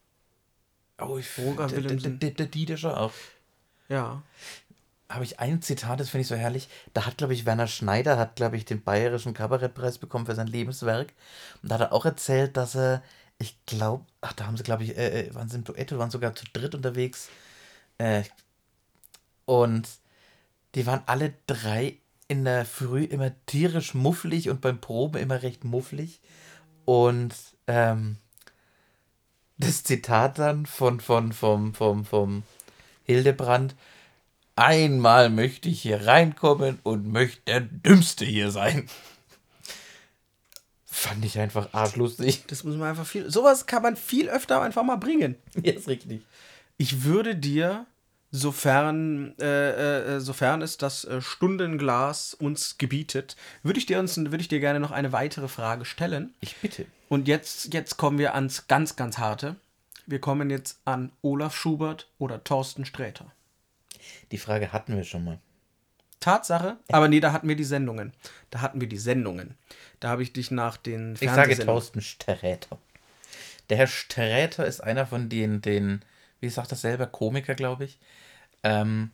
Oh, 1.01 1.19
ich 1.19 1.27
Roger 1.39 1.71
Willemsen. 1.71 2.21
Der, 2.21 2.31
der, 2.31 2.47
Dieter 2.47 3.01
auch. 3.01 3.13
Ja. 3.89 4.23
Habe 5.09 5.25
ich 5.25 5.41
ein 5.41 5.61
Zitat, 5.63 6.01
das 6.01 6.09
finde 6.09 6.23
ich 6.23 6.29
so 6.29 6.37
herrlich. 6.37 6.69
Da 6.95 7.07
hat, 7.07 7.19
glaube 7.19 7.35
ich, 7.35 7.45
Werner 7.45 7.67
Schneider, 7.67 8.19
hat, 8.19 8.37
glaube 8.37 8.57
ich, 8.57 8.65
den 8.65 8.83
Bayerischen 8.83 9.35
Kabarettpreis 9.35 9.99
bekommen 9.99 10.27
für 10.27 10.35
sein 10.35 10.47
Lebenswerk. 10.47 11.13
Und 11.63 11.71
da 11.71 11.75
hat 11.75 11.83
er 11.83 11.93
auch 11.93 12.05
erzählt, 12.05 12.57
dass 12.57 12.75
er 12.77 13.03
Ich 13.39 13.59
glaube, 13.67 14.07
ach, 14.21 14.33
da 14.33 14.47
haben 14.47 14.57
sie, 14.57 14.63
glaube 14.63 14.85
ich, 14.85 14.97
äh, 14.97 15.27
äh, 15.27 15.35
waren 15.35 15.49
sie 15.49 15.57
im 15.57 15.65
Duett 15.65 15.97
waren 15.99 16.11
sogar 16.11 16.35
zu 16.35 16.45
dritt 16.53 16.75
unterwegs. 16.75 17.29
Äh, 17.99 18.23
und 19.45 19.89
die 20.75 20.87
waren 20.87 21.03
alle 21.07 21.35
drei 21.47 21.99
in 22.29 22.45
der 22.45 22.65
Früh 22.65 23.05
immer 23.05 23.33
tierisch 23.47 23.95
mufflig 23.95 24.49
und 24.49 24.61
beim 24.61 24.81
Proben 24.81 25.21
immer 25.21 25.43
recht 25.43 25.65
mufflig. 25.65 26.21
Und 26.85 27.35
ähm, 27.67 28.17
das 29.59 29.85
Zitat 29.85 30.39
dann 30.39 30.67
von, 30.67 31.01
von, 31.01 31.33
vom, 31.33 31.75
vom, 31.75 32.05
vom 32.05 32.43
Hildebrand. 33.05 33.75
Einmal 34.57 35.31
möchte 35.31 35.69
ich 35.69 35.83
hier 35.83 36.07
reinkommen 36.07 36.79
und 36.83 37.11
möchte 37.11 37.43
der 37.47 37.61
Dümmste 37.61 38.25
hier 38.25 38.51
sein. 38.51 38.89
Fand 40.85 41.25
ich 41.25 41.39
einfach 41.39 41.73
arschlustig. 41.73 42.45
Das 42.47 42.65
muss 42.65 42.77
man 42.77 42.91
einfach 42.91 43.07
viel. 43.07 43.31
Sowas 43.31 43.67
kann 43.67 43.83
man 43.83 43.97
viel 43.97 44.29
öfter 44.29 44.61
einfach 44.61 44.85
mal 44.85 44.97
bringen. 44.97 45.37
Ja, 45.63 45.73
ist 45.73 45.89
richtig. 45.89 46.23
Ich 46.77 47.05
würde 47.05 47.37
dir, 47.37 47.87
sofern, 48.35 49.39
äh, 49.39 50.17
äh, 50.17 50.21
sofern 50.21 50.61
es 50.61 50.77
das 50.77 51.05
äh, 51.05 51.23
Stundenglas 51.23 52.35
uns 52.35 52.79
gebietet, 52.79 53.37
würde 53.63 53.79
ich 53.79 53.87
dir 53.87 54.01
uns, 54.01 54.17
würde 54.17 54.41
ich 54.41 54.49
dir 54.49 54.59
gerne 54.59 54.81
noch 54.81 54.91
eine 54.91 55.13
weitere 55.13 55.47
Frage 55.47 55.85
stellen. 55.85 56.35
Ich 56.41 56.57
bitte. 56.57 56.87
Und 57.09 57.29
jetzt, 57.29 57.73
jetzt 57.73 57.97
kommen 57.97 58.19
wir 58.19 58.35
ans 58.35 58.67
ganz, 58.67 58.97
ganz 58.97 59.19
harte. 59.19 59.55
Wir 60.07 60.21
kommen 60.21 60.51
jetzt 60.51 60.81
an 60.85 61.13
Olaf 61.23 61.55
Schubert 61.55 62.09
oder 62.19 62.43
Thorsten 62.43 62.85
Sträter. 62.85 63.31
Die 64.33 64.39
Frage 64.39 64.73
hatten 64.73 64.97
wir 64.97 65.05
schon 65.05 65.25
mal. 65.25 65.39
Tatsache, 66.19 66.79
aber 66.89 67.07
nee, 67.07 67.21
da 67.21 67.33
hatten 67.33 67.49
wir 67.49 67.57
die 67.57 67.65
Sendungen. 67.65 68.13
Da 68.51 68.63
hatten 68.63 68.81
wir 68.81 68.89
die 68.89 68.99
Sendungen. 68.99 69.55
Da 70.01 70.09
habe 70.09 70.25
ich 70.25 70.33
dich 70.33 70.51
nach 70.51 70.77
den 70.77 71.17
Ich 71.21 71.31
sage 71.31 71.57
Thorsten 71.57 72.01
Sträter. 72.01 72.79
Der 73.71 73.77
Herr 73.77 73.87
Sträter 73.87 74.67
ist 74.67 74.83
einer 74.83 75.07
von 75.07 75.29
den, 75.29 75.63
den 75.63 76.05
wie 76.41 76.49
sagt 76.49 76.73
das 76.73 76.81
selber, 76.81 77.07
Komiker, 77.07 77.55
glaube 77.55 77.85
ich. 77.85 77.99
Ähm, 78.65 79.11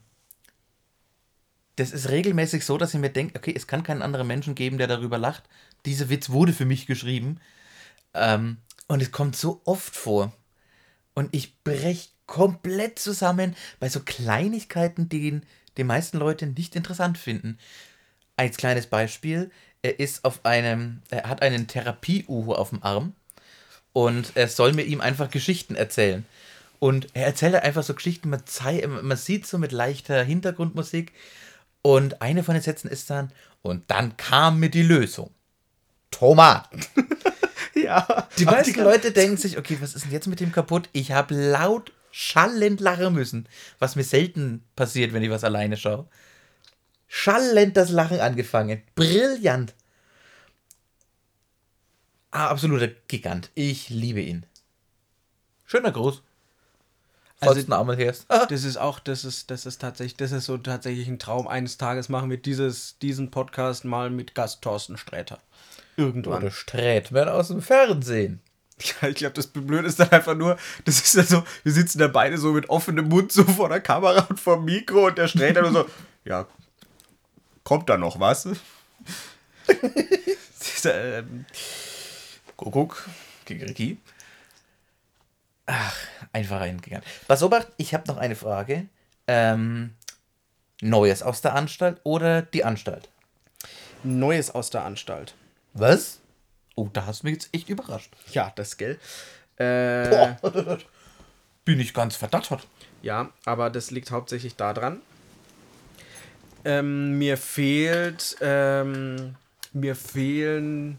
das 1.76 1.92
ist 1.92 2.08
regelmäßig 2.08 2.64
so, 2.64 2.78
dass 2.78 2.94
ich 2.94 3.00
mir 3.00 3.10
denke, 3.10 3.38
okay, 3.38 3.52
es 3.54 3.66
kann 3.66 3.82
keinen 3.82 4.02
anderen 4.02 4.26
Menschen 4.26 4.54
geben, 4.54 4.78
der 4.78 4.86
darüber 4.86 5.18
lacht. 5.18 5.44
Dieser 5.84 6.08
Witz 6.08 6.30
wurde 6.30 6.52
für 6.52 6.64
mich 6.64 6.86
geschrieben. 6.86 7.40
Ähm, 8.14 8.58
und 8.86 9.02
es 9.02 9.12
kommt 9.12 9.36
so 9.36 9.60
oft 9.64 9.94
vor. 9.94 10.32
Und 11.14 11.34
ich 11.34 11.62
brech 11.62 12.12
komplett 12.26 12.98
zusammen 12.98 13.56
bei 13.78 13.88
so 13.88 14.00
Kleinigkeiten, 14.00 15.08
die 15.08 15.40
die 15.76 15.84
meisten 15.84 16.18
Leute 16.18 16.46
nicht 16.46 16.76
interessant 16.76 17.18
finden. 17.18 17.58
Als 18.36 18.56
kleines 18.56 18.86
Beispiel, 18.86 19.50
er 19.82 19.98
ist 19.98 20.24
auf 20.24 20.44
einem, 20.44 21.02
er 21.10 21.28
hat 21.28 21.42
einen 21.42 21.66
Therapie-Uhu 21.66 22.52
auf 22.52 22.70
dem 22.70 22.82
Arm 22.82 23.14
und 23.92 24.32
er 24.34 24.48
soll 24.48 24.72
mir 24.72 24.82
ihm 24.84 25.00
einfach 25.00 25.30
Geschichten 25.30 25.74
erzählen. 25.74 26.24
Und 26.80 27.08
er 27.14 27.26
erzählt 27.26 27.54
halt 27.54 27.62
einfach 27.64 27.84
so 27.84 27.94
Geschichten, 27.94 28.28
man, 28.30 28.42
man 29.02 29.16
sieht 29.16 29.46
so 29.46 29.58
mit 29.58 29.70
leichter 29.70 30.24
Hintergrundmusik 30.24 31.12
und 31.82 32.20
eine 32.22 32.42
von 32.42 32.54
den 32.54 32.62
Sätzen 32.62 32.88
ist 32.88 33.08
dann, 33.10 33.30
und 33.62 33.88
dann 33.90 34.16
kam 34.16 34.58
mir 34.58 34.70
die 34.70 34.82
Lösung. 34.82 35.30
Tomaten. 36.10 36.80
Ja. 37.72 38.28
Die 38.36 38.44
meisten 38.44 38.74
kann- 38.74 38.84
Leute 38.84 39.10
denken 39.12 39.36
sich, 39.36 39.56
okay, 39.56 39.78
was 39.80 39.94
ist 39.94 40.04
denn 40.04 40.12
jetzt 40.12 40.26
mit 40.26 40.40
dem 40.40 40.52
kaputt? 40.52 40.88
Ich 40.92 41.12
habe 41.12 41.34
laut 41.34 41.92
schallend 42.10 42.80
lachen 42.80 43.14
müssen, 43.14 43.48
was 43.78 43.96
mir 43.96 44.02
selten 44.04 44.62
passiert, 44.76 45.12
wenn 45.14 45.22
ich 45.22 45.30
was 45.30 45.44
alleine 45.44 45.76
schaue. 45.76 46.06
Schallend 47.08 47.76
das 47.76 47.90
Lachen 47.90 48.20
angefangen. 48.20 48.82
Brillant. 48.96 49.74
Ah, 52.32 52.48
absoluter 52.48 52.88
Gigant. 53.08 53.50
Ich 53.54 53.88
liebe 53.88 54.20
ihn. 54.20 54.44
Schöner 55.64 55.92
Gruß. 55.92 56.22
Also-. 57.40 58.46
Das 58.46 58.64
ist 58.64 58.76
auch, 58.76 58.98
das 58.98 59.24
ist, 59.24 59.50
das 59.50 59.66
ist 59.66 59.80
tatsächlich, 59.80 60.16
das 60.16 60.32
ist 60.32 60.44
so 60.44 60.58
tatsächlich 60.58 61.08
ein 61.08 61.18
Traum. 61.18 61.48
Eines 61.48 61.78
Tages 61.78 62.08
machen 62.08 62.30
wir 62.30 62.36
dieses, 62.36 62.98
diesen 62.98 63.30
Podcast 63.30 63.84
mal 63.84 64.10
mit 64.10 64.34
Gast 64.34 64.62
Thorsten 64.62 64.98
Sträter. 64.98 65.38
Irgendwann. 65.96 66.42
Oder 66.42 66.50
Strätmann 66.50 67.28
aus 67.28 67.48
dem 67.48 67.62
Fernsehen. 67.62 68.40
Ja, 68.80 69.08
ich 69.08 69.16
glaube, 69.16 69.34
das 69.34 69.46
Blöde 69.46 69.86
ist 69.86 70.00
dann 70.00 70.10
einfach 70.10 70.34
nur, 70.34 70.56
das 70.84 71.00
ist 71.00 71.16
dann 71.16 71.26
so, 71.26 71.44
wir 71.62 71.72
sitzen 71.72 71.98
da 71.98 72.08
beide 72.08 72.38
so 72.38 72.52
mit 72.52 72.70
offenem 72.70 73.08
Mund 73.08 73.30
so 73.30 73.44
vor 73.44 73.68
der 73.68 73.80
Kamera 73.80 74.26
und 74.28 74.40
vor 74.40 74.56
dem 74.56 74.64
Mikro 74.64 75.08
und 75.08 75.18
der 75.18 75.28
Sträter 75.28 75.62
nur 75.62 75.72
so, 75.72 75.86
ja, 76.24 76.46
kommt 77.62 77.88
da 77.88 77.96
noch 77.96 78.20
was? 78.20 78.48
Das 79.66 80.74
ist, 80.74 80.86
ähm, 80.86 81.44
Kuckuck. 82.56 83.08
Kikeriki. 83.46 83.98
Ach, 85.72 85.96
einfach 86.32 86.60
ein 86.62 86.80
Gigant. 86.80 87.04
Was 87.28 87.44
Obacht, 87.44 87.68
ich 87.76 87.94
habe 87.94 88.08
noch 88.08 88.16
eine 88.16 88.34
Frage. 88.34 88.86
Ähm, 89.28 89.94
Neues 90.82 91.22
aus 91.22 91.42
der 91.42 91.54
Anstalt 91.54 92.00
oder 92.02 92.42
die 92.42 92.64
Anstalt? 92.64 93.08
Neues 94.02 94.50
aus 94.50 94.70
der 94.70 94.84
Anstalt. 94.84 95.34
Was? 95.74 96.18
Oh, 96.74 96.88
da 96.92 97.06
hast 97.06 97.22
du 97.22 97.28
mich 97.28 97.34
jetzt 97.34 97.54
echt 97.54 97.68
überrascht. 97.68 98.12
Ja, 98.32 98.52
das, 98.56 98.78
gell? 98.78 98.98
Äh, 99.58 100.34
Boah, 100.40 100.78
bin 101.64 101.78
ich 101.78 101.94
ganz 101.94 102.16
verdattert. 102.16 102.66
Ja, 103.02 103.30
aber 103.44 103.70
das 103.70 103.92
liegt 103.92 104.10
hauptsächlich 104.10 104.56
daran. 104.56 105.00
Ähm, 106.64 107.16
mir 107.16 107.36
fehlt, 107.36 108.36
ähm, 108.40 109.36
mir 109.72 109.94
fehlen, 109.94 110.98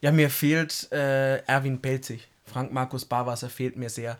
ja, 0.00 0.10
mir 0.10 0.30
fehlt 0.30 0.90
äh, 0.90 1.38
Erwin 1.44 1.82
Pelzig. 1.82 2.28
Frank 2.46 2.72
Markus 2.72 3.04
Barwasser 3.04 3.50
fehlt 3.50 3.76
mir 3.76 3.90
sehr. 3.90 4.16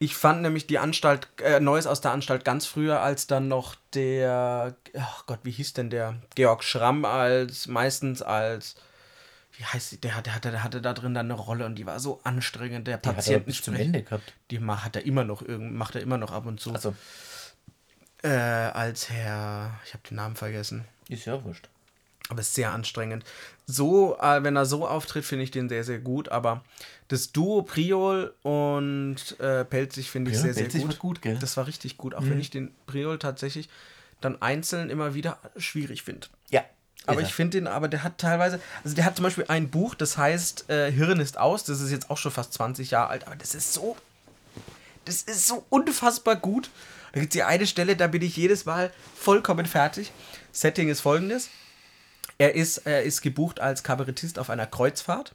Ich 0.00 0.14
fand 0.14 0.42
nämlich 0.42 0.66
die 0.66 0.78
Anstalt, 0.78 1.26
äh, 1.42 1.58
Neues 1.60 1.86
aus 1.86 2.00
der 2.00 2.12
Anstalt 2.12 2.44
ganz 2.44 2.66
früher, 2.66 3.00
als 3.00 3.26
dann 3.26 3.48
noch 3.48 3.74
der, 3.94 4.76
ach 4.96 5.26
Gott, 5.26 5.40
wie 5.42 5.50
hieß 5.50 5.72
denn 5.72 5.90
der? 5.90 6.16
Georg 6.36 6.62
Schramm 6.62 7.04
als, 7.04 7.66
meistens 7.66 8.22
als, 8.22 8.76
wie 9.56 9.64
heißt 9.64 9.90
sie, 9.90 10.00
der, 10.00 10.14
hatte- 10.14 10.30
der, 10.30 10.34
hatte, 10.34 10.50
der 10.52 10.62
hatte 10.62 10.80
da 10.80 10.92
drin 10.94 11.14
dann 11.14 11.26
eine 11.30 11.34
Rolle 11.40 11.66
und 11.66 11.74
die 11.74 11.84
war 11.84 11.98
so 11.98 12.20
anstrengend, 12.22 12.86
der 12.86 12.98
Die 12.98 13.08
er 13.08 13.12
Patient 13.14 13.46
bis 13.46 13.60
zum 13.62 13.74
Ende 13.74 14.02
gehabt. 14.04 14.32
die 14.52 14.60
hat 14.60 14.94
er 14.94 15.04
immer 15.04 15.24
noch 15.24 15.42
macht 15.48 15.96
er 15.96 16.00
immer 16.02 16.16
noch 16.18 16.30
ab 16.30 16.46
und 16.46 16.60
zu. 16.60 16.72
Also, 16.72 16.94
Äh, 18.22 18.28
als 18.28 19.10
Herr, 19.10 19.78
ich 19.84 19.94
habe 19.94 20.02
den 20.08 20.16
Namen 20.16 20.36
vergessen, 20.36 20.84
ist 21.08 21.24
ja 21.24 21.42
wurscht. 21.44 21.68
Aber 22.28 22.40
ist 22.40 22.54
sehr 22.54 22.72
anstrengend. 22.72 23.24
So, 23.66 24.18
äh, 24.20 24.42
wenn 24.42 24.56
er 24.56 24.66
so 24.66 24.86
auftritt, 24.86 25.24
finde 25.24 25.44
ich 25.44 25.50
den 25.50 25.68
sehr, 25.68 25.84
sehr 25.84 25.98
gut. 25.98 26.28
Aber 26.28 26.62
das 27.08 27.32
Duo 27.32 27.62
Priol 27.62 28.34
und 28.42 29.16
äh, 29.40 29.64
Pelzig 29.64 30.10
finde 30.10 30.30
ich 30.30 30.36
Ja, 30.36 30.42
sehr, 30.42 30.54
sehr 30.54 30.64
Pelzig 30.64 30.82
gut. 30.82 30.90
war 30.90 30.98
gut, 30.98 31.22
gell? 31.22 31.38
Das 31.40 31.56
war 31.56 31.66
richtig 31.66 31.96
gut, 31.96 32.14
auch 32.14 32.22
wenn 32.22 32.40
ich 32.40 32.50
den 32.50 32.70
Priol 32.86 33.18
tatsächlich 33.18 33.68
dann 34.20 34.40
einzeln 34.42 34.90
immer 34.90 35.14
wieder 35.14 35.38
schwierig 35.56 36.02
finde. 36.02 36.26
Ja. 36.50 36.64
Aber 37.06 37.22
ich 37.22 37.32
finde 37.32 37.58
den, 37.58 37.66
aber 37.66 37.88
der 37.88 38.02
hat 38.02 38.18
teilweise, 38.18 38.60
also 38.84 38.94
der 38.94 39.06
hat 39.06 39.16
zum 39.16 39.22
Beispiel 39.22 39.46
ein 39.48 39.70
Buch, 39.70 39.94
das 39.94 40.18
heißt 40.18 40.68
äh, 40.68 40.92
Hirn 40.92 41.20
ist 41.20 41.38
aus, 41.38 41.64
das 41.64 41.80
ist 41.80 41.90
jetzt 41.90 42.10
auch 42.10 42.18
schon 42.18 42.32
fast 42.32 42.52
20 42.52 42.90
Jahre 42.90 43.08
alt, 43.08 43.26
aber 43.26 43.36
das 43.36 43.54
ist 43.54 43.72
so, 43.72 43.96
das 45.06 45.22
ist 45.22 45.46
so 45.46 45.64
unfassbar 45.70 46.36
gut. 46.36 46.68
Da 47.12 47.20
gibt 47.20 47.32
es 47.32 47.38
die 47.38 47.44
eine 47.44 47.66
Stelle, 47.66 47.96
da 47.96 48.08
bin 48.08 48.20
ich 48.20 48.36
jedes 48.36 48.66
Mal 48.66 48.92
vollkommen 49.16 49.64
fertig. 49.64 50.12
Setting 50.52 50.90
ist 50.90 51.00
folgendes. 51.00 51.48
Er 52.38 52.54
ist, 52.54 52.78
er 52.78 53.02
ist 53.02 53.20
gebucht 53.20 53.60
als 53.60 53.82
Kabarettist 53.82 54.38
auf 54.38 54.50
einer 54.50 54.66
Kreuzfahrt. 54.66 55.34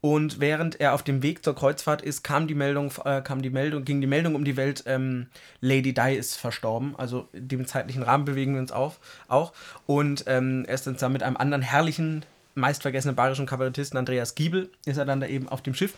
Und 0.00 0.38
während 0.38 0.80
er 0.80 0.92
auf 0.92 1.02
dem 1.02 1.22
Weg 1.22 1.42
zur 1.42 1.54
Kreuzfahrt 1.54 2.02
ist, 2.02 2.22
kam 2.22 2.46
die 2.46 2.54
Meldung, 2.54 2.92
äh, 3.06 3.22
kam 3.22 3.40
die 3.40 3.48
Meldung, 3.48 3.86
ging 3.86 4.02
die 4.02 4.06
Meldung 4.06 4.34
um 4.34 4.44
die 4.44 4.58
Welt, 4.58 4.84
ähm, 4.86 5.28
Lady 5.62 5.94
Di 5.94 6.14
ist 6.14 6.36
verstorben. 6.36 6.94
Also 6.98 7.28
dem 7.32 7.66
zeitlichen 7.66 8.02
Rahmen 8.02 8.26
bewegen 8.26 8.52
wir 8.52 8.60
uns 8.60 8.70
auf, 8.70 9.00
auch. 9.28 9.54
Und 9.86 10.24
ähm, 10.26 10.66
er 10.66 10.74
ist 10.74 10.86
dann 10.86 11.12
mit 11.12 11.22
einem 11.22 11.38
anderen 11.38 11.62
herrlichen, 11.62 12.26
meistvergessenen 12.54 13.16
bayerischen 13.16 13.46
Kabarettisten, 13.46 13.98
Andreas 13.98 14.34
Giebel, 14.34 14.70
ist 14.84 14.98
er 14.98 15.06
dann 15.06 15.20
da 15.20 15.26
eben 15.26 15.48
auf 15.48 15.62
dem 15.62 15.74
Schiff. 15.74 15.94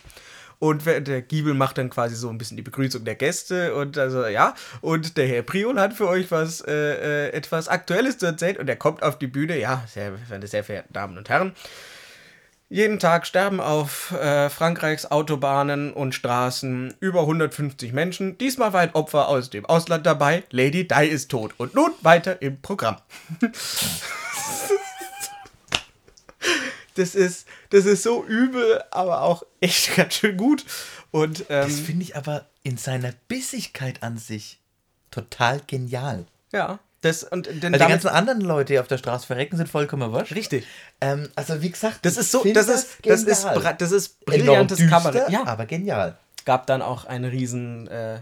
Und 0.59 0.85
der 0.85 1.21
Giebel 1.21 1.53
macht 1.53 1.77
dann 1.77 1.89
quasi 1.89 2.15
so 2.15 2.29
ein 2.29 2.37
bisschen 2.37 2.57
die 2.57 2.63
Begrüßung 2.63 3.05
der 3.05 3.15
Gäste 3.15 3.75
und 3.75 3.97
also 3.97 4.25
ja. 4.25 4.55
Und 4.81 5.17
der 5.17 5.27
Herr 5.27 5.43
Priol 5.43 5.79
hat 5.79 5.93
für 5.93 6.07
euch 6.07 6.31
was 6.31 6.61
äh, 6.61 7.27
äh, 7.27 7.29
etwas 7.29 7.67
Aktuelles 7.67 8.17
zu 8.17 8.25
erzählen 8.25 8.57
und 8.57 8.67
er 8.67 8.75
kommt 8.75 9.03
auf 9.03 9.19
die 9.19 9.27
Bühne. 9.27 9.59
Ja, 9.59 9.83
sehr, 9.87 10.13
meine 10.29 10.47
sehr 10.47 10.63
verehrten 10.63 10.93
Damen 10.93 11.17
und 11.17 11.29
Herren. 11.29 11.53
Jeden 12.69 12.99
Tag 12.99 13.25
sterben 13.25 13.61
auf 13.61 14.11
äh, 14.11 14.49
Frankreichs 14.49 15.09
Autobahnen 15.09 15.93
und 15.93 16.13
Straßen 16.13 16.95
über 16.99 17.21
150 17.21 17.93
Menschen. 17.93 18.37
Diesmal 18.37 18.73
war 18.73 18.81
ein 18.81 18.93
Opfer 18.93 19.29
aus 19.29 19.49
dem 19.49 19.65
Ausland 19.65 20.05
dabei. 20.05 20.43
Lady 20.51 20.85
Di 20.85 21.07
ist 21.07 21.31
tot. 21.31 21.53
Und 21.57 21.75
nun 21.75 21.91
weiter 22.01 22.41
im 22.41 22.61
Programm. 22.61 22.97
das, 26.95 27.15
ist, 27.15 27.47
das 27.69 27.85
ist 27.85 28.03
so 28.03 28.23
übel, 28.25 28.83
aber 28.91 29.21
auch 29.21 29.43
echt 29.61 29.95
ganz 29.95 30.15
schön 30.15 30.37
gut. 30.37 30.65
Und 31.11 31.41
ähm, 31.49 31.67
Das 31.67 31.79
finde 31.79 32.03
ich 32.03 32.15
aber 32.15 32.45
in 32.63 32.77
seiner 32.77 33.13
Bissigkeit 33.27 34.03
an 34.03 34.17
sich 34.17 34.59
total 35.11 35.61
genial. 35.67 36.25
ja, 36.51 36.79
Das, 37.01 37.23
und 37.23 37.45
denn 37.47 37.71
Weil 37.73 37.79
die 37.79 37.85
ganzen 37.87 38.09
anderen 38.09 38.41
Leute, 38.41 38.73
die 38.73 38.79
auf 38.79 38.87
der 38.87 38.97
Straße 38.97 39.25
verrecken, 39.25 39.55
sind 39.57 39.69
vollkommen 39.69 40.11
wasch. 40.11 40.33
richtig. 40.35 40.65
Ähm, 40.99 41.29
also 41.35 41.61
wie 41.61 41.69
gesagt, 41.69 41.99
Das 42.05 42.17
ist 42.17 42.31
so, 42.31 42.41
find 42.41 42.55
das 42.57 42.67
ist, 42.67 42.97
das 43.05 43.23
ist, 43.23 43.43
genial. 43.43 43.59
bra- 43.59 43.73
das 43.73 43.91
ist 43.91 44.25
brillantes 44.25 44.79
Kabarett. 44.89 45.29
Ja, 45.29 45.45
aber 45.45 45.65
genial. 45.65 46.17
gab 46.45 46.67
dann 46.67 46.81
auch 46.81 47.05
einen 47.05 47.25
riesen, 47.25 47.87
äh, 47.87 48.19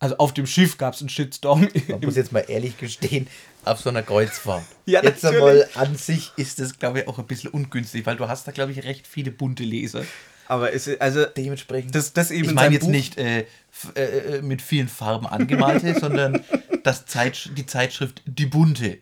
also 0.00 0.16
auf 0.16 0.34
dem 0.34 0.46
Schiff 0.46 0.76
gab 0.78 0.94
es 0.94 1.00
einen 1.00 1.08
Shitstorm. 1.10 1.68
Man 1.88 2.00
muss 2.00 2.16
jetzt 2.16 2.32
mal 2.32 2.44
ehrlich 2.48 2.76
gestehen, 2.78 3.28
auf 3.64 3.80
so 3.80 3.90
einer 3.90 4.02
Kreuzfahrt. 4.02 4.64
Ja, 4.86 5.04
jetzt 5.04 5.24
einmal 5.24 5.68
an 5.74 5.94
sich 5.94 6.32
ist 6.36 6.58
das, 6.58 6.78
glaube 6.78 7.00
ich, 7.00 7.08
auch 7.08 7.18
ein 7.20 7.26
bisschen 7.26 7.50
ungünstig, 7.52 8.04
weil 8.06 8.16
du 8.16 8.26
hast 8.26 8.48
da, 8.48 8.50
glaube 8.52 8.72
ich, 8.72 8.82
recht 8.82 9.06
viele 9.06 9.30
bunte 9.30 9.62
Leser. 9.62 10.04
Aber 10.48 10.72
es 10.72 10.88
ist, 10.88 11.00
also, 11.00 11.26
Dementsprechend. 11.26 11.94
das, 11.94 12.12
das 12.12 12.32
eben 12.32 12.42
ich 12.44 12.48
in 12.48 12.54
meine 12.56 12.74
jetzt 12.74 12.82
Buch- 12.86 12.90
nicht 12.90 13.18
äh, 13.18 13.46
äh, 13.94 14.00
äh, 14.38 14.42
mit 14.42 14.62
vielen 14.62 14.88
Farben 14.88 15.26
angemalte, 15.28 15.94
sondern 16.00 16.42
das 16.82 17.06
Zeit, 17.06 17.50
die 17.56 17.66
Zeitschrift 17.66 18.22
Die 18.26 18.46
Bunte 18.46 18.98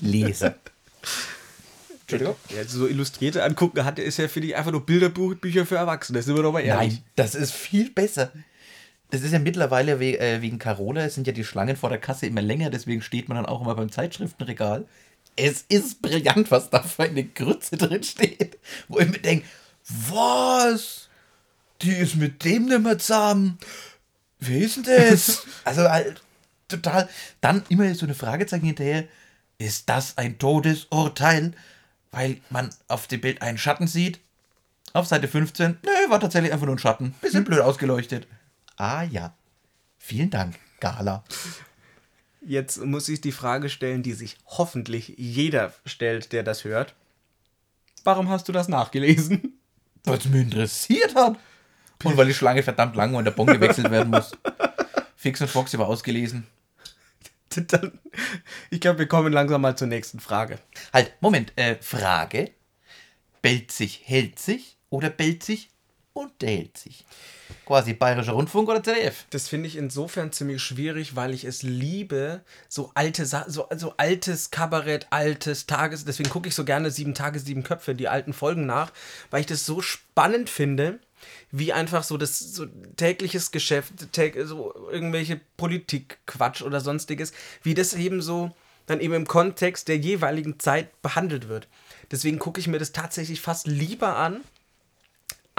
lese. 0.00 0.54
Entschuldigung? 2.02 2.36
Ja, 2.48 2.64
so 2.66 2.86
Illustrierte 2.86 3.44
angucken 3.44 3.84
hatte, 3.84 4.00
ist 4.02 4.16
ja 4.16 4.26
für 4.28 4.40
die 4.40 4.54
einfach 4.54 4.72
nur 4.72 4.86
Bilderbücher 4.86 5.66
für 5.66 5.76
Erwachsene. 5.76 6.22
Sind 6.22 6.34
wir 6.36 6.42
doch 6.42 6.52
mal 6.52 6.60
ehrlich. 6.60 6.94
Nein, 6.94 7.04
das 7.16 7.34
ist 7.34 7.52
viel 7.52 7.90
besser. 7.90 8.32
Das 9.10 9.22
ist 9.22 9.32
ja 9.32 9.38
mittlerweile 9.38 9.98
we 9.98 10.18
äh, 10.18 10.40
wegen 10.40 10.58
Carola, 10.58 11.04
es 11.04 11.14
sind 11.14 11.26
ja 11.26 11.32
die 11.32 11.44
Schlangen 11.44 11.76
vor 11.76 11.90
der 11.90 11.98
Kasse 11.98 12.26
immer 12.26 12.42
länger, 12.42 12.70
deswegen 12.70 13.02
steht 13.02 13.28
man 13.28 13.36
dann 13.36 13.46
auch 13.46 13.60
immer 13.60 13.74
beim 13.74 13.90
Zeitschriftenregal. 13.90 14.86
Es 15.36 15.64
ist 15.68 16.02
brillant, 16.02 16.50
was 16.50 16.70
da 16.70 16.82
für 16.82 17.04
eine 17.04 17.24
Grütze 17.24 17.76
drin 17.76 18.02
steht. 18.02 18.58
Wo 18.88 18.98
ich 18.98 19.08
mir 19.08 19.18
denke, 19.18 19.46
was? 20.08 21.08
Die 21.82 21.92
ist 21.92 22.16
mit 22.16 22.44
dem 22.44 22.66
nicht 22.66 22.80
mehr 22.80 22.98
zusammen. 22.98 23.58
Wer 24.38 24.58
ist 24.60 24.76
denn 24.76 24.84
das? 24.84 25.44
also 25.64 25.88
halt 25.88 26.22
total. 26.68 27.08
Dann 27.40 27.62
immer 27.68 27.92
so 27.94 28.06
eine 28.06 28.14
Fragezeichen 28.14 28.66
hinterher. 28.66 29.04
Ist 29.58 29.88
das 29.88 30.18
ein 30.18 30.38
Todesurteil? 30.38 31.52
Weil 32.10 32.38
man 32.50 32.70
auf 32.88 33.06
dem 33.06 33.20
Bild 33.20 33.40
einen 33.42 33.58
Schatten 33.58 33.86
sieht. 33.86 34.20
Auf 34.92 35.06
Seite 35.06 35.28
15. 35.28 35.78
Nö, 35.82 36.10
war 36.10 36.20
tatsächlich 36.20 36.52
einfach 36.52 36.66
nur 36.66 36.74
ein 36.74 36.80
Schatten. 36.80 37.14
Bisschen 37.20 37.44
blöd 37.44 37.60
ausgeleuchtet. 37.60 38.26
Ah 38.80 39.02
ja. 39.02 39.34
Vielen 39.98 40.30
Dank, 40.30 40.58
Gala. 40.80 41.22
Jetzt 42.40 42.82
muss 42.82 43.10
ich 43.10 43.20
die 43.20 43.30
Frage 43.30 43.68
stellen, 43.68 44.02
die 44.02 44.14
sich 44.14 44.38
hoffentlich 44.46 45.16
jeder 45.18 45.74
stellt, 45.84 46.32
der 46.32 46.42
das 46.44 46.64
hört. 46.64 46.94
Warum 48.04 48.30
hast 48.30 48.48
du 48.48 48.52
das 48.52 48.68
nachgelesen? 48.68 49.60
Weil 50.04 50.16
es 50.16 50.24
mich 50.24 50.40
interessiert 50.40 51.14
hat. 51.14 51.38
Und 52.04 52.16
weil 52.16 52.28
die 52.28 52.32
Schlange 52.32 52.62
verdammt 52.62 52.96
lang 52.96 53.12
war 53.12 53.18
und 53.18 53.26
der 53.26 53.32
Bon 53.32 53.46
gewechselt 53.46 53.90
werden 53.90 54.08
muss. 54.08 54.32
Fix 55.16 55.42
und 55.42 55.50
Foxy 55.50 55.78
war 55.78 55.86
ausgelesen. 55.86 56.46
Ich 58.70 58.80
glaube, 58.80 59.00
wir 59.00 59.08
kommen 59.08 59.32
langsam 59.32 59.60
mal 59.60 59.76
zur 59.76 59.88
nächsten 59.88 60.20
Frage. 60.20 60.58
Halt, 60.92 61.12
Moment, 61.20 61.52
äh, 61.56 61.76
Frage. 61.82 62.52
Bellt 63.42 63.72
sich, 63.72 64.02
hält 64.06 64.38
sich 64.38 64.78
oder 64.88 65.10
bellt 65.10 65.42
sich, 65.42 65.68
unterhält 66.20 66.78
sich? 66.78 67.04
Quasi 67.66 67.94
Bayerischer 67.94 68.32
Rundfunk 68.32 68.68
oder 68.68 68.82
ZDF? 68.82 69.26
Das 69.30 69.48
finde 69.48 69.68
ich 69.68 69.76
insofern 69.76 70.32
ziemlich 70.32 70.62
schwierig, 70.62 71.16
weil 71.16 71.34
ich 71.34 71.44
es 71.44 71.62
liebe, 71.62 72.42
so 72.68 72.90
alte 72.94 73.26
so, 73.26 73.66
so 73.76 73.94
altes 73.96 74.50
Kabarett, 74.50 75.06
altes 75.10 75.66
Tages, 75.66 76.04
deswegen 76.04 76.30
gucke 76.30 76.48
ich 76.48 76.54
so 76.54 76.64
gerne 76.64 76.90
sieben 76.90 77.14
Tage, 77.14 77.38
sieben 77.38 77.62
Köpfe, 77.62 77.94
die 77.94 78.08
alten 78.08 78.32
Folgen 78.32 78.66
nach, 78.66 78.92
weil 79.30 79.40
ich 79.40 79.46
das 79.46 79.66
so 79.66 79.80
spannend 79.80 80.50
finde, 80.50 80.98
wie 81.50 81.72
einfach 81.72 82.02
so 82.02 82.16
das 82.16 82.38
so 82.38 82.66
tägliches 82.96 83.50
Geschäft, 83.50 84.12
täg, 84.12 84.36
so 84.44 84.74
irgendwelche 84.90 85.40
Politikquatsch 85.56 86.62
oder 86.62 86.80
sonstiges, 86.80 87.32
wie 87.62 87.74
das 87.74 87.94
eben 87.94 88.22
so 88.22 88.52
dann 88.86 89.00
eben 89.00 89.14
im 89.14 89.26
Kontext 89.26 89.88
der 89.88 89.98
jeweiligen 89.98 90.58
Zeit 90.58 91.00
behandelt 91.02 91.48
wird. 91.48 91.68
Deswegen 92.10 92.38
gucke 92.40 92.58
ich 92.58 92.66
mir 92.66 92.78
das 92.78 92.92
tatsächlich 92.92 93.40
fast 93.40 93.66
lieber 93.68 94.16
an, 94.16 94.40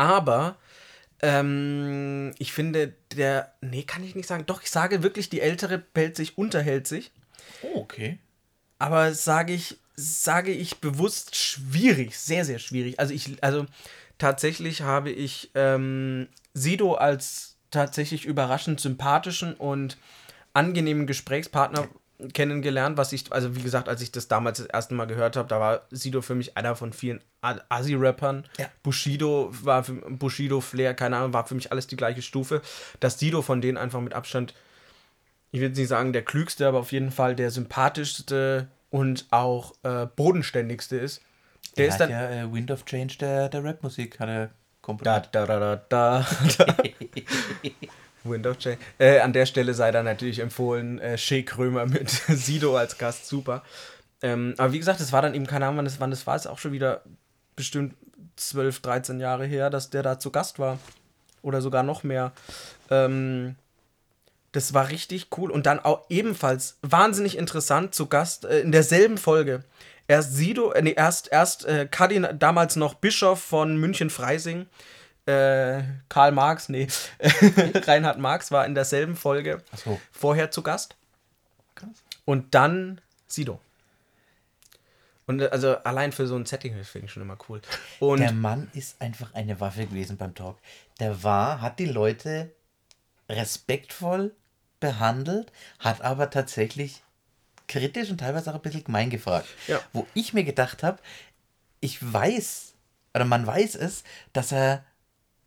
aber 0.01 0.57
ähm, 1.21 2.33
ich 2.39 2.53
finde, 2.53 2.95
der. 3.15 3.53
Nee, 3.61 3.83
kann 3.83 4.03
ich 4.03 4.15
nicht 4.15 4.27
sagen. 4.27 4.47
Doch, 4.47 4.63
ich 4.63 4.71
sage 4.71 5.03
wirklich, 5.03 5.29
die 5.29 5.41
ältere 5.41 5.77
bellt 5.77 6.15
sich, 6.15 6.39
unterhält 6.39 6.87
sich. 6.87 7.11
Oh, 7.61 7.81
okay. 7.81 8.17
Aber 8.79 9.13
sage 9.13 9.53
ich, 9.53 9.77
sage 9.95 10.51
ich 10.51 10.79
bewusst 10.79 11.35
schwierig, 11.35 12.17
sehr, 12.17 12.45
sehr 12.45 12.57
schwierig. 12.57 12.99
Also 12.99 13.13
ich, 13.13 13.43
also 13.43 13.67
tatsächlich 14.17 14.81
habe 14.81 15.11
ich 15.11 15.51
ähm, 15.53 16.27
Sido 16.55 16.95
als 16.95 17.57
tatsächlich 17.69 18.25
überraschend 18.25 18.79
sympathischen 18.79 19.53
und 19.53 19.99
angenehmen 20.53 21.05
Gesprächspartner 21.05 21.87
kennengelernt, 22.33 22.97
was 22.97 23.11
ich, 23.13 23.31
also 23.31 23.55
wie 23.55 23.61
gesagt, 23.61 23.89
als 23.89 24.01
ich 24.01 24.11
das 24.11 24.27
damals 24.27 24.57
das 24.59 24.67
erste 24.67 24.93
Mal 24.93 25.05
gehört 25.05 25.35
habe, 25.35 25.47
da 25.47 25.59
war 25.59 25.81
Sido 25.91 26.21
für 26.21 26.35
mich 26.35 26.57
einer 26.57 26.75
von 26.75 26.93
vielen 26.93 27.21
A- 27.41 27.59
Assi-Rappern. 27.69 28.45
Ja. 28.57 28.67
Bushido 28.83 29.49
war 29.63 29.83
für 29.83 29.93
Bushido, 29.93 30.61
Flair, 30.61 30.93
keine 30.93 31.17
Ahnung, 31.17 31.33
war 31.33 31.45
für 31.47 31.55
mich 31.55 31.71
alles 31.71 31.87
die 31.87 31.97
gleiche 31.97 32.21
Stufe. 32.21 32.61
Dass 32.99 33.19
Sido 33.19 33.41
von 33.41 33.61
denen 33.61 33.77
einfach 33.77 34.01
mit 34.01 34.13
Abstand 34.13 34.53
ich 35.53 35.59
will 35.59 35.67
jetzt 35.67 35.77
nicht 35.77 35.89
sagen 35.89 36.13
der 36.13 36.23
klügste, 36.23 36.65
aber 36.65 36.79
auf 36.79 36.93
jeden 36.93 37.11
Fall 37.11 37.35
der 37.35 37.51
sympathischste 37.51 38.69
und 38.89 39.25
auch 39.31 39.73
äh, 39.83 40.05
bodenständigste 40.15 40.95
ist. 40.95 41.21
Der 41.75 41.83
Der 41.85 41.87
ist 41.89 41.97
dann. 41.97 42.09
ja 42.09 42.29
äh, 42.29 42.53
Wind 42.53 42.71
of 42.71 42.85
Change 42.85 43.17
der, 43.19 43.49
der 43.49 43.61
Rapmusik, 43.61 44.17
hat 44.21 44.29
er 44.29 44.49
komponiert. 44.81 45.27
da, 45.33 45.45
da, 45.45 45.59
da, 45.59 45.75
da, 45.89 46.25
da. 46.57 46.73
Windows 48.23 48.57
Change. 48.57 48.77
Äh, 48.97 49.19
an 49.19 49.33
der 49.33 49.45
Stelle 49.45 49.73
sei 49.73 49.91
dann 49.91 50.05
natürlich 50.05 50.39
empfohlen, 50.39 50.99
äh, 50.99 51.17
Shea 51.17 51.41
Krömer 51.43 51.85
mit 51.85 52.09
Sido 52.27 52.77
als 52.77 52.97
Gast, 52.97 53.27
super. 53.27 53.63
Ähm, 54.21 54.53
aber 54.57 54.73
wie 54.73 54.79
gesagt, 54.79 54.99
es 54.99 55.11
war 55.11 55.21
dann 55.21 55.33
eben 55.33 55.47
keine 55.47 55.65
Ahnung, 55.65 55.77
wann 55.77 55.85
das, 55.85 55.99
wann 55.99 56.11
das 56.11 56.27
war, 56.27 56.35
ist 56.35 56.47
auch 56.47 56.59
schon 56.59 56.71
wieder 56.71 57.01
bestimmt 57.55 57.95
12, 58.35 58.81
13 58.81 59.19
Jahre 59.19 59.45
her, 59.45 59.69
dass 59.69 59.89
der 59.89 60.03
da 60.03 60.19
zu 60.19 60.31
Gast 60.31 60.59
war. 60.59 60.79
Oder 61.41 61.61
sogar 61.61 61.83
noch 61.83 62.03
mehr. 62.03 62.33
Ähm, 62.89 63.55
das 64.51 64.73
war 64.73 64.89
richtig 64.89 65.27
cool. 65.37 65.49
Und 65.49 65.65
dann 65.65 65.79
auch 65.79 66.05
ebenfalls 66.09 66.77
wahnsinnig 66.81 67.37
interessant 67.37 67.95
zu 67.95 68.07
Gast 68.07 68.45
äh, 68.45 68.59
in 68.59 68.71
derselben 68.71 69.17
Folge. 69.17 69.63
Erst 70.07 70.35
Sido, 70.35 70.71
äh, 70.71 70.81
nee, 70.81 70.93
erst, 70.95 71.31
erst 71.31 71.65
äh, 71.65 71.87
Kardinal, 71.89 72.35
damals 72.35 72.75
noch 72.75 72.95
Bischof 72.95 73.41
von 73.41 73.77
München-Freising. 73.77 74.67
Äh, 75.31 75.83
Karl 76.09 76.31
Marx, 76.31 76.69
nee, 76.69 76.87
Reinhard 77.85 78.19
Marx 78.19 78.51
war 78.51 78.65
in 78.65 78.75
derselben 78.75 79.15
Folge 79.15 79.63
so. 79.75 79.99
vorher 80.11 80.51
zu 80.51 80.61
Gast. 80.61 80.95
Krass. 81.75 82.03
Und 82.25 82.53
dann 82.53 83.01
Sido. 83.27 83.59
Und 85.27 85.41
äh, 85.41 85.47
also 85.47 85.77
allein 85.77 86.11
für 86.11 86.27
so 86.27 86.35
ein 86.35 86.45
Setting 86.45 86.73
finde 86.83 87.05
ich 87.05 87.11
schon 87.11 87.23
immer 87.23 87.37
cool. 87.49 87.61
Und 87.99 88.19
Der 88.19 88.33
Mann 88.33 88.69
ist 88.73 89.01
einfach 89.01 89.33
eine 89.33 89.59
Waffe 89.59 89.85
gewesen 89.85 90.17
beim 90.17 90.35
Talk. 90.35 90.57
Der 90.99 91.23
war, 91.23 91.61
hat 91.61 91.79
die 91.79 91.85
Leute 91.85 92.51
respektvoll 93.29 94.35
behandelt, 94.79 95.51
hat 95.79 96.01
aber 96.01 96.29
tatsächlich 96.29 97.03
kritisch 97.67 98.09
und 98.09 98.17
teilweise 98.17 98.51
auch 98.51 98.55
ein 98.55 98.61
bisschen 98.61 98.83
gemein 98.83 99.09
gefragt. 99.09 99.47
Ja. 99.67 99.79
Wo 99.93 100.05
ich 100.13 100.33
mir 100.33 100.43
gedacht 100.43 100.83
habe, 100.83 100.99
ich 101.79 102.01
weiß, 102.01 102.73
oder 103.13 103.25
man 103.25 103.47
weiß 103.47 103.75
es, 103.75 104.03
dass 104.33 104.51
er 104.51 104.83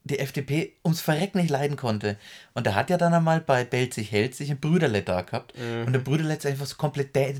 die 0.04 0.18
FDP 0.18 0.72
ums 0.84 1.00
Verreck 1.00 1.34
nicht 1.34 1.50
leiden 1.50 1.76
konnte. 1.76 2.16
Und 2.52 2.66
er 2.66 2.74
hat 2.74 2.90
ja 2.90 2.98
dann 2.98 3.14
einmal 3.14 3.40
bei 3.40 3.66
sich, 3.90 4.12
hält 4.12 4.34
sich 4.34 4.50
ein 4.50 4.60
Brüderle 4.60 5.02
da 5.02 5.22
gehabt. 5.22 5.54
Und 5.86 5.92
der 5.92 6.00
Brüderle 6.00 6.34
ist 6.34 6.46
einfach 6.46 6.66
so 6.66 6.76
komplett 6.76 7.14
der, 7.16 7.34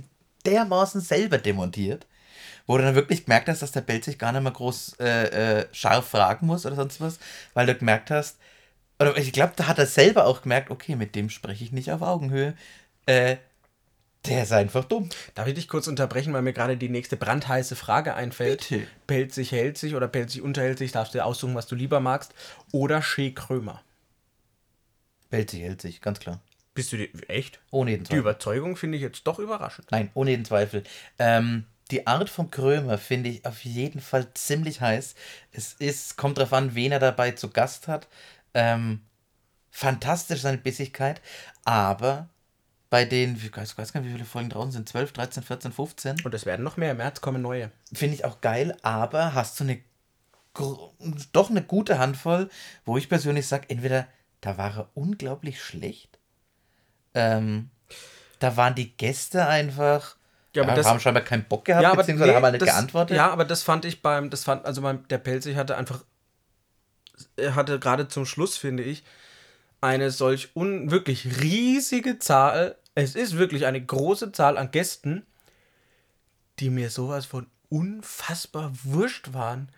dermaßen 0.47 1.01
selber 1.01 1.39
demontiert. 1.39 2.07
Wo 2.67 2.79
du 2.79 2.85
dann 2.85 2.95
wirklich 2.95 3.27
gemerkt 3.27 3.49
hast, 3.49 3.61
dass 3.61 3.73
der 3.73 3.83
Belt 3.83 4.05
sich 4.05 4.19
gar 4.19 4.33
nicht 4.33 4.43
mehr 4.43 4.53
groß 4.53 4.97
äh, 4.99 5.61
äh, 5.61 5.67
scharf 5.73 6.09
fragen 6.09 6.47
muss 6.47 6.65
oder 6.65 6.77
sonst 6.77 7.01
was, 7.01 7.19
weil 7.53 7.67
du 7.67 7.75
gemerkt 7.75 8.11
hast, 8.11 8.39
oder 8.99 9.17
ich 9.19 9.33
glaube, 9.33 9.53
da 9.57 9.67
hat 9.67 9.79
er 9.79 9.87
selber 9.87 10.27
auch 10.27 10.43
gemerkt, 10.43 10.71
okay, 10.71 10.97
mit 10.97 11.15
dem 11.15 11.29
spreche 11.29 11.65
ich 11.65 11.73
nicht 11.73 11.91
auf 11.91 12.01
Augenhöhe. 12.01 12.55
Äh, 13.07 13.37
der 14.27 14.43
ist 14.43 14.53
einfach 14.53 14.85
dumm. 14.85 15.09
Darf 15.35 15.47
ich 15.47 15.55
dich 15.55 15.69
kurz 15.69 15.87
unterbrechen, 15.87 16.33
weil 16.33 16.43
mir 16.43 16.53
gerade 16.53 16.77
die 16.77 16.89
nächste 16.89 17.17
brandheiße 17.17 17.77
Frage 17.77 18.15
einfällt? 18.15 18.69
Bitte. 18.69 18.87
Pellt 19.07 19.33
sich, 19.33 19.53
hält 19.53 19.79
sich 19.79 19.95
oder 19.95 20.09
pellt 20.09 20.31
sich, 20.31 20.43
unterhält 20.43 20.79
sich, 20.79 20.93
darfst 20.93 21.15
du 21.15 21.19
dir 21.19 21.25
aussuchen, 21.25 21.55
was 21.55 21.67
du 21.67 21.75
lieber 21.75 22.01
magst. 22.01 22.35
Oder 22.73 23.03
Shea 23.03 23.31
Krömer. 23.31 23.83
Belt 25.31 25.51
sich, 25.51 25.63
hält 25.63 25.83
sich, 25.83 26.01
ganz 26.01 26.21
klar. 26.21 26.41
Bist 26.75 26.93
du 26.93 26.97
die, 26.97 27.11
echt? 27.29 27.61
Ohne 27.71 27.93
jeden 27.93 28.05
Die 28.05 28.09
Zweifel. 28.09 28.21
Überzeugung 28.21 28.77
finde 28.77 28.97
ich 28.97 29.03
jetzt 29.03 29.27
doch 29.27 29.39
überraschend. 29.39 29.91
Nein, 29.91 30.11
ohne 30.15 30.31
jeden 30.31 30.45
Zweifel. 30.45 30.83
Ähm, 31.19 31.67
die 31.91 32.07
Art 32.07 32.31
von 32.31 32.51
Krömer 32.51 32.99
finde 32.99 33.29
ich 33.29 33.45
auf 33.47 33.65
jeden 33.65 34.01
Fall 34.01 34.27
ziemlich 34.35 34.81
heiß. 34.81 35.15
Es 35.53 35.75
ist, 35.75 36.17
kommt 36.17 36.39
drauf 36.39 36.53
an, 36.53 36.75
wen 36.75 36.93
er 36.93 36.99
dabei 36.99 37.33
zu 37.33 37.51
Gast 37.51 37.89
hat. 37.89 38.09
Ähm, 38.55 39.03
fantastisch 39.71 40.41
seine 40.41 40.59
Bissigkeit, 40.59 41.21
aber 41.65 42.29
bei 42.95 43.05
den, 43.05 43.35
ich 43.35 43.57
weiß, 43.57 43.75
gar 43.75 44.01
nicht, 44.01 44.09
wie 44.09 44.13
viele 44.13 44.25
Folgen 44.25 44.51
draußen 44.51 44.71
sind, 44.71 44.89
12, 44.89 45.11
13, 45.11 45.43
14, 45.43 45.73
15, 45.73 46.21
Und 46.23 46.33
es 46.33 46.47
werden 46.47 46.63
noch 46.63 46.77
mehr. 46.77 46.93
Im 46.93 46.99
März 46.99 47.21
kommen 47.21 47.43
neue. 47.43 47.73
finde 47.93 48.15
ich 48.15 48.25
auch 48.25 48.41
geil, 48.41 48.77
aber 48.83 49.35
hast 49.35 49.59
du 49.59 49.65
eine 49.65 49.81
doch 51.33 51.51
eine 51.51 51.65
gute 51.65 51.99
Handvoll, 51.99 52.49
wo 52.85 52.97
ich 52.97 53.09
persönlich 53.09 53.49
sage, 53.49 53.65
entweder 53.69 54.07
da 54.43 54.59
war 54.59 54.77
er 54.77 54.89
unglaublich 54.95 55.61
schlecht, 55.61 56.21
ähm, 57.15 57.71
da 58.39 58.57
waren 58.57 58.77
die 58.77 58.97
Gäste 58.97 59.49
einfach. 59.49 60.15
Ja, 60.55 60.63
aber 60.63 60.71
ja, 60.71 60.77
das- 60.77 60.87
haben 60.87 61.01
scheinbar 61.01 61.25
keinen 61.25 61.47
Bock 61.49 61.65
gehabt, 61.65 61.83
ja, 61.83 61.91
aber 61.91 62.03
beziehungsweise 62.03 62.31
nee, 62.31 62.37
haben 62.37 62.45
halt 62.45 62.53
nicht 62.53 62.63
das, 62.63 62.77
geantwortet. 62.77 63.17
Ja, 63.17 63.29
aber 63.33 63.45
das 63.45 63.65
fand 63.65 63.85
ich 63.87 64.03
beim, 64.03 64.31
das 64.31 64.45
fand, 64.45 64.65
also 64.67 64.83
beim, 64.83 65.09
der 65.09 65.19
Pelzig 65.19 65.57
hatte 65.57 65.77
einfach, 65.77 66.05
er 67.35 67.57
hatte 67.57 67.81
gerade 67.81 68.07
zum 68.07 68.25
Schluss, 68.25 68.57
finde 68.57 68.85
ich, 68.85 69.03
eine 69.81 70.13
solch 70.13 70.55
un, 70.55 70.93
wirklich 70.93 71.43
riesige 71.43 72.21
Zahl, 72.21 72.77
es 72.95 73.15
ist 73.15 73.37
wirklich 73.37 73.67
eine 73.67 73.85
große 73.85 74.33
Zahl 74.33 74.57
an 74.57 74.71
Gästen, 74.71 75.25
die 76.61 76.71
mir 76.71 76.91
sowas 76.91 77.27
von 77.27 77.47
unfassbar 77.69 78.73
wurscht 78.85 79.33
waren. 79.33 79.69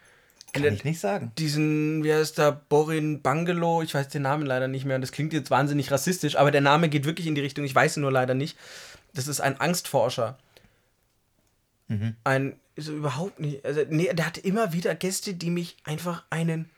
Kann 0.53 0.73
ich 0.73 0.85
nicht 0.85 1.01
sagen. 1.01 1.33
diesen, 1.37 2.03
wie 2.03 2.13
heißt 2.13 2.39
der, 2.39 2.53
Borin 2.53 3.21
Bangelo, 3.21 3.83
ich 3.83 3.95
weiß 3.95 4.09
den 4.09 4.23
Namen 4.23 4.47
leider 4.47 4.69
nicht 4.69 4.87
mehr 4.87 4.97
und 4.97 5.03
das 5.03 5.13
klingt 5.13 5.35
jetzt 5.35 5.51
wahnsinnig 5.51 5.91
rassistisch, 5.91 6.37
aber 6.37 6.51
der 6.51 6.63
Name 6.63 6.89
geht 6.89 7.05
wirklich 7.05 7.27
in 7.27 7.35
die 7.35 7.43
Richtung, 7.43 7.65
ich 7.65 7.75
weiß 7.75 7.97
ihn 7.99 8.01
nur 8.01 8.13
leider 8.13 8.35
nicht. 8.35 8.57
Das 9.13 9.29
ist 9.29 9.41
ein 9.41 9.61
Angstforscher. 9.61 10.39
Ein, 12.25 12.57
so 12.77 12.93
überhaupt 12.93 13.39
nicht, 13.39 13.65
also, 13.65 13.83
nee, 13.89 14.13
der 14.13 14.27
hatte 14.27 14.41
immer 14.41 14.73
wieder 14.73 14.95
Gäste, 14.95 15.35
die 15.35 15.51
mich 15.51 15.77
einfach 15.85 16.25
einen 16.31 16.71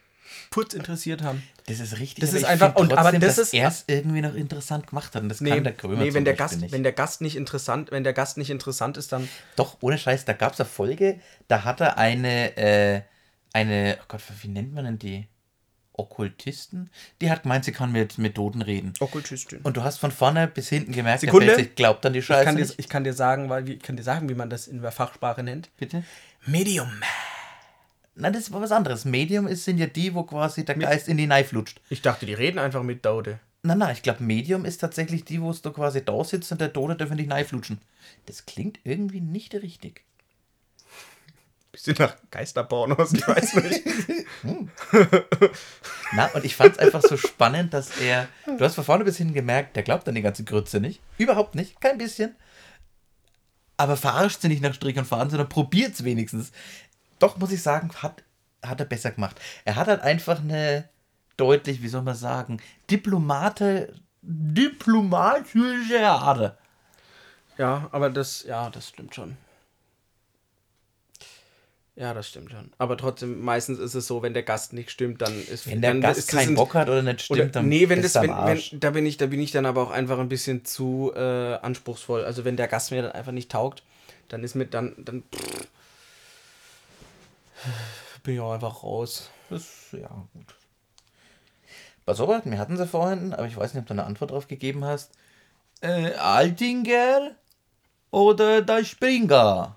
Putz 0.51 0.75
interessiert 0.75 1.23
haben. 1.23 1.43
Das 1.67 1.81
ist 1.81 1.99
richtig. 1.99 2.21
Das 2.23 2.31
aber 2.31 2.37
ist 2.39 2.43
ich 2.45 2.49
einfach- 2.49 2.75
und- 2.77 2.93
aber 2.93 3.03
trotzdem, 3.03 3.21
das 3.21 3.37
dass 3.37 3.47
ist- 3.49 3.55
er 3.55 3.69
es 3.69 3.85
irgendwie 3.87 4.21
noch 4.23 4.35
interessant 4.35 4.87
gemacht 4.89 5.15
hat. 5.15 5.23
Und 5.23 5.29
das 5.29 5.41
Nee, 5.41 5.51
kann 5.51 5.65
der 5.65 5.75
Krömer 5.75 6.03
nee 6.03 6.15
wenn, 6.15 6.25
der 6.25 6.33
Beispiel 6.33 6.45
Gast, 6.47 6.61
nicht. 6.63 6.73
wenn 6.73 6.83
der 6.83 6.93
Gast 6.93 7.21
nicht 7.21 7.37
interessant, 7.37 7.91
wenn 7.91 8.05
der 8.05 8.13
Gast 8.15 8.39
nicht 8.39 8.51
interessant 8.51 8.97
ist, 8.97 9.13
dann. 9.13 9.29
Doch, 9.57 9.77
ohne 9.81 9.99
Scheiß, 9.99 10.25
da 10.25 10.33
gab 10.33 10.55
es 10.55 10.61
eine 10.61 10.69
Folge, 10.69 11.21
da 11.49 11.65
hat 11.65 11.81
er 11.81 11.99
eine, 11.99 12.57
äh, 12.57 13.03
eine, 13.53 13.99
oh 14.01 14.05
Gott, 14.09 14.23
wie 14.43 14.49
nennt 14.49 14.73
man 14.75 14.85
denn 14.85 14.99
die? 14.99 15.29
Okkultisten? 15.93 16.91
Die 17.21 17.29
hat 17.31 17.43
gemeint, 17.43 17.65
sie 17.65 17.73
kann 17.73 17.91
mit 17.91 18.19
Methoden 18.19 18.63
reden. 18.63 18.93
Okkultistin. 19.01 19.59
Und 19.63 19.77
du 19.77 19.83
hast 19.83 19.99
von 19.99 20.13
vorne 20.13 20.47
bis 20.47 20.69
hinten 20.69 20.93
gemerkt, 20.93 21.21
Sekunde. 21.23 21.47
der 21.47 21.55
Pelzig 21.57 21.75
glaubt 21.77 22.07
an 22.07 22.13
die 22.13 22.21
Ich 22.21 22.27
Scheiße 22.27 22.45
kann, 22.45 22.57
dir, 22.57 22.69
ich 22.77 22.89
kann 22.89 23.03
dir 23.05 23.13
sagen, 23.15 23.49
weil, 23.51 23.67
wie- 23.67 23.75
ich 23.75 23.83
kann 23.83 23.97
dir 23.97 24.05
sagen, 24.05 24.29
wie 24.29 24.35
man 24.35 24.49
das 24.49 24.69
in 24.69 24.81
der 24.81 24.93
Fachsprache 24.93 25.43
nennt. 25.43 25.77
Bitte? 25.77 26.05
Medium. 26.47 26.89
Nein, 28.21 28.33
das 28.33 28.53
war 28.53 28.61
was 28.61 28.73
anderes. 28.73 29.05
Medium 29.05 29.47
ist, 29.47 29.65
sind 29.65 29.79
ja 29.79 29.87
die, 29.87 30.13
wo 30.13 30.25
quasi 30.25 30.65
der 30.65 30.75
Geist 30.75 31.07
in 31.07 31.17
die 31.17 31.27
Knife 31.27 31.55
lutscht. 31.55 31.81
Ich 31.89 32.03
dachte, 32.03 32.27
die 32.27 32.35
reden 32.35 32.59
einfach 32.59 32.83
mit 32.83 33.05
Daude. 33.05 33.39
Nein, 33.63 33.79
nein, 33.79 33.93
ich 33.93 34.03
glaube, 34.03 34.25
Medium 34.25 34.65
ist 34.65 34.79
tatsächlich 34.79 35.25
die, 35.25 35.41
wo 35.41 35.53
da 35.53 35.71
quasi 35.71 36.05
da 36.05 36.25
sitzt 36.25 36.51
und 36.51 36.61
der 36.61 36.73
Tote 36.73 36.97
darf 36.97 37.13
in 37.13 37.17
die 37.17 37.27
Knife 37.27 37.55
lutschen. 37.55 37.81
Das 38.27 38.45
klingt 38.45 38.81
irgendwie 38.83 39.21
nicht 39.21 39.55
richtig. 39.55 40.03
Bisschen 41.71 41.95
nach 41.99 42.17
Geisterpornos, 42.33 43.13
ich 43.13 43.27
weiß 43.27 43.55
nicht. 43.57 43.85
Na, 46.13 46.27
und 46.35 46.45
ich 46.45 46.57
fand 46.57 46.73
es 46.73 46.79
einfach 46.79 47.03
so 47.03 47.17
spannend, 47.17 47.73
dass 47.73 48.01
er. 48.01 48.27
Du 48.47 48.65
hast 48.65 48.75
von 48.75 48.85
vorne 48.85 49.05
bis 49.05 49.19
hinten 49.19 49.35
gemerkt, 49.35 49.77
der 49.77 49.85
glaubt 49.85 50.09
an 50.09 50.17
die 50.17 50.23
ganze 50.23 50.43
Grütze 50.43 50.81
nicht. 50.81 51.01
Überhaupt 51.19 51.55
nicht, 51.55 51.81
kein 51.81 51.99
bisschen. 51.99 52.35
Aber 53.77 53.97
verarscht 53.97 54.41
sie 54.41 54.49
nicht 54.49 54.63
nach 54.63 54.75
Strich 54.75 54.99
und 54.99 55.05
Faden, 55.05 55.31
sondern 55.31 55.49
probiert 55.49 55.95
es 55.95 56.03
wenigstens. 56.03 56.51
Doch, 57.19 57.37
muss 57.39 57.53
ich 57.53 57.63
sagen, 57.63 57.91
hat, 58.03 58.23
hat 58.63 58.81
er 58.81 58.87
besser 58.87 59.11
gemacht. 59.11 59.41
Er 59.65 59.77
hat 59.77 59.89
halt 59.89 60.01
einfach 60.03 60.41
eine 60.41 60.89
deutlich, 61.37 61.83
wie 61.83 61.89
soll 61.89 62.03
man 62.03 62.15
sagen, 62.17 62.59
Diplomate, 62.91 63.95
diplomatische 64.23 66.07
Ader. 66.09 66.59
Ja, 67.57 67.89
aber 67.93 68.11
das, 68.11 68.45
ja, 68.45 68.71
das 68.71 68.89
stimmt 68.89 69.15
schon. 69.15 69.37
Ja, 71.97 72.15
das 72.15 72.29
stimmt 72.29 72.53
schon. 72.53 72.71
Aber 72.79 72.97
trotzdem, 72.97 73.41
meistens 73.41 73.81
ist 73.81 73.95
es 73.97 74.07
so, 74.07 74.23
wenn 74.23 74.33
der 74.33 74.45
Gast 74.45 74.73
nicht 74.73 74.89
stimmt, 74.93 75.21
dann 75.21 75.37
ist 75.49 75.67
Wenn 75.69 75.83
der 75.83 75.91
dann 75.95 76.01
Gast 76.01 76.29
keinen 76.29 76.51
ein- 76.51 76.55
Bock 76.55 76.75
hat 76.77 76.89
oder 76.89 77.03
nicht 77.03 77.23
stimmt, 77.23 77.41
Oder, 77.41 77.49
dann 77.51 77.69
nee, 77.69 77.89
wenn 77.89 77.99
ist 77.99 78.15
das, 78.15 78.23
er 78.25 78.47
wenn, 78.47 78.71
wenn, 78.71 78.81
da 78.81 78.91
bin 78.91 79.05
ich, 79.05 79.17
da 79.17 79.27
bin 79.27 79.41
ich 79.41 79.51
dann 79.51 79.67
aber 79.67 79.83
auch 79.83 79.91
einfach 79.91 80.21
ein 80.21 80.29
bisschen 80.29 80.65
zu 80.65 81.13
äh, 81.17 81.55
anspruchsvoll. 81.57 82.25
Also 82.25 82.45
wenn 82.45 82.57
der 82.57 82.69
Gast 82.69 82.93
mir 82.93 83.03
dann 83.03 83.11
einfach 83.13 83.33
nicht 83.33 83.51
taugt, 83.51 83.83
dann 84.29 84.45
ist 84.45 84.55
mit 84.55 84.75
dann, 84.75 84.95
dann 84.99 85.25
pff, 85.35 85.67
bin 88.23 88.35
ich 88.35 88.41
auch 88.41 88.53
einfach 88.53 88.83
raus. 88.83 89.31
Das, 89.51 89.89
ja, 89.93 90.09
gut. 90.33 90.55
Pass 92.05 92.21
auf, 92.21 92.45
wir 92.45 92.59
hatten 92.59 92.77
sie 92.77 92.87
vorhin, 92.87 93.35
aber 93.35 93.47
ich 93.47 93.57
weiß 93.57 93.75
nicht, 93.75 93.83
ob 93.83 93.87
du 93.87 93.95
eine 93.95 94.05
Antwort 94.05 94.31
drauf 94.31 94.49
gegeben 94.49 94.85
hast. 94.85 95.11
Äh, 95.81 96.15
Altinger 96.15 97.33
oder 98.11 98.63
der 98.63 98.85
Springer? 98.85 99.77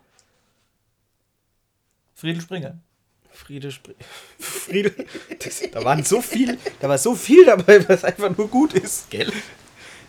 Friedel 2.15 2.41
Springer. 2.41 2.77
Friede, 3.31 3.71
Spr 3.71 3.91
Friede. 4.39 4.93
Das, 5.39 5.61
da 5.71 5.83
waren 5.83 6.03
so 6.03 6.21
viel, 6.21 6.57
da 6.79 6.89
war 6.89 6.97
so 6.97 7.15
viel 7.15 7.45
dabei, 7.45 7.87
was 7.89 8.03
einfach 8.03 8.35
nur 8.37 8.47
gut 8.47 8.73
ist. 8.73 9.09
Gell? 9.09 9.31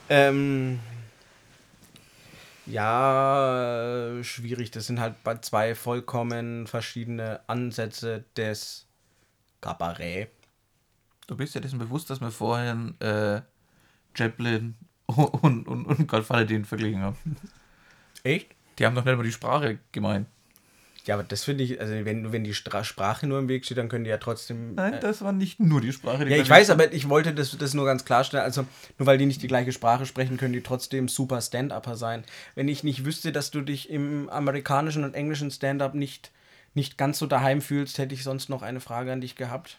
Ähm, 0.09 0.81
ja, 2.67 4.19
äh, 4.19 4.25
schwierig. 4.25 4.71
Das 4.71 4.87
sind 4.87 5.01
halt 5.01 5.23
bei 5.25 5.37
zwei 5.39 5.75
vollkommen 5.75 6.67
verschiedene 6.67 7.41
Ansätze 7.47 8.25
des 8.37 8.87
Kabarett. 9.61 10.31
Du 11.27 11.37
bist 11.37 11.55
ja 11.55 11.61
dessen 11.61 11.79
bewusst, 11.79 12.11
dass 12.11 12.21
wir 12.21 12.31
vorhin 12.31 13.01
äh, 13.01 13.41
Chaplin 14.15 14.75
und, 15.07 15.67
und, 15.67 15.87
und 15.87 16.09
Goldfaladin 16.09 16.65
verglichen 16.65 17.01
haben. 17.01 17.17
Echt? 18.23 18.49
Die 18.79 18.87
haben 18.87 18.95
doch 18.95 19.05
nicht 19.05 19.17
mal 19.17 19.23
die 19.23 19.33
Sprache 19.33 19.79
gemeint. 19.93 20.27
Ja, 21.07 21.15
aber 21.17 21.25
das 21.25 21.43
finde 21.43 21.65
ich, 21.65 21.81
also 21.81 21.93
wenn, 22.05 22.31
wenn 22.31 22.45
die 22.45 22.55
Stra 22.55 22.85
Sprache 22.85 23.27
nur 23.27 23.41
im 23.41 23.49
Weg 23.49 23.65
steht, 23.65 23.79
dann 23.79 23.89
können 23.89 24.05
die 24.05 24.11
ja 24.11 24.19
trotzdem. 24.19 24.77
Nein, 24.77 24.95
äh, 24.95 25.01
das 25.01 25.23
war 25.23 25.33
nicht 25.33 25.59
nur 25.59 25.81
die 25.81 25.93
Sprache. 25.93 26.25
Die 26.25 26.31
ja, 26.31 26.37
ich 26.37 26.49
weiß, 26.49 26.71
aber 26.71 26.93
ich 26.93 27.09
wollte 27.09 27.35
das, 27.35 27.57
das 27.59 27.75
nur 27.75 27.87
ganz 27.87 28.05
klarstellen. 28.05 28.45
Also, 28.45 28.67
nur 28.99 29.07
weil 29.07 29.19
die 29.19 29.27
nicht 29.27 29.43
die 29.43 29.49
gleiche 29.49 29.73
Sprache 29.73 30.07
sprechen, 30.07 30.37
können 30.37 30.53
die 30.53 30.63
trotzdem 30.63 31.09
super 31.09 31.41
Stand-Upper 31.41 31.97
sein. 31.97 32.23
Wenn 32.55 32.69
ich 32.69 32.85
nicht 32.85 33.05
wüsste, 33.05 33.33
dass 33.33 33.51
du 33.51 33.63
dich 33.63 33.91
im 33.91 34.29
amerikanischen 34.29 35.03
und 35.03 35.15
englischen 35.15 35.51
Stand-Up 35.51 35.95
nicht, 35.95 36.31
nicht 36.75 36.99
ganz 36.99 37.19
so 37.19 37.27
daheim 37.27 37.63
fühlst, 37.63 37.99
hätte 37.99 38.15
ich 38.15 38.23
sonst 38.23 38.49
noch 38.49 38.63
eine 38.63 38.79
Frage 38.79 39.13
an 39.13 39.21
dich 39.21 39.35
gehabt. 39.35 39.79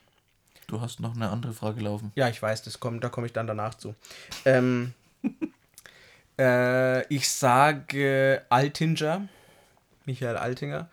Du 0.68 0.82
hast 0.82 1.00
noch 1.00 1.16
eine 1.16 1.30
andere 1.30 1.54
Frage 1.54 1.82
laufen. 1.82 2.12
Ja, 2.16 2.28
ich 2.28 2.42
weiß, 2.42 2.64
das 2.64 2.82
kommt, 2.82 3.04
da 3.04 3.10
komme 3.10 3.28
ich 3.28 3.34
dann 3.34 3.48
danach 3.48 3.76
zu. 3.76 3.96
Ähm, 4.44 4.94
äh, 6.38 7.06
ich 7.08 7.30
sage 7.30 8.42
Altinger, 8.50 9.28
Michael 10.06 10.36
Altinger. 10.36 10.90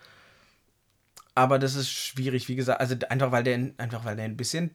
Aber 1.35 1.59
das 1.59 1.74
ist 1.74 1.91
schwierig, 1.91 2.49
wie 2.49 2.57
gesagt, 2.57 2.81
also 2.81 2.97
einfach 3.09 3.33
weil 3.33 3.45
der 3.45 3.70
einfach 3.78 4.05
weil 4.05 4.16
der 4.16 4.24
ein 4.24 4.37
bisschen 4.37 4.74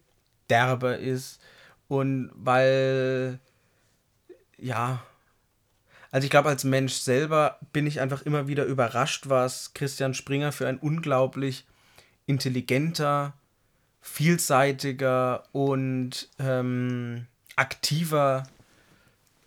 derber 0.50 0.98
ist 0.98 1.40
und 1.88 2.32
weil 2.36 3.40
ja, 4.58 5.04
also 6.12 6.26
ich 6.26 6.32
glaube 6.32 6.50
als 6.50 6.64
Mensch 6.64 6.94
selber 6.94 7.60
bin 7.74 7.88
ich 7.88 8.00
einfach 8.00 8.22
immer 8.22 8.48
wieder 8.48 8.66
überrascht, 8.66 9.28
was 9.28 9.74
Christian 9.74 10.14
Springer 10.14 10.52
für 10.52 10.68
ein 10.68 10.78
unglaublich 10.78 11.66
intelligenter, 12.26 13.34
vielseitiger 14.02 15.44
und 15.52 16.30
ähm, 16.40 17.28
aktiver 17.56 18.48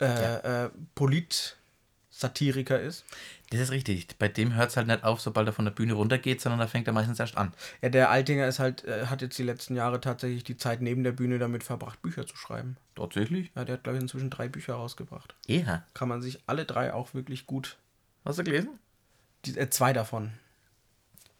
äh, 0.01 0.65
äh, 0.65 0.71
Polit-Satiriker 0.95 2.81
ist. 2.81 3.05
Das 3.51 3.61
ist 3.61 3.71
richtig. 3.71 4.09
Bei 4.19 4.29
dem 4.29 4.55
hört 4.55 4.71
es 4.71 4.77
halt 4.77 4.89
nicht 4.89 5.05
auf, 5.05 5.21
sobald 5.21 5.47
er 5.47 5.53
von 5.53 5.65
der 5.65 5.73
Bühne 5.73 5.95
runtergeht, 5.95 6.41
sondern 6.41 6.59
da 6.61 6.67
fängt 6.67 6.87
er 6.87 6.93
meistens 6.93 7.19
erst 7.19 7.39
an. 7.39 7.55
Ja, 7.81 7.89
der 7.89 8.11
Altinger 8.11 8.47
ist 8.47 8.59
halt, 8.59 8.85
äh, 8.85 9.07
hat 9.07 9.23
jetzt 9.23 9.39
die 9.39 9.43
letzten 9.43 9.75
Jahre 9.75 10.01
tatsächlich 10.01 10.45
die 10.45 10.57
Zeit 10.57 10.83
neben 10.83 11.03
der 11.03 11.13
Bühne 11.13 11.39
damit 11.39 11.65
verbracht, 11.65 12.03
Bücher 12.03 12.27
zu 12.27 12.37
schreiben. 12.37 12.77
Tatsächlich? 12.95 13.51
Ja, 13.55 13.65
der 13.65 13.75
hat, 13.75 13.85
glaube 13.85 13.97
ich, 13.97 14.03
inzwischen 14.03 14.29
drei 14.29 14.49
Bücher 14.49 14.75
rausgebracht. 14.75 15.35
Ja. 15.47 15.85
Kann 15.95 16.09
man 16.09 16.21
sich 16.21 16.41
alle 16.47 16.67
drei 16.67 16.93
auch 16.93 17.15
wirklich 17.15 17.47
gut. 17.47 17.79
Hast 18.25 18.39
du 18.39 18.45
gelesen? 18.45 18.79
Die, 19.47 19.57
äh, 19.57 19.71
zwei 19.71 19.95
davon. 19.95 20.33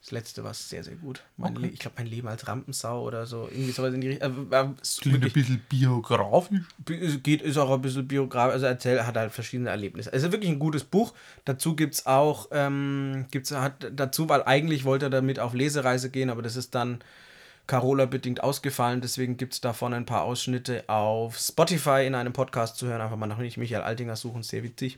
Das 0.01 0.11
letzte 0.11 0.45
war 0.45 0.53
sehr, 0.53 0.81
sehr 0.83 0.95
gut. 0.95 1.21
Mein 1.35 1.57
Okay. 1.57 1.71
Ich 1.73 1.79
glaube, 1.79 1.95
mein 1.97 2.07
Leben 2.07 2.27
als 2.29 2.47
Rampensau 2.47 3.03
oder 3.03 3.25
so. 3.25 3.49
Irgendwie 3.51 3.71
sowas 3.71 3.93
in 3.93 3.99
die 3.99 4.07
Richtung. 4.07 4.51
Äh, 4.51 4.67
ist 4.81 5.01
Klingt 5.01 5.23
ein 5.25 5.31
bisschen 5.31 5.61
biografisch. 5.67 6.61
Bi- 6.77 7.17
geht, 7.17 7.41
ist 7.41 7.57
auch 7.57 7.69
ein 7.71 7.81
bisschen 7.81 8.07
biografisch, 8.07 8.53
also 8.53 8.65
erzählt, 8.67 9.05
hat 9.05 9.17
halt 9.17 9.33
verschiedene 9.33 9.69
Erlebnisse. 9.69 10.13
Also 10.13 10.31
wirklich 10.31 10.49
ein 10.51 10.59
gutes 10.59 10.85
Buch. 10.85 11.13
Dazu 11.43 11.75
gibt 11.75 11.95
es 11.95 12.05
auch, 12.05 12.47
ähm, 12.51 13.25
gibt's, 13.29 13.51
hat 13.51 13.91
dazu, 13.93 14.29
weil 14.29 14.43
eigentlich 14.43 14.85
wollte 14.85 15.07
er 15.07 15.09
damit 15.09 15.37
auf 15.39 15.53
Lesereise 15.53 16.09
gehen, 16.09 16.29
aber 16.29 16.41
das 16.41 16.55
ist 16.55 16.75
dann 16.75 16.99
Carola 17.67 18.05
bedingt 18.05 18.41
ausgefallen, 18.41 19.01
deswegen 19.01 19.37
gibt 19.37 19.53
es 19.53 19.61
davon 19.61 19.93
ein 19.93 20.05
paar 20.05 20.23
Ausschnitte 20.23 20.85
auf 20.87 21.37
Spotify 21.37 22.03
in 22.07 22.15
einem 22.15 22.33
Podcast 22.33 22.77
zu 22.77 22.87
hören. 22.87 23.01
Einfach 23.01 23.17
mal 23.17 23.27
nach 23.27 23.37
nicht 23.37 23.57
Michael 23.57 23.83
Altinger 23.83 24.15
suchen, 24.15 24.41
sehr 24.41 24.63
witzig. 24.63 24.97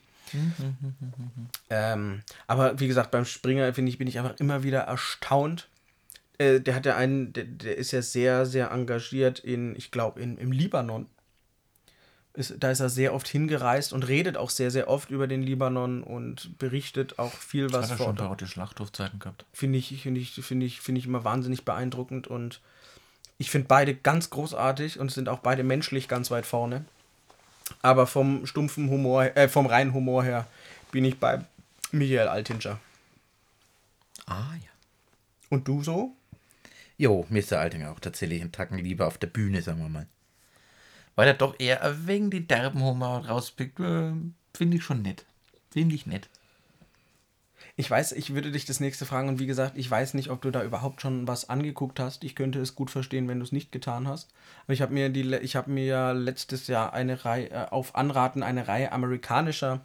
Ähm, 1.69 2.21
aber 2.47 2.79
wie 2.79 2.87
gesagt, 2.87 3.11
beim 3.11 3.25
Springer 3.25 3.73
finde 3.73 3.89
ich, 3.89 3.97
bin 3.97 4.07
ich 4.07 4.19
einfach 4.19 4.39
immer 4.39 4.63
wieder 4.63 4.81
erstaunt. 4.81 5.69
Äh, 6.37 6.59
der 6.59 6.75
hat 6.75 6.85
ja 6.85 6.95
einen, 6.95 7.33
der, 7.33 7.45
der 7.45 7.77
ist 7.77 7.91
ja 7.91 8.01
sehr, 8.01 8.45
sehr 8.45 8.71
engagiert 8.71 9.39
in, 9.39 9.75
ich 9.75 9.91
glaube, 9.91 10.21
im 10.21 10.51
Libanon. 10.51 11.07
Ist, 12.33 12.55
da 12.59 12.71
ist 12.71 12.79
er 12.79 12.87
sehr 12.87 13.13
oft 13.13 13.27
hingereist 13.27 13.91
und 13.91 14.07
redet 14.07 14.37
auch 14.37 14.49
sehr, 14.49 14.71
sehr 14.71 14.87
oft 14.87 15.11
über 15.11 15.27
den 15.27 15.43
Libanon 15.43 16.01
und 16.01 16.57
berichtet 16.57 17.19
auch 17.19 17.33
viel, 17.33 17.71
Was 17.73 17.83
hat 17.85 17.91
er 17.91 17.97
vor 17.97 18.05
schon 18.05 18.19
Ort 18.19 18.29
bei 18.29 18.45
die 18.45 18.49
Schlachthofzeiten 18.49 19.19
gehabt. 19.19 19.45
finde 19.51 19.77
ich, 19.77 20.01
finde 20.01 20.21
ich, 20.21 20.33
finde 20.33 20.65
ich, 20.65 20.79
finde 20.79 20.99
ich 20.99 21.05
immer 21.07 21.25
wahnsinnig 21.25 21.65
beeindruckend 21.65 22.27
und 22.27 22.61
ich 23.37 23.51
finde 23.51 23.67
beide 23.67 23.95
ganz 23.95 24.29
großartig 24.29 24.97
und 24.99 25.11
sind 25.11 25.27
auch 25.27 25.39
beide 25.39 25.63
menschlich 25.63 26.07
ganz 26.07 26.31
weit 26.31 26.45
vorne. 26.45 26.85
Aber 27.81 28.07
vom 28.07 28.45
stumpfen 28.45 28.89
Humor, 28.89 29.35
äh, 29.35 29.47
vom 29.47 29.65
reinen 29.65 29.93
Humor 29.93 30.23
her 30.23 30.47
bin 30.91 31.05
ich 31.05 31.19
bei 31.19 31.43
Michael 31.91 32.27
Altinger. 32.27 32.79
Ah, 34.25 34.53
ja. 34.55 34.69
Und 35.49 35.67
du 35.67 35.83
so? 35.83 36.15
Jo, 36.97 37.25
mir 37.29 37.39
ist 37.39 37.51
der 37.51 37.59
Altinger 37.59 37.91
auch 37.91 37.99
tatsächlich 37.99 38.41
einen 38.41 38.51
Tacken 38.51 38.77
lieber 38.77 39.07
auf 39.07 39.17
der 39.17 39.27
Bühne, 39.27 39.61
sagen 39.61 39.81
wir 39.81 39.89
mal. 39.89 40.07
Weil 41.15 41.27
er 41.27 41.33
doch 41.33 41.59
eher 41.59 42.07
wegen 42.07 42.29
den 42.29 42.47
derben 42.47 42.81
Humor 42.81 43.27
rauspickt. 43.27 43.79
Äh, 43.79 44.13
Finde 44.53 44.77
ich 44.77 44.83
schon 44.83 45.01
nett. 45.01 45.25
Finde 45.71 45.95
ich 45.95 46.05
nett. 46.05 46.29
Ich 47.77 47.89
weiß, 47.89 48.11
ich 48.13 48.33
würde 48.33 48.51
dich 48.51 48.65
das 48.65 48.79
nächste 48.79 49.05
fragen 49.05 49.29
und 49.29 49.39
wie 49.39 49.47
gesagt, 49.47 49.77
ich 49.77 49.89
weiß 49.89 50.13
nicht, 50.13 50.29
ob 50.29 50.41
du 50.41 50.51
da 50.51 50.63
überhaupt 50.63 51.01
schon 51.01 51.27
was 51.27 51.49
angeguckt 51.49 51.99
hast. 51.99 52.23
Ich 52.23 52.35
könnte 52.35 52.59
es 52.59 52.75
gut 52.75 52.91
verstehen, 52.91 53.27
wenn 53.27 53.39
du 53.39 53.45
es 53.45 53.51
nicht 53.51 53.71
getan 53.71 54.07
hast. 54.07 54.29
Aber 54.65 54.73
ich 54.73 54.81
habe 54.81 54.93
mir 54.93 55.09
die, 55.09 55.35
ich 55.37 55.55
habe 55.55 55.71
mir 55.71 55.85
ja 55.85 56.11
letztes 56.11 56.67
Jahr 56.67 56.93
eine 56.93 57.23
Reihe 57.23 57.49
äh, 57.49 57.65
auf 57.69 57.95
Anraten 57.95 58.43
eine 58.43 58.67
Reihe 58.67 58.91
amerikanischer 58.91 59.81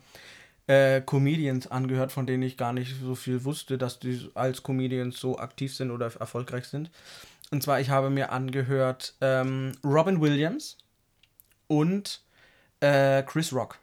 äh, 0.66 1.01
Comedians 1.01 1.68
angehört, 1.68 2.12
von 2.12 2.26
denen 2.26 2.43
ich 2.43 2.57
gar 2.57 2.72
nicht 2.72 2.97
so 3.01 3.14
viel 3.14 3.45
wusste, 3.45 3.78
dass 3.78 4.01
die 4.01 4.30
als 4.34 4.62
Comedians 4.62 5.18
so 5.20 5.39
aktiv 5.39 5.74
sind 5.74 5.91
oder 5.91 6.07
erfolgreich 6.07 6.66
sind. 6.66 6.91
Und 7.51 7.62
zwar, 7.62 7.80
ich 7.80 7.91
habe 7.91 8.11
mir 8.11 8.32
angehört 8.32 9.14
ähm, 9.20 9.72
Robin 9.84 10.20
Williams 10.20 10.76
und 11.68 12.20
äh, 12.80 13.22
Chris 13.22 13.53
Rock. 13.53 13.78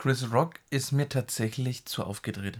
Chris 0.00 0.32
Rock 0.32 0.54
ist 0.70 0.92
mir 0.92 1.10
tatsächlich 1.10 1.84
zu 1.84 2.02
aufgedreht. 2.02 2.58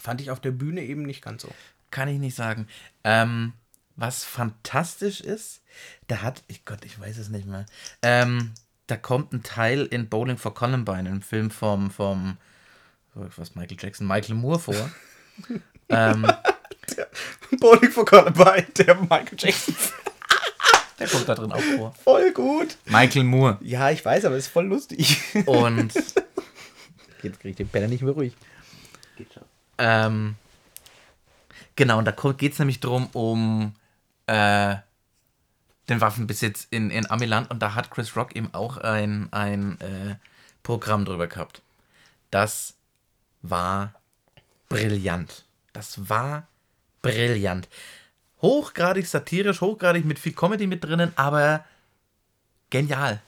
Fand 0.00 0.22
ich 0.22 0.30
auf 0.30 0.40
der 0.40 0.52
Bühne 0.52 0.80
eben 0.80 1.02
nicht 1.02 1.22
ganz 1.22 1.42
so. 1.42 1.50
Kann 1.90 2.08
ich 2.08 2.18
nicht 2.18 2.34
sagen. 2.34 2.66
Ähm, 3.04 3.52
was 3.94 4.24
fantastisch 4.24 5.20
ist, 5.20 5.60
da 6.06 6.22
hat, 6.22 6.42
ich 6.48 6.64
Gott, 6.64 6.82
ich 6.86 6.98
weiß 6.98 7.18
es 7.18 7.28
nicht 7.28 7.46
mehr. 7.46 7.66
Ähm, 8.00 8.52
da 8.86 8.96
kommt 8.96 9.34
ein 9.34 9.42
Teil 9.42 9.84
in 9.84 10.08
Bowling 10.08 10.38
for 10.38 10.54
Columbine, 10.54 11.10
einem 11.10 11.20
Film 11.20 11.50
vom, 11.50 11.90
vom 11.90 12.38
was 13.12 13.54
Michael 13.54 13.76
Jackson, 13.78 14.06
Michael 14.06 14.34
Moore 14.34 14.60
vor. 14.60 14.90
ähm, 15.90 16.26
Bowling 17.60 17.90
for 17.90 18.06
Columbine, 18.06 18.66
der 18.78 18.94
Michael 18.94 19.36
Jackson. 19.36 19.74
Der 20.98 21.08
kommt 21.08 21.28
da 21.28 21.34
drin 21.34 21.52
auch 21.52 21.60
vor. 21.60 21.92
Voll 22.04 22.32
gut. 22.32 22.76
Michael 22.86 23.24
Moore. 23.24 23.58
Ja, 23.60 23.90
ich 23.90 24.04
weiß, 24.04 24.24
aber 24.24 24.36
ist 24.36 24.48
voll 24.48 24.66
lustig. 24.66 25.18
Und 25.46 25.94
jetzt 27.22 27.40
kriege 27.40 27.50
ich 27.50 27.56
den 27.56 27.68
Penner 27.68 27.88
nicht 27.88 28.02
mehr 28.02 28.12
ruhig. 28.12 28.34
Geht 29.16 29.32
schon. 29.32 29.44
Ähm, 29.78 30.34
genau, 31.76 31.98
und 31.98 32.04
da 32.04 32.12
geht 32.32 32.52
es 32.52 32.58
nämlich 32.58 32.80
drum 32.80 33.08
um 33.12 33.74
äh, 34.26 34.76
den 35.88 36.00
Waffenbesitz 36.00 36.66
in, 36.70 36.90
in 36.90 37.08
Amiland 37.10 37.50
und 37.50 37.60
da 37.60 37.74
hat 37.74 37.90
Chris 37.90 38.16
Rock 38.16 38.36
eben 38.36 38.52
auch 38.52 38.76
ein, 38.78 39.28
ein 39.32 39.80
äh, 39.80 40.16
Programm 40.62 41.04
drüber 41.04 41.28
gehabt. 41.28 41.62
Das 42.30 42.74
war 43.42 43.94
brillant. 44.68 45.44
Das 45.72 46.08
war 46.08 46.46
brillant. 47.02 47.68
Hochgradig 48.40 49.06
satirisch, 49.06 49.60
hochgradig 49.60 50.04
mit 50.04 50.18
viel 50.18 50.32
Comedy 50.32 50.66
mit 50.66 50.84
drinnen, 50.84 51.12
aber 51.16 51.64
genial. 52.70 53.20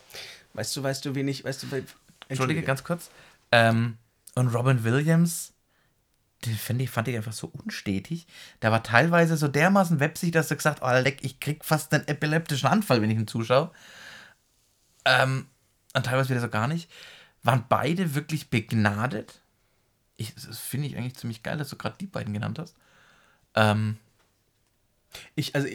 Weißt 0.54 0.76
du, 0.76 0.82
weißt 0.82 1.04
du, 1.04 1.14
wen 1.14 1.28
ich, 1.28 1.44
weißt 1.44 1.64
du, 1.64 1.84
Entschuldige, 2.28 2.62
ganz 2.62 2.84
kurz. 2.84 3.10
Ähm, 3.50 3.96
und 4.34 4.48
Robin 4.48 4.84
Williams, 4.84 5.52
den 6.44 6.54
fand 6.54 6.80
ich, 6.80 6.90
fand 6.90 7.08
ich 7.08 7.16
einfach 7.16 7.32
so 7.32 7.48
unstetig. 7.48 8.26
Der 8.62 8.72
war 8.72 8.82
teilweise 8.82 9.36
so 9.36 9.48
dermaßen 9.48 10.00
websig, 10.00 10.32
dass 10.32 10.50
er 10.50 10.56
gesagt 10.56 10.80
oh, 10.82 10.90
leck, 10.90 11.18
ich 11.22 11.40
krieg 11.40 11.64
fast 11.64 11.92
einen 11.92 12.06
epileptischen 12.06 12.68
Anfall, 12.68 13.02
wenn 13.02 13.10
ich 13.10 13.18
ihn 13.18 13.26
zuschaue. 13.26 13.70
Ähm, 15.04 15.46
und 15.92 16.06
teilweise 16.06 16.30
wieder 16.30 16.40
so 16.40 16.48
gar 16.48 16.68
nicht. 16.68 16.90
Waren 17.42 17.64
beide 17.68 18.14
wirklich 18.14 18.48
begnadet. 18.48 19.40
Ich, 20.16 20.34
das 20.34 20.58
finde 20.58 20.86
ich 20.86 20.96
eigentlich 20.96 21.16
ziemlich 21.16 21.42
geil, 21.42 21.58
dass 21.58 21.68
du 21.68 21.76
gerade 21.76 21.96
die 21.98 22.06
beiden 22.06 22.32
genannt 22.32 22.58
hast. 22.58 22.76
Ähm, 23.54 23.96
ich, 25.34 25.54
also 25.54 25.68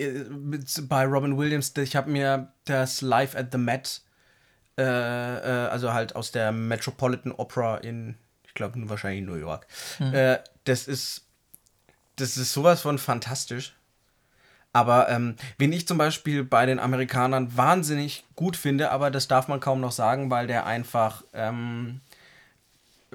bei 0.88 1.06
Robin 1.06 1.38
Williams, 1.38 1.74
ich 1.78 1.96
habe 1.96 2.10
mir 2.10 2.54
das 2.66 3.02
Live 3.02 3.36
at 3.36 3.52
the 3.52 3.58
Met, 3.58 4.02
äh, 4.78 4.84
äh, 4.84 5.68
also 5.70 5.94
halt 5.94 6.16
aus 6.16 6.32
der 6.32 6.52
Metropolitan 6.52 7.32
Opera 7.32 7.78
in, 7.78 8.16
ich 8.46 8.54
glaube 8.54 8.90
wahrscheinlich 8.90 9.26
New 9.26 9.36
York. 9.36 9.68
Mhm. 10.00 10.14
Äh, 10.14 10.40
das 10.66 10.88
ist, 10.88 11.26
das 12.16 12.38
ist 12.38 12.54
sowas 12.54 12.82
von 12.82 12.98
fantastisch. 12.98 13.76
Aber 14.74 15.08
ähm, 15.08 15.38
wen 15.58 15.72
ich 15.72 15.88
zum 15.88 15.98
Beispiel 15.98 16.44
bei 16.44 16.66
den 16.66 16.80
Amerikanern 16.80 17.56
wahnsinnig 17.56 18.26
gut 18.36 18.58
finde, 18.58 18.92
aber 18.92 19.10
das 19.10 19.30
darf 19.30 19.48
man 19.48 19.62
kaum 19.62 19.80
noch 19.80 19.94
sagen, 19.94 20.30
weil 20.30 20.48
der 20.48 20.66
einfach 20.66 21.24
ähm, 21.32 22.02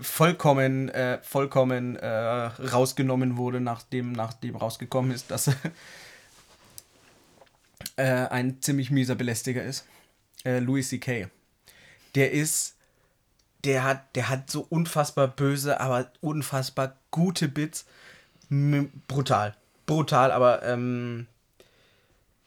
vollkommen, 0.01 0.89
äh, 0.89 1.19
vollkommen 1.23 1.97
äh, 1.97 2.07
rausgenommen 2.07 3.37
wurde, 3.37 3.61
nachdem, 3.61 4.13
nachdem 4.13 4.57
rausgekommen 4.57 5.11
ist, 5.11 5.31
dass 5.31 5.51
äh, 7.97 8.27
ein 8.29 8.61
ziemlich 8.61 8.91
mieser 8.91 9.15
Belästiger 9.15 9.63
ist. 9.63 9.87
Äh, 10.45 10.59
Louis 10.59 10.89
C.K. 10.89 11.29
Der 12.15 12.33
ist, 12.33 12.77
der 13.65 13.85
hat, 13.85 14.17
der 14.17 14.29
hat 14.29 14.51
so 14.51 14.67
unfassbar 14.69 15.29
böse, 15.29 15.81
aber 15.81 16.11
unfassbar 16.21 16.97
gute 17.11 17.49
Bits. 17.49 17.87
M 18.51 18.91
brutal. 19.07 19.55
Brutal, 19.87 20.33
aber 20.33 20.63
ähm, 20.63 21.27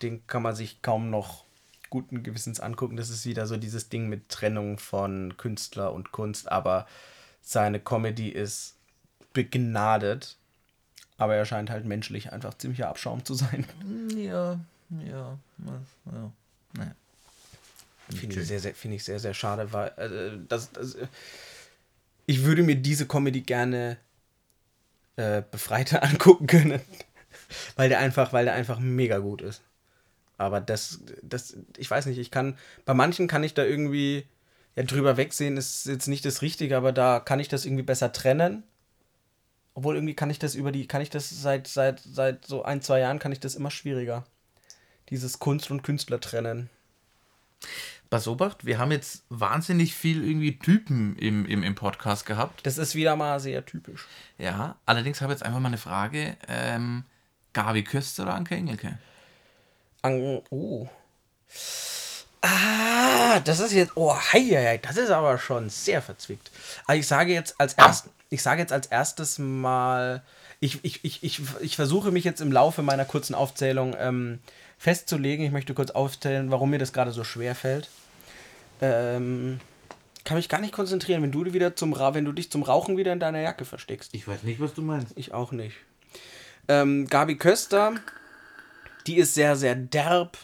den 0.01 0.25
kann 0.27 0.43
man 0.43 0.55
sich 0.55 0.81
kaum 0.81 1.09
noch 1.09 1.45
guten 1.89 2.23
Gewissens 2.23 2.59
angucken. 2.59 2.97
Das 2.97 3.09
ist 3.09 3.25
wieder 3.25 3.45
so 3.45 3.57
dieses 3.57 3.89
Ding 3.89 4.09
mit 4.09 4.29
Trennung 4.29 4.79
von 4.79 5.37
Künstler 5.37 5.93
und 5.93 6.11
Kunst, 6.11 6.51
aber 6.51 6.87
seine 7.41 7.79
Comedy 7.79 8.29
ist 8.29 8.75
begnadet. 9.33 10.37
Aber 11.17 11.35
er 11.35 11.45
scheint 11.45 11.69
halt 11.69 11.85
menschlich 11.85 12.33
einfach 12.33 12.55
ziemlicher 12.55 12.89
Abschaum 12.89 13.23
zu 13.23 13.35
sein. 13.35 13.65
Ja, 14.15 14.59
ja, 15.01 15.39
ja. 15.65 16.31
Naja. 16.73 16.95
Finde 18.09 18.39
ich, 18.39 18.47
sehr, 18.47 18.59
sehr, 18.59 18.75
find 18.75 18.93
ich 18.93 19.03
sehr, 19.03 19.19
sehr 19.19 19.33
schade, 19.33 19.71
weil 19.71 19.89
äh, 19.97 20.37
das, 20.47 20.71
das, 20.71 20.97
ich 22.25 22.43
würde 22.43 22.63
mir 22.63 22.75
diese 22.75 23.07
Comedy 23.07 23.41
gerne 23.41 23.97
äh, 25.15 25.41
befreiter 25.49 26.03
angucken 26.03 26.47
können. 26.47 26.81
weil 27.75 27.89
der 27.89 27.99
einfach, 27.99 28.33
weil 28.33 28.45
der 28.45 28.53
einfach 28.53 28.79
mega 28.79 29.19
gut 29.19 29.41
ist. 29.41 29.61
Aber 30.37 30.59
das, 30.59 30.99
das, 31.21 31.55
ich 31.77 31.89
weiß 31.89 32.07
nicht, 32.07 32.17
ich 32.17 32.31
kann, 32.31 32.57
bei 32.85 32.93
manchen 32.93 33.27
kann 33.27 33.43
ich 33.43 33.53
da 33.53 33.63
irgendwie 33.63 34.25
ja, 34.75 34.83
drüber 34.83 35.15
wegsehen, 35.17 35.57
ist 35.57 35.85
jetzt 35.85 36.07
nicht 36.07 36.25
das 36.25 36.41
Richtige, 36.41 36.75
aber 36.75 36.91
da 36.91 37.19
kann 37.19 37.39
ich 37.39 37.47
das 37.47 37.65
irgendwie 37.65 37.83
besser 37.83 38.11
trennen. 38.11 38.63
Obwohl 39.75 39.95
irgendwie 39.95 40.15
kann 40.15 40.29
ich 40.29 40.39
das 40.39 40.55
über 40.55 40.71
die, 40.71 40.87
kann 40.87 41.01
ich 41.01 41.09
das 41.09 41.29
seit, 41.29 41.67
seit, 41.67 41.99
seit 41.99 42.45
so 42.45 42.63
ein, 42.63 42.81
zwei 42.81 42.99
Jahren 42.99 43.19
kann 43.19 43.31
ich 43.31 43.39
das 43.39 43.55
immer 43.55 43.71
schwieriger 43.71 44.25
dieses 45.09 45.39
Kunst 45.39 45.71
und 45.71 45.83
Künstler 45.83 46.19
trennen. 46.19 46.69
Pass 48.09 48.27
Obacht, 48.27 48.65
wir 48.65 48.77
haben 48.77 48.91
jetzt 48.91 49.23
wahnsinnig 49.29 49.95
viel 49.95 50.23
irgendwie 50.23 50.59
Typen 50.59 51.15
im, 51.17 51.47
im, 51.47 51.63
im 51.63 51.73
Podcast 51.73 52.27
gehabt. 52.27 52.65
Das 52.65 52.77
ist 52.77 52.93
wieder 52.93 53.15
mal 53.15 53.39
sehr 53.39 53.65
typisch. 53.65 54.05
Ja, 54.37 54.75
allerdings 54.85 55.21
habe 55.21 55.33
ich 55.33 55.39
jetzt 55.39 55.45
einfach 55.45 55.59
mal 55.59 55.69
eine 55.69 55.77
Frage. 55.79 56.37
Ähm, 56.47 57.05
Gabi 57.53 57.83
Köster 57.83 58.23
oder 58.23 58.35
Anke 58.35 58.55
Engelke? 58.55 58.99
An 60.03 60.41
oh. 60.51 60.87
Ah, 62.41 63.39
das 63.39 63.59
ist 63.59 63.71
jetzt, 63.71 63.93
oh, 63.95 64.13
hei, 64.15 64.41
hei, 64.41 64.77
das 64.77 64.97
ist 64.97 65.09
aber 65.09 65.37
schon 65.37 65.69
sehr 65.69 66.01
verzwickt. 66.01 66.51
Aber 66.85 66.97
ich 66.97 67.07
sage 67.07 67.33
jetzt 67.33 67.59
als 67.59 67.73
erst, 67.73 68.09
ich 68.29 68.43
sage 68.43 68.61
jetzt 68.61 68.73
als 68.73 68.87
erstes 68.87 69.39
mal, 69.39 70.21
ich, 70.59 70.83
ich, 70.83 71.03
ich, 71.05 71.23
ich, 71.23 71.41
ich 71.61 71.75
versuche 71.75 72.11
mich 72.11 72.25
jetzt 72.25 72.41
im 72.41 72.51
Laufe 72.51 72.81
meiner 72.81 73.05
kurzen 73.05 73.33
Aufzählung 73.33 73.95
ähm, 73.97 74.39
festzulegen. 74.83 75.45
Ich 75.45 75.53
möchte 75.53 75.73
kurz 75.73 75.91
aufzählen, 75.91 76.51
warum 76.51 76.69
mir 76.69 76.77
das 76.77 76.91
gerade 76.91 77.11
so 77.11 77.23
schwer 77.23 77.55
fällt. 77.55 77.89
Ähm, 78.81 79.61
kann 80.25 80.35
mich 80.35 80.49
gar 80.49 80.59
nicht 80.59 80.73
konzentrieren, 80.73 81.23
wenn 81.23 81.31
du 81.31 81.53
wieder 81.53 81.77
zum 81.77 81.95
wenn 81.95 82.25
du 82.25 82.33
dich 82.33 82.51
zum 82.51 82.63
Rauchen 82.63 82.97
wieder 82.97 83.13
in 83.13 83.21
deiner 83.21 83.39
Jacke 83.39 83.63
versteckst. 83.63 84.13
Ich 84.13 84.27
weiß 84.27 84.43
nicht, 84.43 84.59
was 84.59 84.73
du 84.73 84.81
meinst. 84.81 85.17
Ich 85.17 85.33
auch 85.33 85.53
nicht. 85.53 85.77
Ähm, 86.67 87.07
Gabi 87.07 87.37
Köster, 87.37 87.93
die 89.07 89.15
ist 89.15 89.35
sehr, 89.35 89.55
sehr 89.55 89.75
derb. 89.75 90.37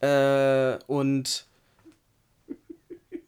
Äh, 0.00 0.78
und 0.86 1.44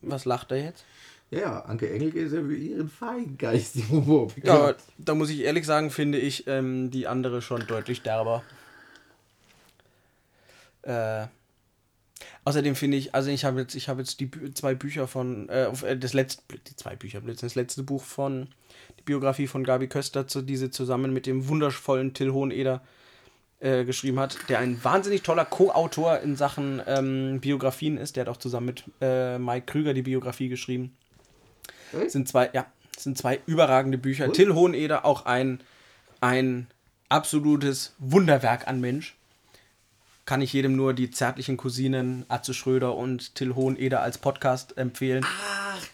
was 0.01 0.24
lacht 0.24 0.53
er 0.53 0.64
jetzt? 0.64 0.84
Ja, 1.30 1.61
Anke 1.66 1.93
Engelke 1.93 2.18
ist 2.18 2.32
ja 2.32 2.40
für 2.40 2.57
ihren 2.57 2.88
feingeistigen 2.88 3.90
Humor 3.90 4.28
Ja, 4.43 4.74
da 4.97 5.14
muss 5.14 5.28
ich 5.28 5.40
ehrlich 5.40 5.66
sagen, 5.66 5.90
finde 5.90 6.16
ich 6.16 6.47
ähm, 6.47 6.90
die 6.90 7.07
andere 7.07 7.43
schon 7.43 7.66
deutlich 7.66 8.01
derber. 8.01 8.43
Äh, 10.83 11.26
außerdem 12.45 12.74
finde 12.74 12.97
ich, 12.97 13.14
also 13.14 13.30
ich 13.30 13.45
habe 13.45 13.61
jetzt, 13.61 13.74
ich 13.74 13.89
habe 13.89 14.01
jetzt 14.01 14.20
die 14.20 14.30
zwei 14.55 14.74
Bücher 14.74 15.07
von, 15.07 15.49
äh, 15.49 15.66
äh, 15.87 15.97
das 15.97 16.12
letzte, 16.12 16.43
die 16.57 16.76
zwei 16.76 16.97
Bücher, 16.97 17.20
das 17.20 17.55
letzte 17.55 17.83
Buch 17.83 18.03
von, 18.03 18.49
die 18.99 19.03
Biografie 19.03 19.47
von 19.47 19.64
Gabi 19.64 19.89
Köster, 19.89 20.26
zu, 20.26 20.43
diese 20.43 20.70
zusammen 20.70 21.12
mit 21.12 21.26
dem 21.26 21.49
wundervollen 21.49 22.14
Till 22.14 22.33
Hoheneder 22.33 22.83
äh, 23.61 23.85
geschrieben 23.85 24.18
hat, 24.18 24.37
der 24.49 24.59
ein 24.59 24.83
wahnsinnig 24.83 25.22
toller 25.22 25.45
Co-Autor 25.45 26.18
in 26.18 26.37
Sachen 26.37 26.83
ähm, 26.87 27.41
Biografien 27.41 27.97
ist. 27.97 28.16
Der 28.16 28.22
hat 28.22 28.28
auch 28.28 28.37
zusammen 28.37 28.66
mit 28.66 28.85
äh, 29.01 29.39
Mike 29.39 29.66
Krüger 29.66 29.95
die 29.95 30.03
Biografie 30.03 30.49
geschrieben. 30.49 30.97
Hm? 31.93 32.09
Sind 32.09 32.28
zwei, 32.28 32.51
ja, 32.53 32.66
sind 32.97 33.16
zwei 33.16 33.41
überragende 33.47 33.99
Bücher. 33.99 34.33
Till 34.33 34.55
Hoheneder, 34.55 35.05
auch 35.05 35.26
ein, 35.26 35.61
ein 36.20 36.66
absolutes 37.09 37.95
Wunderwerk 37.99 38.66
an 38.66 38.80
Mensch. 38.80 39.16
Kann 40.25 40.41
ich 40.41 40.53
jedem 40.53 40.77
nur 40.77 40.95
die 40.95 41.11
zärtlichen 41.11 41.57
Cousinen 41.57 42.25
Atze 42.29 42.55
Schröder 42.55 42.95
und 42.95 43.35
Till 43.35 43.55
Hoheneder 43.55 44.03
als 44.03 44.18
Podcast 44.18 44.77
empfehlen. 44.79 45.27
Ach, 45.27 45.85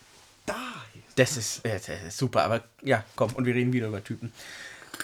da. 0.44 0.54
Das 1.16 1.36
ist, 1.36 1.64
äh, 1.64 1.80
das 1.80 1.88
ist 1.88 2.18
super, 2.18 2.44
aber 2.44 2.62
ja, 2.82 3.04
komm, 3.16 3.32
und 3.32 3.44
wir 3.44 3.54
reden 3.54 3.72
wieder 3.72 3.88
über 3.88 4.04
Typen. 4.04 4.32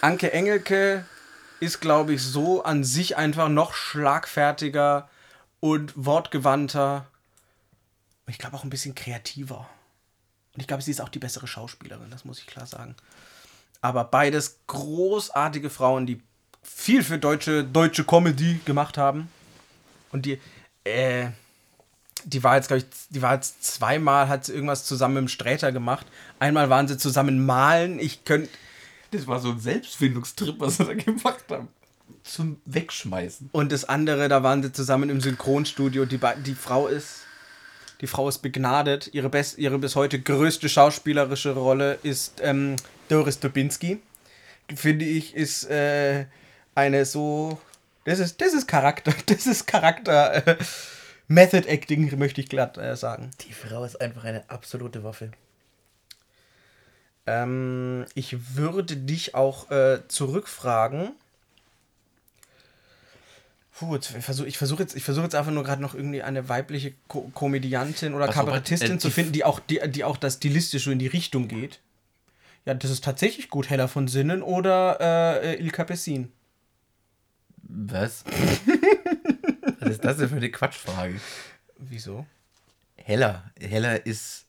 Anke 0.01 0.31
Engelke 0.31 1.05
ist, 1.59 1.81
glaube 1.81 2.13
ich, 2.13 2.21
so 2.21 2.63
an 2.63 2.83
sich 2.83 3.17
einfach 3.17 3.49
noch 3.49 3.73
schlagfertiger 3.73 5.09
und 5.59 5.93
wortgewandter. 5.95 7.07
Ich 8.27 8.37
glaube 8.37 8.55
auch 8.55 8.63
ein 8.63 8.69
bisschen 8.69 8.95
kreativer. 8.95 9.67
Und 10.53 10.61
ich 10.61 10.67
glaube, 10.67 10.83
sie 10.83 10.91
ist 10.91 11.01
auch 11.01 11.09
die 11.09 11.19
bessere 11.19 11.47
Schauspielerin, 11.47 12.11
das 12.11 12.23
muss 12.23 12.39
ich 12.39 12.47
klar 12.47 12.65
sagen. 12.65 12.95
Aber 13.81 14.05
beides 14.05 14.59
großartige 14.67 15.69
Frauen, 15.69 16.05
die 16.05 16.21
viel 16.65 17.03
für 17.03 17.17
deutsche, 17.17 17.63
deutsche 17.63 18.03
Comedy 18.03 18.59
gemacht 18.65 18.97
haben. 18.97 19.29
Und 20.11 20.25
die, 20.25 20.39
äh, 20.83 21.27
die 22.25 22.43
war 22.43 22.55
jetzt, 22.55 22.67
glaube 22.67 22.83
ich, 22.83 22.85
die 23.09 23.21
war 23.21 23.35
jetzt 23.35 23.63
zweimal, 23.63 24.27
hat 24.27 24.45
sie 24.45 24.53
irgendwas 24.53 24.85
zusammen 24.85 25.15
dem 25.15 25.27
Sträter 25.27 25.71
gemacht. 25.71 26.05
Einmal 26.39 26.69
waren 26.69 26.87
sie 26.87 26.97
zusammen 26.97 27.45
malen. 27.45 27.99
Ich 27.99 28.25
könnte. 28.25 28.49
Das 29.11 29.27
war 29.27 29.39
so 29.39 29.51
ein 29.51 29.59
Selbstfindungstrip, 29.59 30.59
was 30.59 30.79
wir 30.79 30.87
da 30.87 30.93
gemacht 30.93 31.45
haben. 31.49 31.67
Zum 32.23 32.57
Wegschmeißen. 32.65 33.49
Und 33.51 33.71
das 33.71 33.85
andere, 33.85 34.27
da 34.27 34.43
waren 34.43 34.63
sie 34.63 34.71
zusammen 34.71 35.09
im 35.09 35.21
Synchronstudio. 35.21 36.05
Die, 36.05 36.19
die 36.45 36.55
Frau 36.55 36.87
ist. 36.87 37.21
Die 38.01 38.07
Frau 38.07 38.27
ist 38.27 38.39
begnadet. 38.39 39.09
Ihre, 39.13 39.29
best, 39.29 39.57
ihre 39.57 39.79
bis 39.79 39.95
heute 39.95 40.19
größte 40.19 40.67
schauspielerische 40.67 41.51
Rolle 41.51 41.97
ist 42.03 42.41
ähm, 42.41 42.75
Doris 43.07 43.39
Dubinsky. 43.39 43.99
Finde 44.75 45.05
ich, 45.05 45.33
ist 45.35 45.69
äh, 45.69 46.25
eine 46.75 47.05
so. 47.05 47.59
Das 48.03 48.19
ist, 48.19 48.39
das 48.39 48.53
ist 48.53 48.67
Charakter. 48.67 49.13
Das 49.25 49.47
ist 49.47 49.65
Charakter. 49.65 50.47
Äh, 50.47 50.57
Method 51.27 51.67
Acting, 51.67 52.17
möchte 52.19 52.41
ich 52.41 52.49
glatt 52.49 52.77
äh, 52.77 52.95
sagen. 52.95 53.31
Die 53.47 53.53
Frau 53.53 53.83
ist 53.83 53.99
einfach 53.99 54.25
eine 54.25 54.47
absolute 54.49 55.03
Waffe. 55.03 55.31
Ähm, 57.25 58.05
ich 58.13 58.55
würde 58.55 58.95
dich 58.95 59.33
auch 59.33 59.71
äh, 59.71 60.01
zurückfragen. 60.07 61.11
Puh, 63.77 63.95
jetzt, 63.95 64.15
ich 64.15 64.23
versuche 64.23 64.51
versuch 64.51 64.79
jetzt, 64.79 64.95
ich 64.95 65.03
versuch 65.03 65.23
jetzt 65.23 65.35
einfach 65.35 65.51
nur 65.51 65.63
gerade 65.63 65.81
noch 65.81 65.95
irgendwie 65.95 66.21
eine 66.21 66.47
weibliche 66.47 66.93
Ko 67.07 67.29
Komödiantin 67.33 68.13
oder 68.13 68.25
Ach 68.25 68.33
so, 68.33 68.39
Kabarettistin 68.39 68.95
äh, 68.95 68.99
zu 68.99 69.09
finden, 69.09 69.33
die 69.33 69.43
auch, 69.43 69.59
die, 69.59 69.81
die 69.89 70.03
auch 70.03 70.17
das 70.17 70.35
stilistische 70.35 70.91
in 70.91 70.99
die 70.99 71.07
Richtung 71.07 71.47
geht. 71.47 71.79
Ja, 72.65 72.73
das 72.73 72.91
ist 72.91 73.03
tatsächlich 73.03 73.49
gut. 73.49 73.69
Hella 73.69 73.87
von 73.87 74.07
Sinnen 74.07 74.41
oder 74.43 74.97
äh, 75.01 75.59
Ilka 75.59 75.83
Bessin. 75.83 76.31
Was? 77.67 78.23
Was 79.79 79.89
ist 79.89 80.05
das 80.05 80.17
denn 80.17 80.29
für 80.29 80.35
eine 80.35 80.51
Quatschfrage? 80.51 81.19
Wieso? 81.77 82.25
Hella. 82.95 83.51
Hella 83.59 83.95
ist 83.95 84.45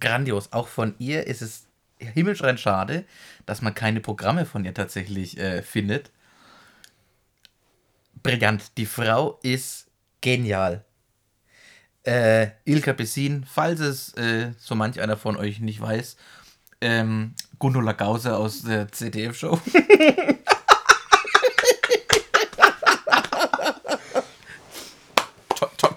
grandios. 0.00 0.52
Auch 0.52 0.68
von 0.68 0.94
ihr 0.98 1.26
ist 1.26 1.42
es 1.42 1.66
himmelschreiend 1.98 2.60
schade, 2.60 3.04
dass 3.46 3.62
man 3.62 3.74
keine 3.74 4.00
Programme 4.00 4.46
von 4.46 4.64
ihr 4.64 4.74
tatsächlich 4.74 5.38
äh, 5.38 5.62
findet. 5.62 6.10
Brillant. 8.22 8.76
Die 8.78 8.86
Frau 8.86 9.38
ist 9.42 9.88
genial. 10.20 10.84
Äh, 12.04 12.48
Ilka 12.64 12.92
Bessin, 12.92 13.44
falls 13.44 13.80
es 13.80 14.14
äh, 14.14 14.52
so 14.58 14.74
manch 14.74 15.00
einer 15.00 15.16
von 15.16 15.36
euch 15.36 15.60
nicht 15.60 15.80
weiß, 15.80 16.16
ähm, 16.80 17.34
Gundula 17.58 17.92
Gause 17.92 18.36
aus 18.36 18.62
der 18.62 18.90
ZDF-Show. 18.90 19.60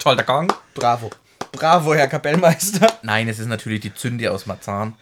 toll, 0.05 0.15
der 0.15 0.25
Gang. 0.25 0.53
Bravo. 0.75 1.09
Bravo, 1.51 1.95
Herr 1.95 2.07
Kapellmeister. 2.07 2.87
Nein, 3.01 3.27
es 3.27 3.39
ist 3.39 3.47
natürlich 3.47 3.79
die 3.81 3.93
Zünde 3.93 4.31
aus 4.31 4.45
Marzahn. 4.45 4.95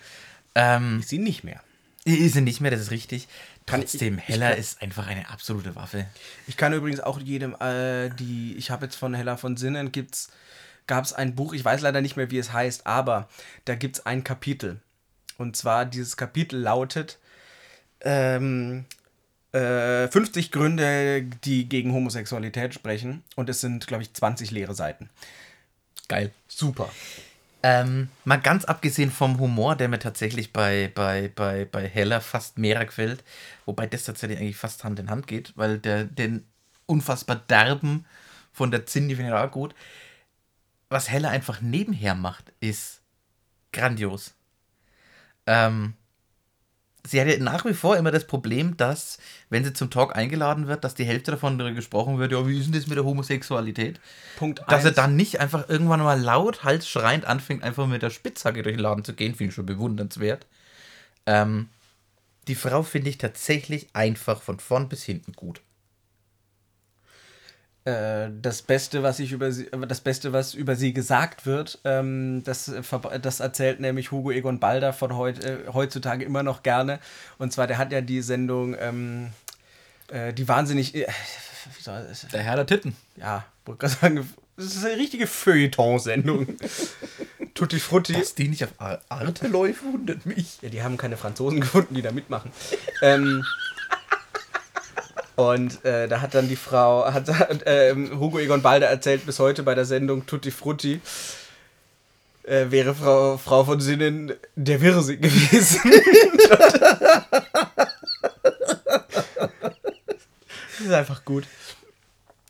Ähm, 0.56 1.01
Sie 1.06 1.18
nicht 1.18 1.43
mehr. 1.43 1.62
ist 2.06 2.34
sie 2.34 2.41
nicht 2.41 2.62
mehr, 2.62 2.72
das 2.72 2.80
ist 2.80 2.91
richtig. 2.91 3.24
Ich- 3.24 3.28
Trotzdem, 3.66 4.18
ich 4.20 4.28
Hella 4.30 4.49
kann- 4.51 4.58
ist 4.60 4.82
einfach 4.82 5.08
eine 5.08 5.30
absolute 5.30 5.76
Waffe. 5.76 6.06
Ich 6.47 6.56
kann 6.58 6.72
übrigens 6.74 6.99
auch 7.01 7.20
jedem, 7.20 7.54
äh, 7.60 8.10
die, 8.12 8.56
ich 8.58 8.72
habe 8.72 8.86
jetzt 8.86 8.95
von 8.95 9.14
Hella 9.14 9.36
von 9.36 9.58
Sinnen, 9.58 9.91
gibt's, 9.91 10.30
gab 10.88 11.04
es 11.04 11.12
ein 11.14 11.36
Buch, 11.36 11.54
ich 11.54 11.64
weiß 11.66 11.82
leider 11.82 11.99
nicht 12.01 12.16
mehr, 12.16 12.30
wie 12.32 12.38
es 12.38 12.54
heißt, 12.54 12.88
aber 12.88 13.28
da 13.66 13.76
gibt 13.76 13.97
es 13.97 14.06
ein 14.06 14.24
Kapitel. 14.24 14.80
Und 15.38 15.58
zwar, 15.58 15.86
dieses 15.86 16.16
Kapitel 16.18 16.60
lautet 16.62 17.20
ähm, 18.01 18.86
äh, 19.54 20.08
50 20.08 20.51
Gründe, 20.51 21.24
die 21.43 21.70
gegen 21.70 21.93
Homosexualität 21.93 22.74
sprechen. 22.74 23.24
Und 23.36 23.49
es 23.49 23.62
sind, 23.62 23.88
glaube 23.88 24.04
ich, 24.04 24.14
20 24.14 24.51
leere 24.51 24.74
Seiten. 24.74 25.10
Geil. 26.08 26.32
Super. 26.47 26.89
Ähm, 27.66 28.10
mal 28.26 28.41
ganz 28.41 28.66
abgesehen 28.66 29.10
vom 29.10 29.39
Humor, 29.39 29.78
der 29.78 29.88
mir 29.88 29.99
tatsächlich 29.99 30.51
bei, 30.51 30.91
bei, 30.93 31.32
bei, 31.34 31.64
bei 31.64 31.88
Hella 31.88 32.20
fast 32.20 32.58
mehr 32.58 32.84
gefällt, 32.86 33.24
wobei 33.66 33.88
das 33.88 34.04
tatsächlich 34.04 34.38
eigentlich 34.38 34.58
fast 34.58 34.84
Hand 34.84 34.99
in 34.99 35.10
Hand 35.10 35.28
geht, 35.28 35.54
weil 35.56 35.80
der 35.80 36.04
den 36.04 36.45
unfassbar 36.88 37.38
derben 37.38 38.06
von 38.51 38.70
der 38.70 38.86
Cindy 38.86 39.16
finde 39.16 39.32
ich 39.32 39.38
auch 39.38 39.49
gut. 39.49 39.74
Was 40.89 41.10
Hella 41.10 41.30
einfach 41.30 41.62
nebenher 41.62 42.16
macht, 42.16 42.51
ist 42.60 43.01
grandios. 43.72 44.34
Ähm, 45.47 45.93
sie 47.06 47.20
hat 47.20 47.28
ja 47.28 47.38
nach 47.39 47.66
wie 47.66 47.74
vor 47.74 47.97
immer 47.97 48.12
das 48.12 48.26
Problem, 48.26 48.78
dass, 48.78 49.18
wenn 49.49 49.64
sie 49.64 49.74
zum 49.74 49.89
Talk 49.89 50.16
eingeladen 50.16 50.68
wird, 50.68 50.84
dass 50.84 50.95
die 50.95 51.04
Hälfte 51.04 51.32
davon 51.32 51.58
gesprochen 51.76 52.18
wird, 52.18 52.32
ja, 52.32 52.47
wie 52.47 52.58
ist 52.58 52.66
denn 52.66 52.74
das 52.74 52.88
mit 52.88 52.97
der 52.97 53.06
Homosexualität? 53.06 53.99
Punkt 54.38 54.62
Dass 54.68 54.86
er 54.86 54.91
dann 54.91 55.16
nicht 55.16 55.39
einfach 55.39 55.70
irgendwann 55.70 56.01
mal 56.01 56.20
laut, 56.20 56.64
halsschreiend 56.64 57.26
anfängt, 57.26 57.64
einfach 57.64 57.88
mit 57.88 58.01
der 58.01 58.10
Spitzhacke 58.10 58.64
durch 58.64 58.76
den 58.76 58.82
Laden 58.82 59.04
zu 59.04 59.14
gehen, 59.14 59.36
finde 59.36 59.49
ich 59.49 59.56
schon 59.56 59.66
bewundernswert. 59.66 60.45
Ähm, 61.26 61.70
die 62.47 62.56
Frau 62.56 62.84
finde 62.84 63.10
ich 63.10 63.18
tatsächlich 63.18 63.88
einfach 63.93 64.41
von 64.41 64.60
vorn 64.60 64.89
bis 64.89 65.04
hinten 65.04 65.34
gut. 65.34 65.62
Äh, 67.86 68.30
das 68.42 68.62
Beste, 68.62 69.04
was 69.04 69.20
ich 69.20 69.34
über 69.34 69.52
sie, 69.52 69.70
das 69.88 70.00
Beste, 70.00 70.32
was 70.32 70.54
über 70.54 70.76
sie 70.76 70.94
gesagt 70.94 71.46
wird, 71.46 71.80
ähm, 71.84 72.42
das, 72.46 72.72
das 73.22 73.40
erzählt 73.42 73.82
nämlich 73.82 74.12
Hugo 74.12 74.32
Egon 74.32 74.60
Balder 74.60 74.94
von 74.94 75.18
heut, 75.18 75.44
äh, 75.44 75.58
heutzutage 75.74 76.24
immer 76.24 76.44
noch 76.44 76.64
gerne. 76.64 77.00
Und 77.38 77.52
zwar, 77.52 77.68
der 77.68 77.78
hat 77.78 77.92
ja 77.92 78.00
die 78.00 78.22
Sendung, 78.22 78.76
ähm, 78.80 79.32
äh, 80.08 80.32
die 80.34 80.48
wahnsinnig, 80.48 80.96
äh, 80.96 81.08
Der 82.32 82.44
Herr 82.44 82.56
der 82.56 82.66
Titten. 82.66 82.96
ja, 83.18 83.46
wollte 83.66 83.80
gerade 83.80 83.94
sagen, 83.94 84.34
das 84.56 84.66
ist 84.68 84.86
eine 84.86 84.98
richtige 84.98 85.28
Feuilleton-Sendung. 85.28 86.48
Tutti 87.54 87.80
Frutti. 87.80 88.14
Dass 88.14 88.34
die 88.34 88.48
nicht 88.48 88.64
auf 88.64 88.72
Ar 88.78 89.02
Arte 89.10 89.48
läuft, 89.48 89.84
wundert 89.84 90.26
mich. 90.26 90.58
Ja, 90.62 90.70
die 90.70 90.82
haben 90.84 90.98
keine 90.98 91.18
Franzosen 91.18 91.60
gefunden, 91.60 91.96
die 91.96 92.02
da 92.02 92.12
mitmachen. 92.12 92.52
ähm, 93.02 93.44
und 95.36 95.84
äh, 95.86 96.08
da 96.08 96.22
hat 96.22 96.36
dann 96.36 96.48
die 96.48 96.56
Frau, 96.56 97.06
hat 97.12 97.30
ähm, 97.66 98.20
Hugo 98.20 98.40
Egon 98.40 98.62
Balder 98.62 98.88
erzählt 98.88 99.26
bis 99.26 99.40
heute 99.40 99.64
bei 99.64 99.76
der 99.76 99.86
Sendung 99.86 100.26
Tutti 100.26 100.52
Frutti, 100.52 101.02
äh, 102.44 102.66
wäre 102.70 102.94
Frau, 102.94 103.38
Frau 103.38 103.64
von 103.64 103.80
Sinnen 103.80 104.34
der 104.56 104.82
Wirsing 104.82 105.22
gewesen. 105.22 105.82
das 110.78 110.80
ist 110.80 110.92
einfach 110.92 111.26
gut. 111.26 111.46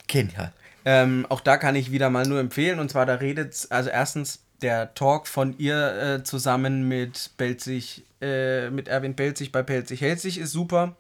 Genial. 0.08 0.52
Ähm, 0.86 1.26
auch 1.30 1.42
da 1.42 1.58
kann 1.58 1.76
ich 1.76 1.92
wieder 1.92 2.10
mal 2.10 2.26
nur 2.26 2.40
empfehlen. 2.40 2.80
Und 2.80 2.90
zwar, 2.90 3.06
da 3.06 3.16
redet, 3.16 3.68
also 3.70 3.90
erstens 3.90 4.40
der 4.62 4.94
Talk 4.94 5.28
von 5.28 5.58
ihr 5.58 6.18
äh, 6.18 6.24
zusammen 6.24 6.88
mit 6.88 7.32
Belzig, 7.38 8.04
äh, 8.22 8.70
mit 8.70 8.88
Erwin 8.88 9.16
Belzig 9.16 9.52
bei 9.52 9.64
Pelzig 9.64 10.02
Helzig 10.02 10.38
ist 10.38 10.52
super. 10.52 10.96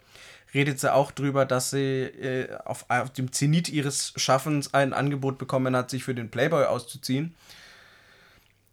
Redet 0.53 0.79
sie 0.79 0.93
auch 0.93 1.11
drüber, 1.11 1.45
dass 1.45 1.71
sie 1.71 2.03
äh, 2.03 2.55
auf, 2.65 2.85
auf 2.89 3.11
dem 3.11 3.31
Zenit 3.31 3.69
ihres 3.69 4.13
Schaffens 4.15 4.73
ein 4.73 4.93
Angebot 4.93 5.37
bekommen 5.37 5.75
hat, 5.75 5.89
sich 5.89 6.03
für 6.03 6.13
den 6.13 6.29
Playboy 6.29 6.65
auszuziehen. 6.65 7.35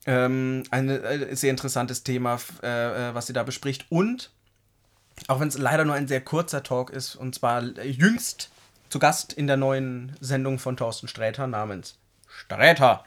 Ähm, 0.06 0.64
ein 0.70 0.88
äh, 0.88 1.34
sehr 1.36 1.50
interessantes 1.50 2.02
Thema, 2.02 2.38
äh, 2.62 3.10
äh, 3.10 3.14
was 3.14 3.26
sie 3.26 3.32
da 3.32 3.42
bespricht. 3.42 3.86
Und, 3.90 4.30
auch 5.28 5.40
wenn 5.40 5.48
es 5.48 5.58
leider 5.58 5.84
nur 5.84 5.94
ein 5.94 6.08
sehr 6.08 6.20
kurzer 6.20 6.62
Talk 6.62 6.90
ist, 6.90 7.16
und 7.16 7.34
zwar 7.34 7.62
jüngst 7.62 8.50
zu 8.88 8.98
Gast 8.98 9.32
in 9.32 9.46
der 9.46 9.56
neuen 9.56 10.16
Sendung 10.20 10.58
von 10.58 10.76
Thorsten 10.76 11.08
Sträter 11.08 11.46
namens 11.46 11.96
Sträter. 12.28 13.04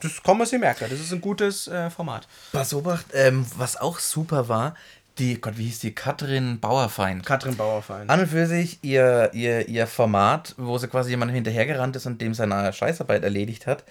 Das 0.00 0.22
kann 0.22 0.36
man 0.36 0.46
sich 0.46 0.58
merken, 0.58 0.86
das 0.90 1.00
ist 1.00 1.12
ein 1.12 1.20
gutes 1.20 1.68
äh, 1.68 1.88
Format. 1.88 2.26
Was 2.52 2.74
Obacht, 2.74 3.06
ähm, 3.12 3.46
was 3.56 3.76
auch 3.76 3.98
super 3.98 4.48
war, 4.48 4.74
Die, 5.18 5.40
Gott, 5.40 5.56
wie 5.56 5.66
hieß 5.66 5.78
die? 5.78 5.94
Katrin 5.94 6.58
Bauerfeind. 6.58 7.24
Katrin 7.24 7.56
Bauerfeind. 7.56 8.10
An 8.10 8.20
und 8.20 8.26
für 8.26 8.46
sich 8.46 8.78
ihr, 8.82 9.30
ihr, 9.32 9.68
ihr 9.68 9.86
Format, 9.86 10.54
wo 10.58 10.76
sie 10.78 10.88
quasi 10.88 11.10
jemandem 11.10 11.36
hinterhergerannt 11.36 11.94
ist 11.94 12.06
und 12.06 12.20
dem 12.20 12.34
seine 12.34 12.72
Scheißarbeit 12.72 13.22
erledigt 13.22 13.68
hat, 13.68 13.84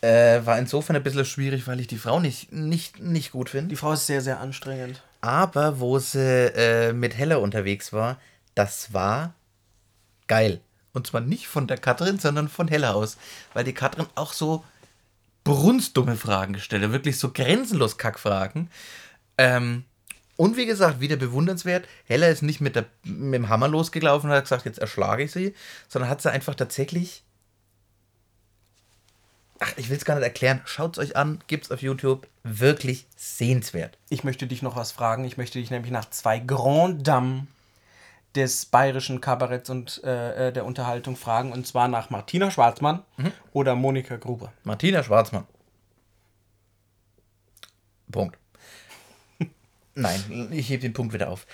äh, 0.00 0.44
war 0.44 0.58
insofern 0.58 0.96
ein 0.96 1.04
bisschen 1.04 1.24
schwierig, 1.24 1.68
weil 1.68 1.78
ich 1.78 1.86
die 1.86 1.98
Frau 1.98 2.18
nicht, 2.18 2.52
nicht, 2.52 3.00
nicht 3.00 3.30
gut 3.30 3.50
finde. 3.50 3.68
Die 3.68 3.76
Frau 3.76 3.92
ist 3.92 4.06
sehr, 4.06 4.20
sehr 4.20 4.40
anstrengend. 4.40 5.02
Aber 5.20 5.78
wo 5.78 5.98
sie 5.98 6.18
äh, 6.18 6.92
mit 6.92 7.16
Hella 7.16 7.36
unterwegs 7.36 7.92
war, 7.92 8.18
das 8.54 8.92
war 8.92 9.34
geil. 10.26 10.60
Und 10.92 11.06
zwar 11.06 11.20
nicht 11.20 11.46
von 11.46 11.66
der 11.66 11.78
Katrin, 11.78 12.18
sondern 12.18 12.48
von 12.48 12.68
Hella 12.68 12.92
aus. 12.92 13.18
Weil 13.54 13.64
die 13.64 13.72
Katrin 13.72 14.06
auch 14.14 14.32
so 14.32 14.64
brunstdumme 15.44 16.16
Fragen 16.16 16.54
gestellt 16.54 16.82
hat. 16.82 16.92
Wirklich 16.92 17.18
so 17.18 17.32
grenzenlos 17.32 17.98
Kackfragen. 17.98 18.68
Ähm, 19.38 19.84
und 20.36 20.56
wie 20.56 20.66
gesagt, 20.66 21.00
wieder 21.00 21.16
bewundernswert. 21.16 21.86
Hella 22.04 22.28
ist 22.28 22.42
nicht 22.42 22.60
mit, 22.60 22.76
der, 22.76 22.84
mit 23.04 23.34
dem 23.34 23.48
Hammer 23.48 23.68
losgelaufen 23.68 24.30
und 24.30 24.36
hat 24.36 24.44
gesagt, 24.44 24.66
jetzt 24.66 24.78
erschlage 24.78 25.24
ich 25.24 25.32
sie, 25.32 25.54
sondern 25.88 26.10
hat 26.10 26.20
sie 26.20 26.30
einfach 26.30 26.54
tatsächlich. 26.54 27.22
Ach, 29.58 29.72
ich 29.76 29.88
will 29.88 29.96
es 29.96 30.04
gar 30.04 30.16
nicht 30.16 30.24
erklären. 30.24 30.60
Schaut 30.66 30.98
es 30.98 31.02
euch 31.02 31.16
an, 31.16 31.42
gibt's 31.46 31.70
auf 31.70 31.80
YouTube. 31.80 32.28
Wirklich 32.42 33.06
sehenswert. 33.16 33.96
Ich 34.10 34.22
möchte 34.22 34.46
dich 34.46 34.60
noch 34.60 34.76
was 34.76 34.92
fragen. 34.92 35.24
Ich 35.24 35.38
möchte 35.38 35.58
dich 35.58 35.70
nämlich 35.70 35.90
nach 35.90 36.10
zwei 36.10 36.38
Grand 36.38 37.06
Dames 37.08 37.44
des 38.34 38.66
bayerischen 38.66 39.22
Kabaretts 39.22 39.70
und 39.70 40.02
äh, 40.04 40.48
äh, 40.48 40.52
der 40.52 40.66
Unterhaltung 40.66 41.16
fragen. 41.16 41.52
Und 41.52 41.66
zwar 41.66 41.88
nach 41.88 42.10
Martina 42.10 42.50
Schwarzmann 42.50 43.02
oder 43.52 43.74
Monika 43.74 44.16
Gruber. 44.16 44.52
Martina 44.62 45.02
Schwarzmann. 45.02 45.46
Punkt. 48.12 48.38
Nein, 49.96 50.48
ich 50.52 50.68
hebe 50.68 50.82
den 50.82 50.92
Punkt 50.92 51.12
wieder 51.12 51.30
auf. 51.30 51.46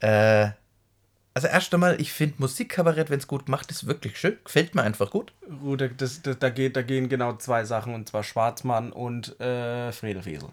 Äh, 0.00 0.50
also 1.34 1.48
erst 1.48 1.72
einmal, 1.72 2.00
ich 2.00 2.12
finde 2.12 2.36
Musikkabarett, 2.38 3.10
wenn 3.10 3.18
es 3.18 3.26
gut 3.26 3.46
gemacht 3.46 3.70
ist, 3.70 3.86
wirklich 3.86 4.18
schön. 4.18 4.36
Gefällt 4.44 4.74
mir 4.74 4.82
einfach 4.82 5.10
gut. 5.10 5.32
Gut, 5.60 5.82
das, 5.96 6.22
das, 6.22 6.38
da, 6.38 6.50
geht, 6.50 6.76
da 6.76 6.82
gehen 6.82 7.08
genau 7.08 7.34
zwei 7.34 7.64
Sachen. 7.64 7.94
Und 7.94 8.08
zwar 8.08 8.22
Schwarzmann 8.24 8.92
und 8.92 9.40
äh, 9.40 9.92
Fredel 9.92 10.22
Fesel. 10.22 10.50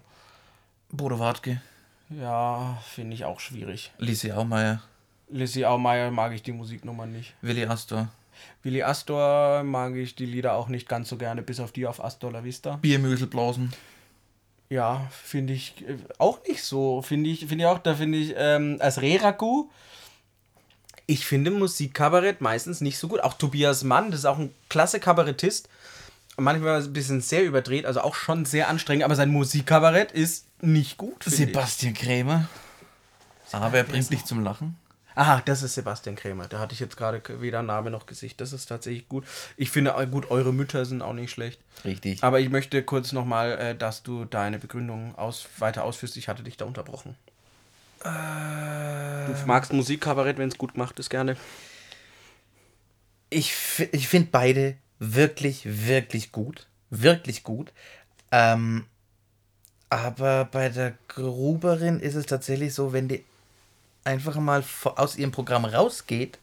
Bodo 0.90 1.18
Wartke, 1.18 1.60
Ja, 2.08 2.82
finde 2.94 3.14
ich 3.14 3.24
auch 3.24 3.40
schwierig. 3.40 3.92
Lisi 3.98 4.32
Aumeier, 4.32 4.82
Lissy 5.28 5.64
Aumeier 5.64 6.10
mag 6.10 6.32
ich 6.32 6.42
die 6.42 6.52
Musiknummer 6.52 7.04
nicht. 7.04 7.34
Willi 7.42 7.66
Astor, 7.66 8.08
Willi 8.62 8.82
Astor 8.82 9.62
mag 9.64 9.94
ich 9.94 10.14
die 10.14 10.24
Lieder 10.24 10.54
auch 10.54 10.68
nicht 10.68 10.88
ganz 10.88 11.08
so 11.10 11.16
gerne, 11.16 11.42
bis 11.42 11.60
auf 11.60 11.72
die 11.72 11.86
auf 11.86 12.02
Astor 12.02 12.32
La 12.32 12.44
Vista. 12.44 12.76
Biermöselblasen. 12.76 13.72
Ja, 14.70 15.06
finde 15.10 15.54
ich 15.54 15.74
äh, 15.86 15.96
auch 16.18 16.40
nicht 16.46 16.62
so. 16.62 17.02
Finde 17.02 17.30
ich, 17.30 17.40
finde 17.40 17.64
ich 17.64 17.66
auch, 17.66 17.78
da 17.78 17.94
finde 17.94 18.18
ich, 18.18 18.34
ähm, 18.36 18.76
als 18.80 19.00
Reraku, 19.00 19.68
ich 21.06 21.24
finde 21.24 21.50
Musikkabarett 21.50 22.40
meistens 22.40 22.80
nicht 22.82 22.98
so 22.98 23.08
gut. 23.08 23.20
Auch 23.20 23.34
Tobias 23.34 23.82
Mann, 23.82 24.10
das 24.10 24.20
ist 24.20 24.26
auch 24.26 24.38
ein 24.38 24.54
klasse 24.68 25.00
Kabarettist. 25.00 25.68
Manchmal 26.36 26.82
ein 26.82 26.92
bisschen 26.92 27.20
sehr 27.20 27.44
überdreht, 27.44 27.86
also 27.86 28.02
auch 28.02 28.14
schon 28.14 28.44
sehr 28.44 28.68
anstrengend, 28.68 29.04
aber 29.04 29.16
sein 29.16 29.30
Musikkabarett 29.30 30.12
ist 30.12 30.46
nicht 30.60 30.98
gut. 30.98 31.24
finde 31.24 31.36
ich. 31.36 31.46
Sebastian 31.46 31.94
Krämer. 31.94 32.48
Aber 33.50 33.78
er 33.78 33.84
bringt 33.84 34.10
dich 34.12 34.24
zum 34.24 34.44
Lachen. 34.44 34.76
Aha, 35.18 35.42
das 35.44 35.64
ist 35.64 35.74
Sebastian 35.74 36.14
Krämer. 36.14 36.46
Da 36.46 36.60
hatte 36.60 36.74
ich 36.74 36.78
jetzt 36.78 36.96
gerade 36.96 37.20
weder 37.40 37.60
Name 37.64 37.90
noch 37.90 38.06
Gesicht. 38.06 38.40
Das 38.40 38.52
ist 38.52 38.66
tatsächlich 38.66 39.08
gut. 39.08 39.24
Ich 39.56 39.68
finde 39.68 39.96
äh, 39.98 40.06
gut, 40.06 40.30
eure 40.30 40.52
Mütter 40.52 40.84
sind 40.84 41.02
auch 41.02 41.12
nicht 41.12 41.32
schlecht. 41.32 41.60
Richtig. 41.84 42.22
Aber 42.22 42.38
ich 42.38 42.50
möchte 42.50 42.84
kurz 42.84 43.10
nochmal, 43.10 43.58
äh, 43.58 43.74
dass 43.74 44.04
du 44.04 44.26
deine 44.26 44.60
Begründung 44.60 45.16
aus, 45.16 45.48
weiter 45.58 45.82
ausführst. 45.82 46.16
Ich 46.18 46.28
hatte 46.28 46.44
dich 46.44 46.56
da 46.56 46.66
unterbrochen. 46.66 47.16
Du 48.04 49.46
magst 49.46 49.72
Musikkabarett, 49.72 50.38
wenn 50.38 50.50
es 50.50 50.56
gut 50.56 50.74
gemacht 50.74 51.00
ist, 51.00 51.10
gerne. 51.10 51.36
ich, 53.28 53.52
ich 53.90 54.06
finde 54.06 54.28
beide 54.30 54.76
wirklich, 55.00 55.62
wirklich 55.64 56.30
gut. 56.30 56.68
Wirklich 56.90 57.42
gut. 57.42 57.72
Ähm, 58.30 58.86
aber 59.90 60.44
bei 60.44 60.68
der 60.68 60.94
Gruberin 61.08 61.98
ist 61.98 62.14
es 62.14 62.26
tatsächlich 62.26 62.72
so, 62.72 62.92
wenn 62.92 63.08
die 63.08 63.24
einfach 64.08 64.36
mal 64.36 64.64
aus 64.96 65.16
ihrem 65.16 65.32
Programm 65.32 65.64
rausgeht, 65.64 66.38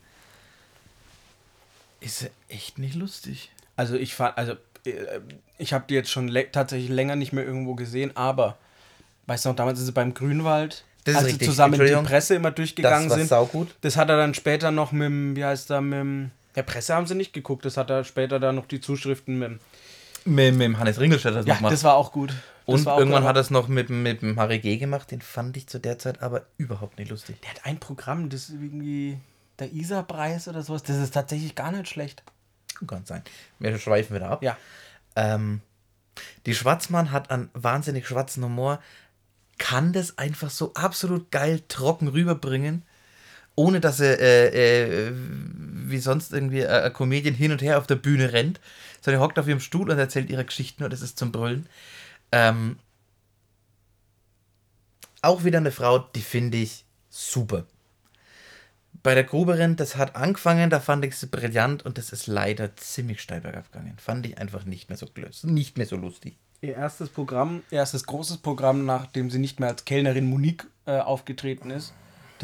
ist 2.00 2.20
sie 2.20 2.30
echt 2.50 2.78
nicht 2.78 2.96
lustig. 2.96 3.52
Also 3.76 3.96
ich 3.96 4.14
fand, 4.14 4.38
also 4.38 4.54
äh, 4.86 5.20
ich 5.58 5.74
habe 5.74 5.86
die 5.90 5.96
jetzt 5.96 6.12
schon 6.12 6.32
tatsächlich 6.52 6.90
länger 6.90 7.16
nicht 7.16 7.34
mehr 7.34 7.44
irgendwo 7.46 7.74
gesehen, 7.76 8.16
aber 8.16 8.58
weißt 9.26 9.46
du 9.46 9.50
noch, 9.50 9.56
damals 9.56 9.80
ist 9.80 9.88
sie 9.88 9.92
beim 9.92 10.14
Grünwald, 10.14 10.84
Das 11.06 11.16
als 11.16 11.30
sie 11.30 11.40
zusammen 11.40 11.74
die 11.74 11.80
Entschuldigung. 11.80 12.06
Presse 12.06 12.36
immer 12.36 12.52
durchgegangen 12.52 13.10
das 13.10 13.18
sind. 13.18 13.28
saugut. 13.28 13.76
Das 13.82 13.98
hat 13.98 14.10
er 14.10 14.18
dann 14.18 14.34
später 14.36 14.72
noch 14.72 14.92
mit 14.92 15.08
dem, 15.08 15.36
wie 15.36 15.44
heißt 15.44 15.72
er, 15.72 15.82
mit 15.82 16.00
dem, 16.00 16.32
der 16.56 16.64
Presse 16.64 16.94
haben 16.94 17.08
sie 17.08 17.16
nicht 17.16 17.34
geguckt, 17.34 17.66
das 17.66 17.78
hat 17.78 17.90
er 17.90 18.04
später 18.04 18.40
dann 18.40 18.56
noch 18.56 18.68
die 18.68 18.80
Zuschriften 18.80 19.40
mit 19.40 19.50
dem, 19.50 19.60
Mit, 20.26 20.56
mit 20.56 20.62
dem 20.62 20.80
Hannes 20.80 21.00
Ringelstedt 21.00 21.36
hat 21.36 21.48
ja, 21.48 21.60
das 21.62 21.84
war 21.84 21.96
auch 21.96 22.12
gut. 22.12 22.30
Das 22.30 22.82
Und 22.82 22.88
auch 22.88 22.98
irgendwann 22.98 23.22
gut, 23.22 23.30
hat 23.30 23.38
er 23.38 23.42
es 23.42 23.52
noch 23.52 23.68
mit, 23.68 23.90
mit 23.90 24.24
dem 24.24 24.40
Harry 24.40 24.60
G 24.60 24.78
gemacht, 24.78 25.12
den 25.12 25.22
fand 25.22 25.56
ich 25.56 25.68
zu 25.68 25.80
der 25.80 26.00
Zeit 26.00 26.22
aber 26.22 26.48
überhaupt 26.58 26.98
nicht 26.98 27.10
lustig. 27.12 27.40
Der 27.42 27.52
hat 27.52 27.66
ein 27.66 27.80
Programm, 27.80 28.30
das 28.30 28.50
ist 28.50 28.56
irgendwie 28.62 29.20
der 29.60 29.72
Isar-Preis 29.72 30.48
oder 30.48 30.64
sowas, 30.64 30.82
das 30.84 30.98
ist 30.98 31.14
tatsächlich 31.14 31.54
gar 31.54 31.72
nicht 31.72 31.88
schlecht. 31.88 32.24
Kann 32.88 33.06
sein. 33.06 33.24
Wir 33.60 33.78
schweifen 33.78 34.16
wieder 34.16 34.32
ab. 34.32 34.44
Ja. 34.44 34.58
Ähm, 35.16 35.62
die 36.46 36.56
Schwarzmann 36.56 37.12
hat 37.12 37.30
einen 37.30 37.50
wahnsinnig 37.54 38.08
schwarzen 38.08 38.44
Humor, 38.44 38.80
kann 39.58 39.94
das 39.94 40.18
einfach 40.18 40.50
so 40.50 40.74
absolut 40.74 41.32
geil 41.32 41.62
trocken 41.68 42.08
rüberbringen, 42.08 42.84
ohne 43.56 43.80
dass 43.80 44.00
er 44.00 44.20
äh, 44.20 45.08
äh, 45.08 45.14
wie 45.88 46.00
sonst 46.00 46.34
irgendwie 46.34 46.62
äh, 46.62 46.84
ein 46.84 46.94
Comedian 46.94 47.36
hin 47.36 47.52
und 47.52 47.62
her 47.62 47.78
auf 47.78 47.88
der 47.88 47.96
Bühne 47.96 48.34
rennt, 48.34 48.60
sondern 49.02 49.22
er 49.22 49.26
hockt 49.26 49.40
auf 49.40 49.48
ihrem 49.48 49.60
Stuhl 49.60 49.90
und 49.90 49.98
erzählt 49.98 50.30
ihre 50.30 50.46
Geschichten 50.46 50.84
und 50.84 50.92
das 50.92 51.02
ist 51.02 51.18
zum 51.18 51.32
Brüllen. 51.32 51.68
Ähm, 52.32 52.78
auch 55.22 55.44
wieder 55.44 55.58
eine 55.58 55.72
Frau, 55.72 56.00
die 56.00 56.22
finde 56.22 56.58
ich 56.58 56.86
super. 57.10 57.66
Bei 59.04 59.14
der 59.14 59.24
Gruberin, 59.24 59.76
das 59.76 59.98
hat 59.98 60.16
angefangen, 60.16 60.70
da 60.70 60.80
fand 60.80 61.06
ich 61.06 61.16
sie 61.16 61.28
brillant 61.28 61.86
und 61.86 61.98
das 61.98 62.12
ist 62.12 62.28
leider 62.28 62.76
ziemlich 62.76 63.22
steil 63.22 63.42
bergab 63.42 63.72
gegangen. 63.72 63.96
Fand 63.98 64.26
ich 64.26 64.38
einfach 64.38 64.66
nicht 64.66 64.90
mehr 64.90 64.98
so 64.98 65.08
nicht 65.44 65.78
mehr 65.78 65.86
so 65.86 65.96
lustig. 65.96 66.38
Ihr 66.62 66.76
erstes 66.76 67.10
Programm, 67.10 67.62
erstes 67.70 68.06
großes 68.06 68.38
Programm, 68.38 68.86
nachdem 68.86 69.30
sie 69.30 69.40
nicht 69.40 69.60
mehr 69.60 69.70
als 69.70 69.86
Kellnerin 69.86 70.28
Monique 70.28 70.66
äh, 70.86 70.98
aufgetreten 70.98 71.70
ist. 71.70 71.94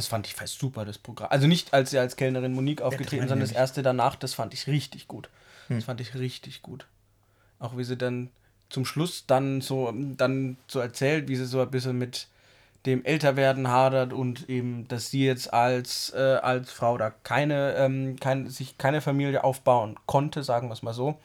Das 0.02 0.08
fand 0.08 0.26
ich 0.26 0.34
fast 0.34 0.58
super, 0.58 0.84
das 0.84 0.98
Programm. 0.98 1.30
Also 1.30 1.46
nicht, 1.46 1.76
als 1.76 1.92
sie 1.92 2.00
als 2.00 2.16
Kellnerin 2.16 2.54
Monique 2.54 2.82
aufgetreten 2.82 3.28
sondern 3.28 3.48
das 3.48 3.52
erste 3.52 3.84
danach, 3.84 4.16
das 4.16 4.34
fand 4.34 4.52
ich 4.52 4.66
richtig 4.66 5.08
gut. 5.08 5.30
Das 5.70 5.84
fand 5.84 6.02
ich 6.02 6.16
richtig 6.16 6.64
gut. 6.64 6.88
Auch 7.60 7.78
wie 7.78 7.84
sie 7.84 7.98
dann 7.98 8.32
zum 8.72 8.84
Schluss 8.84 9.28
dann 9.28 9.62
so, 9.62 9.94
dann 9.94 10.58
so 10.68 10.80
erzählt, 10.80 11.28
wie 11.28 11.36
sie 11.36 11.46
so 11.46 11.62
ein 11.62 11.70
bisschen 11.70 12.00
mit 12.00 12.30
dem 12.88 13.06
Älterwerden 13.06 13.68
hadert 13.68 14.12
und 14.12 14.50
eben, 14.50 14.88
dass 14.88 15.12
sie 15.12 15.24
jetzt 15.24 15.54
als, 15.54 16.12
äh, 16.16 16.40
als 16.42 16.72
Frau 16.72 16.98
da 16.98 17.12
keine, 17.12 17.76
ähm, 17.76 18.20
kein, 18.20 18.50
sich 18.50 18.80
keine 18.80 19.02
Familie 19.02 19.44
aufbauen 19.44 20.00
konnte, 20.08 20.44
sagen 20.44 20.68
wir 20.68 20.74
es 20.74 20.82
mal 20.82 20.96
so. 20.96 21.20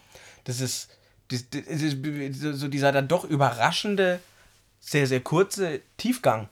Das 0.45 0.61
ist, 0.61 0.91
das, 1.29 1.49
das 1.49 1.81
ist 1.81 1.97
so 2.41 2.69
dieser 2.69 2.93
dann 2.93 3.09
doch 3.09 3.25
überraschende, 3.25 4.21
sehr, 4.81 5.07
sehr 5.07 5.21
kurze 5.21 5.81
Tiefgang. 5.97 6.51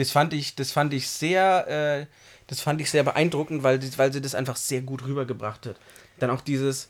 Das 0.00 0.10
fand 0.10 0.32
ich, 0.32 0.54
das 0.54 0.72
fand 0.72 0.94
ich 0.94 1.08
sehr, 1.08 1.68
äh, 1.68 2.06
das 2.46 2.60
fand 2.60 2.80
ich 2.80 2.90
sehr 2.90 3.02
beeindruckend, 3.02 3.62
weil, 3.62 3.80
weil 3.98 4.12
sie 4.12 4.20
das 4.20 4.34
einfach 4.34 4.56
sehr 4.56 4.80
gut 4.80 5.04
rübergebracht 5.04 5.66
hat. 5.66 5.76
Dann 6.18 6.30
auch 6.30 6.40
dieses, 6.40 6.88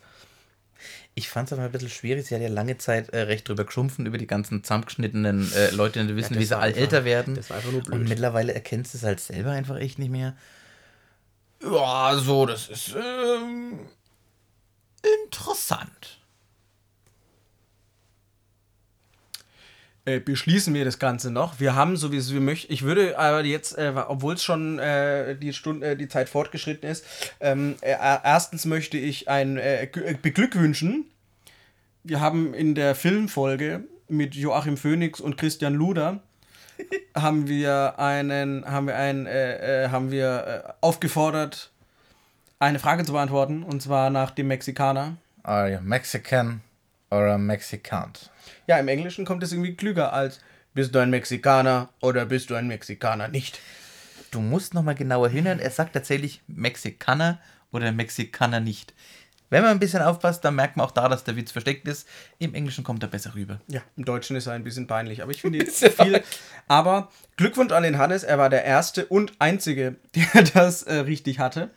Ich 1.15 1.29
fand 1.29 1.49
es 1.49 1.53
aber 1.53 1.63
ein 1.63 1.73
bisschen 1.73 1.91
schwierig. 1.91 2.27
Sie 2.27 2.35
hat 2.35 2.43
ja 2.43 2.49
lange 2.49 2.79
Zeit 2.79 3.09
äh, 3.11 3.23
recht 3.23 3.49
drüber 3.49 3.65
geschumpfen, 3.65 4.07
über 4.07 4.17
die 4.17 4.27
ganzen 4.27 4.63
zusammengeschnittenen 4.63 5.53
äh, 5.53 5.71
Leute, 5.73 6.07
die 6.07 6.15
wissen, 6.17 6.35
das 6.35 6.41
wie 6.41 6.47
sie 6.47 6.57
all 6.57 6.73
älter 6.73 7.05
werden. 7.05 7.35
das 7.35 7.51
war 7.51 7.57
einfach 7.57 7.73
nur 7.73 7.83
blöd. 7.83 8.01
Und 8.01 8.09
mittlerweile 8.09 8.55
erkennst 8.55 8.95
du 8.95 8.99
es 8.99 9.05
halt 9.05 9.21
selber 9.21 9.51
einfach 9.51 9.77
echt 9.77 9.99
nicht 9.99 10.11
mehr. 10.11 10.37
Ja, 11.63 12.17
so, 12.17 12.47
das 12.47 12.69
ist 12.69 12.95
ähm, 12.95 13.81
interessant. 15.25 16.20
Äh, 20.11 20.21
beschließen 20.21 20.75
wir 20.75 20.85
das 20.85 20.99
Ganze 20.99 21.31
noch. 21.31 21.61
Wir 21.61 21.75
haben 21.75 21.97
sowieso, 21.97 22.35
wir 22.35 22.41
möchten, 22.41 22.73
ich 22.73 22.83
würde 22.83 23.19
aber 23.19 23.45
jetzt, 23.45 23.79
äh, 23.79 23.93
obwohl 24.09 24.35
es 24.35 24.43
schon 24.43 24.79
äh, 24.79 25.37
die 25.37 25.53
Stunde, 25.53 25.91
äh, 25.91 25.97
die 25.97 26.09
Zeit 26.09 26.29
fortgeschritten 26.29 26.89
ist, 26.89 27.05
ähm, 27.41 27.77
äh, 27.81 27.95
erstens 28.25 28.65
möchte 28.65 28.99
ich 28.99 29.29
ein 29.29 29.57
äh, 29.57 29.85
äh, 29.85 30.17
beglückwünschen. 30.21 31.07
Wir 32.03 32.21
haben 32.21 32.55
in 32.55 32.75
der 32.75 32.95
Filmfolge 32.95 33.85
mit 34.09 34.35
Joachim 34.35 34.77
Phoenix 34.77 35.21
und 35.21 35.37
Christian 35.37 35.75
Luder 35.75 36.21
haben 37.15 37.47
wir 37.47 37.99
einen, 37.99 38.65
haben 38.65 38.87
wir 38.87 38.97
einen, 38.97 39.27
äh, 39.27 39.85
äh, 39.85 39.89
haben 39.91 40.11
wir 40.11 40.65
äh, 40.67 40.73
aufgefordert, 40.81 41.71
eine 42.59 42.79
Frage 42.79 43.05
zu 43.05 43.13
beantworten 43.13 43.63
und 43.63 43.81
zwar 43.81 44.11
nach 44.11 44.33
dem 44.33 44.49
Mexikaner. 44.49 45.17
You 45.47 45.79
Mexican 45.83 46.61
or 47.11 47.27
a 47.27 47.39
Mexicant? 47.39 48.31
Ja, 48.67 48.79
im 48.79 48.89
Englischen 48.89 49.25
kommt 49.25 49.43
es 49.43 49.53
irgendwie 49.53 49.75
klüger 49.75 50.13
als 50.13 50.41
bist 50.73 50.95
du 50.95 51.01
ein 51.01 51.11
Mexikaner 51.11 51.89
oder 52.01 52.27
bist 52.27 52.51
du 52.51 52.55
ein 52.55 52.69
Mexikaner 52.69 53.29
nicht? 53.29 53.59
Du 54.31 54.41
musst 54.41 54.73
nochmal 54.73 54.95
genauer 54.95 55.29
hinhören. 55.29 55.59
Er 55.59 55.71
sagt 55.71 55.95
tatsächlich 55.95 56.43
Mexikaner 56.47 57.41
oder 57.73 57.91
Mexikaner 57.91 58.61
nicht. 58.61 58.95
Wenn 59.49 59.63
man 59.63 59.73
ein 59.73 59.81
bisschen 59.81 60.01
aufpasst, 60.01 60.45
dann 60.45 60.55
merkt 60.55 60.77
man 60.77 60.87
auch 60.87 60.93
da, 60.93 61.09
dass 61.09 61.25
der 61.25 61.35
Witz 61.35 61.51
versteckt 61.51 61.89
ist. 61.89 62.07
Im 62.39 62.55
Englischen 62.55 62.85
kommt 62.85 63.03
er 63.03 63.09
besser 63.09 63.35
rüber. 63.35 63.61
Ja, 63.67 63.81
im 63.97 64.05
Deutschen 64.05 64.37
ist 64.37 64.47
er 64.47 64.53
ein 64.53 64.63
bisschen 64.63 64.87
peinlich, 64.87 65.25
aber 65.25 65.33
ich 65.33 65.41
finde 65.41 65.59
Bisschen 65.65 65.91
viel. 65.91 66.23
Aber 66.69 67.11
Glückwunsch 67.37 67.73
an 67.73 67.83
den 67.83 67.99
Hannes, 67.99 68.23
er 68.23 68.39
war 68.39 68.49
der 68.49 68.65
Erste 68.65 69.07
und 69.07 69.33
Einzige, 69.41 69.97
der 70.15 70.45
das 70.55 70.85
äh, 70.85 70.95
richtig 70.95 71.41
hatte. 71.41 71.71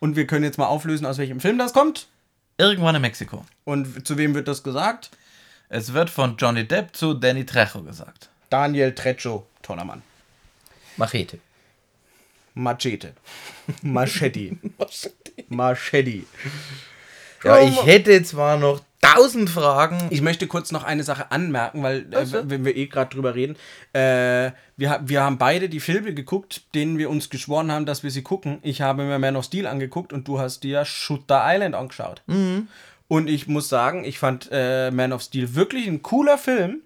Und 0.00 0.16
wir 0.16 0.26
können 0.26 0.42
jetzt 0.42 0.58
mal 0.58 0.66
auflösen, 0.66 1.06
aus 1.06 1.18
welchem 1.18 1.38
Film 1.38 1.56
das 1.56 1.72
kommt. 1.72 2.08
Irgendwann 2.60 2.94
in 2.94 3.00
Mexiko. 3.00 3.46
Und 3.64 4.06
zu 4.06 4.18
wem 4.18 4.34
wird 4.34 4.46
das 4.46 4.62
gesagt? 4.62 5.10
Es 5.70 5.94
wird 5.94 6.10
von 6.10 6.36
Johnny 6.36 6.68
Depp 6.68 6.94
zu 6.94 7.14
Danny 7.14 7.46
Trejo 7.46 7.82
gesagt. 7.82 8.28
Daniel 8.50 8.94
Trejo, 8.94 9.46
toller 9.62 9.84
Mann. 9.84 10.02
Machete. 10.98 11.38
Machete. 12.52 13.14
Machete. 13.82 14.58
Machete. 15.48 16.24
Ja, 17.42 17.60
ich 17.60 17.86
hätte 17.86 18.22
zwar 18.24 18.58
noch 18.58 18.82
tausend 19.00 19.50
Fragen. 19.50 19.98
Ich 20.10 20.22
möchte 20.22 20.46
kurz 20.46 20.72
noch 20.72 20.84
eine 20.84 21.02
Sache 21.04 21.30
anmerken, 21.30 21.82
weil, 21.82 22.06
äh, 22.12 22.16
Also? 22.16 22.48
wenn 22.48 22.64
wir 22.64 22.76
eh 22.76 22.86
gerade 22.86 23.14
drüber 23.14 23.34
reden, 23.34 23.56
äh, 23.92 24.52
wir, 24.76 25.00
wir 25.04 25.22
haben 25.22 25.38
beide 25.38 25.68
die 25.68 25.80
Filme 25.80 26.14
geguckt, 26.14 26.62
denen 26.74 26.98
wir 26.98 27.10
uns 27.10 27.30
geschworen 27.30 27.72
haben, 27.72 27.86
dass 27.86 28.02
wir 28.02 28.10
sie 28.10 28.22
gucken. 28.22 28.58
Ich 28.62 28.82
habe 28.82 29.04
mir 29.04 29.18
Man 29.18 29.36
of 29.36 29.44
Steel 29.44 29.66
angeguckt 29.66 30.12
und 30.12 30.26
du 30.28 30.38
hast 30.38 30.62
dir 30.62 30.84
Shooter 30.84 31.42
Island 31.44 31.74
angeschaut. 31.74 32.22
Und 33.08 33.28
ich 33.28 33.48
muss 33.48 33.68
sagen, 33.68 34.04
ich 34.04 34.18
fand 34.18 34.48
äh, 34.52 34.90
Man 34.90 35.12
of 35.12 35.22
Steel 35.22 35.54
wirklich 35.54 35.86
ein 35.86 36.02
cooler 36.02 36.38
Film. 36.38 36.82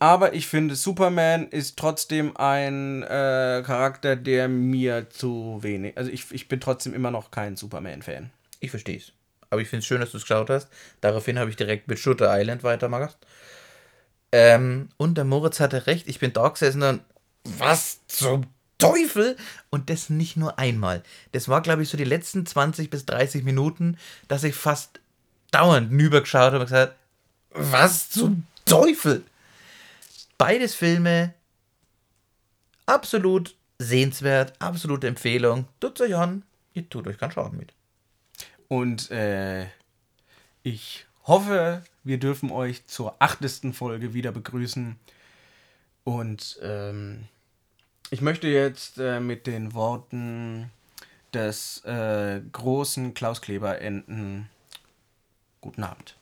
Aber 0.00 0.34
ich 0.34 0.48
finde, 0.48 0.74
Superman 0.74 1.48
ist 1.48 1.78
trotzdem 1.78 2.36
ein 2.36 3.02
äh, 3.04 3.62
Charakter, 3.64 4.16
der 4.16 4.48
mir 4.48 5.08
zu 5.08 5.58
wenig. 5.62 5.96
Also 5.96 6.10
ich, 6.10 6.26
ich 6.30 6.48
bin 6.48 6.60
trotzdem 6.60 6.92
immer 6.92 7.10
noch 7.10 7.30
kein 7.30 7.56
Superman-Fan. 7.56 8.30
Ich 8.60 8.70
verstehe 8.70 8.98
es. 8.98 9.12
Aber 9.50 9.60
ich 9.60 9.68
finde 9.68 9.80
es 9.80 9.86
schön, 9.86 10.00
dass 10.00 10.10
du 10.10 10.18
es 10.18 10.24
geschaut 10.24 10.50
hast. 10.50 10.68
Daraufhin 11.00 11.38
habe 11.38 11.50
ich 11.50 11.56
direkt 11.56 11.88
mit 11.88 11.98
Shooter 11.98 12.38
Island 12.38 12.62
weitergemacht. 12.62 13.16
Ähm, 14.32 14.88
und 14.96 15.16
der 15.16 15.24
Moritz 15.24 15.60
hatte 15.60 15.86
recht. 15.86 16.08
Ich 16.08 16.18
bin 16.18 16.32
da 16.32 16.48
gesessen 16.48 16.82
und 16.82 17.00
was 17.44 18.00
zum 18.08 18.46
Teufel? 18.78 19.36
Und 19.70 19.90
das 19.90 20.10
nicht 20.10 20.36
nur 20.36 20.58
einmal. 20.58 21.02
Das 21.32 21.48
war, 21.48 21.62
glaube 21.62 21.82
ich, 21.82 21.88
so 21.88 21.96
die 21.96 22.04
letzten 22.04 22.44
20 22.44 22.90
bis 22.90 23.06
30 23.06 23.44
Minuten, 23.44 23.96
dass 24.28 24.44
ich 24.44 24.54
fast 24.54 25.00
dauernd 25.50 25.90
hinübergeschaut 25.90 26.52
habe 26.52 26.60
und 26.60 26.64
gesagt, 26.64 26.96
was 27.50 28.10
zum 28.10 28.46
Teufel? 28.64 29.22
Beides 30.36 30.74
Filme 30.74 31.32
absolut 32.86 33.54
sehenswert, 33.78 34.52
absolute 34.58 35.06
Empfehlung. 35.06 35.68
Tut 35.80 36.00
euch 36.00 36.14
an, 36.16 36.42
ihr 36.74 36.88
tut 36.88 37.06
euch 37.06 37.18
keinen 37.18 37.32
Schaden 37.32 37.58
mit. 37.58 37.72
Und 38.68 39.10
äh, 39.10 39.66
ich 40.62 41.06
hoffe, 41.26 41.82
wir 42.02 42.18
dürfen 42.18 42.50
euch 42.50 42.86
zur 42.86 43.16
achtesten 43.20 43.72
Folge 43.72 44.14
wieder 44.14 44.32
begrüßen. 44.32 44.96
Und 46.04 46.58
ähm, 46.62 47.24
ich 48.10 48.20
möchte 48.20 48.48
jetzt 48.48 48.98
äh, 48.98 49.20
mit 49.20 49.46
den 49.46 49.74
Worten 49.74 50.70
des 51.32 51.84
äh, 51.84 52.40
großen 52.52 53.14
Klaus 53.14 53.40
Kleber 53.40 53.80
enden. 53.80 54.48
Guten 55.60 55.82
Abend. 55.82 56.16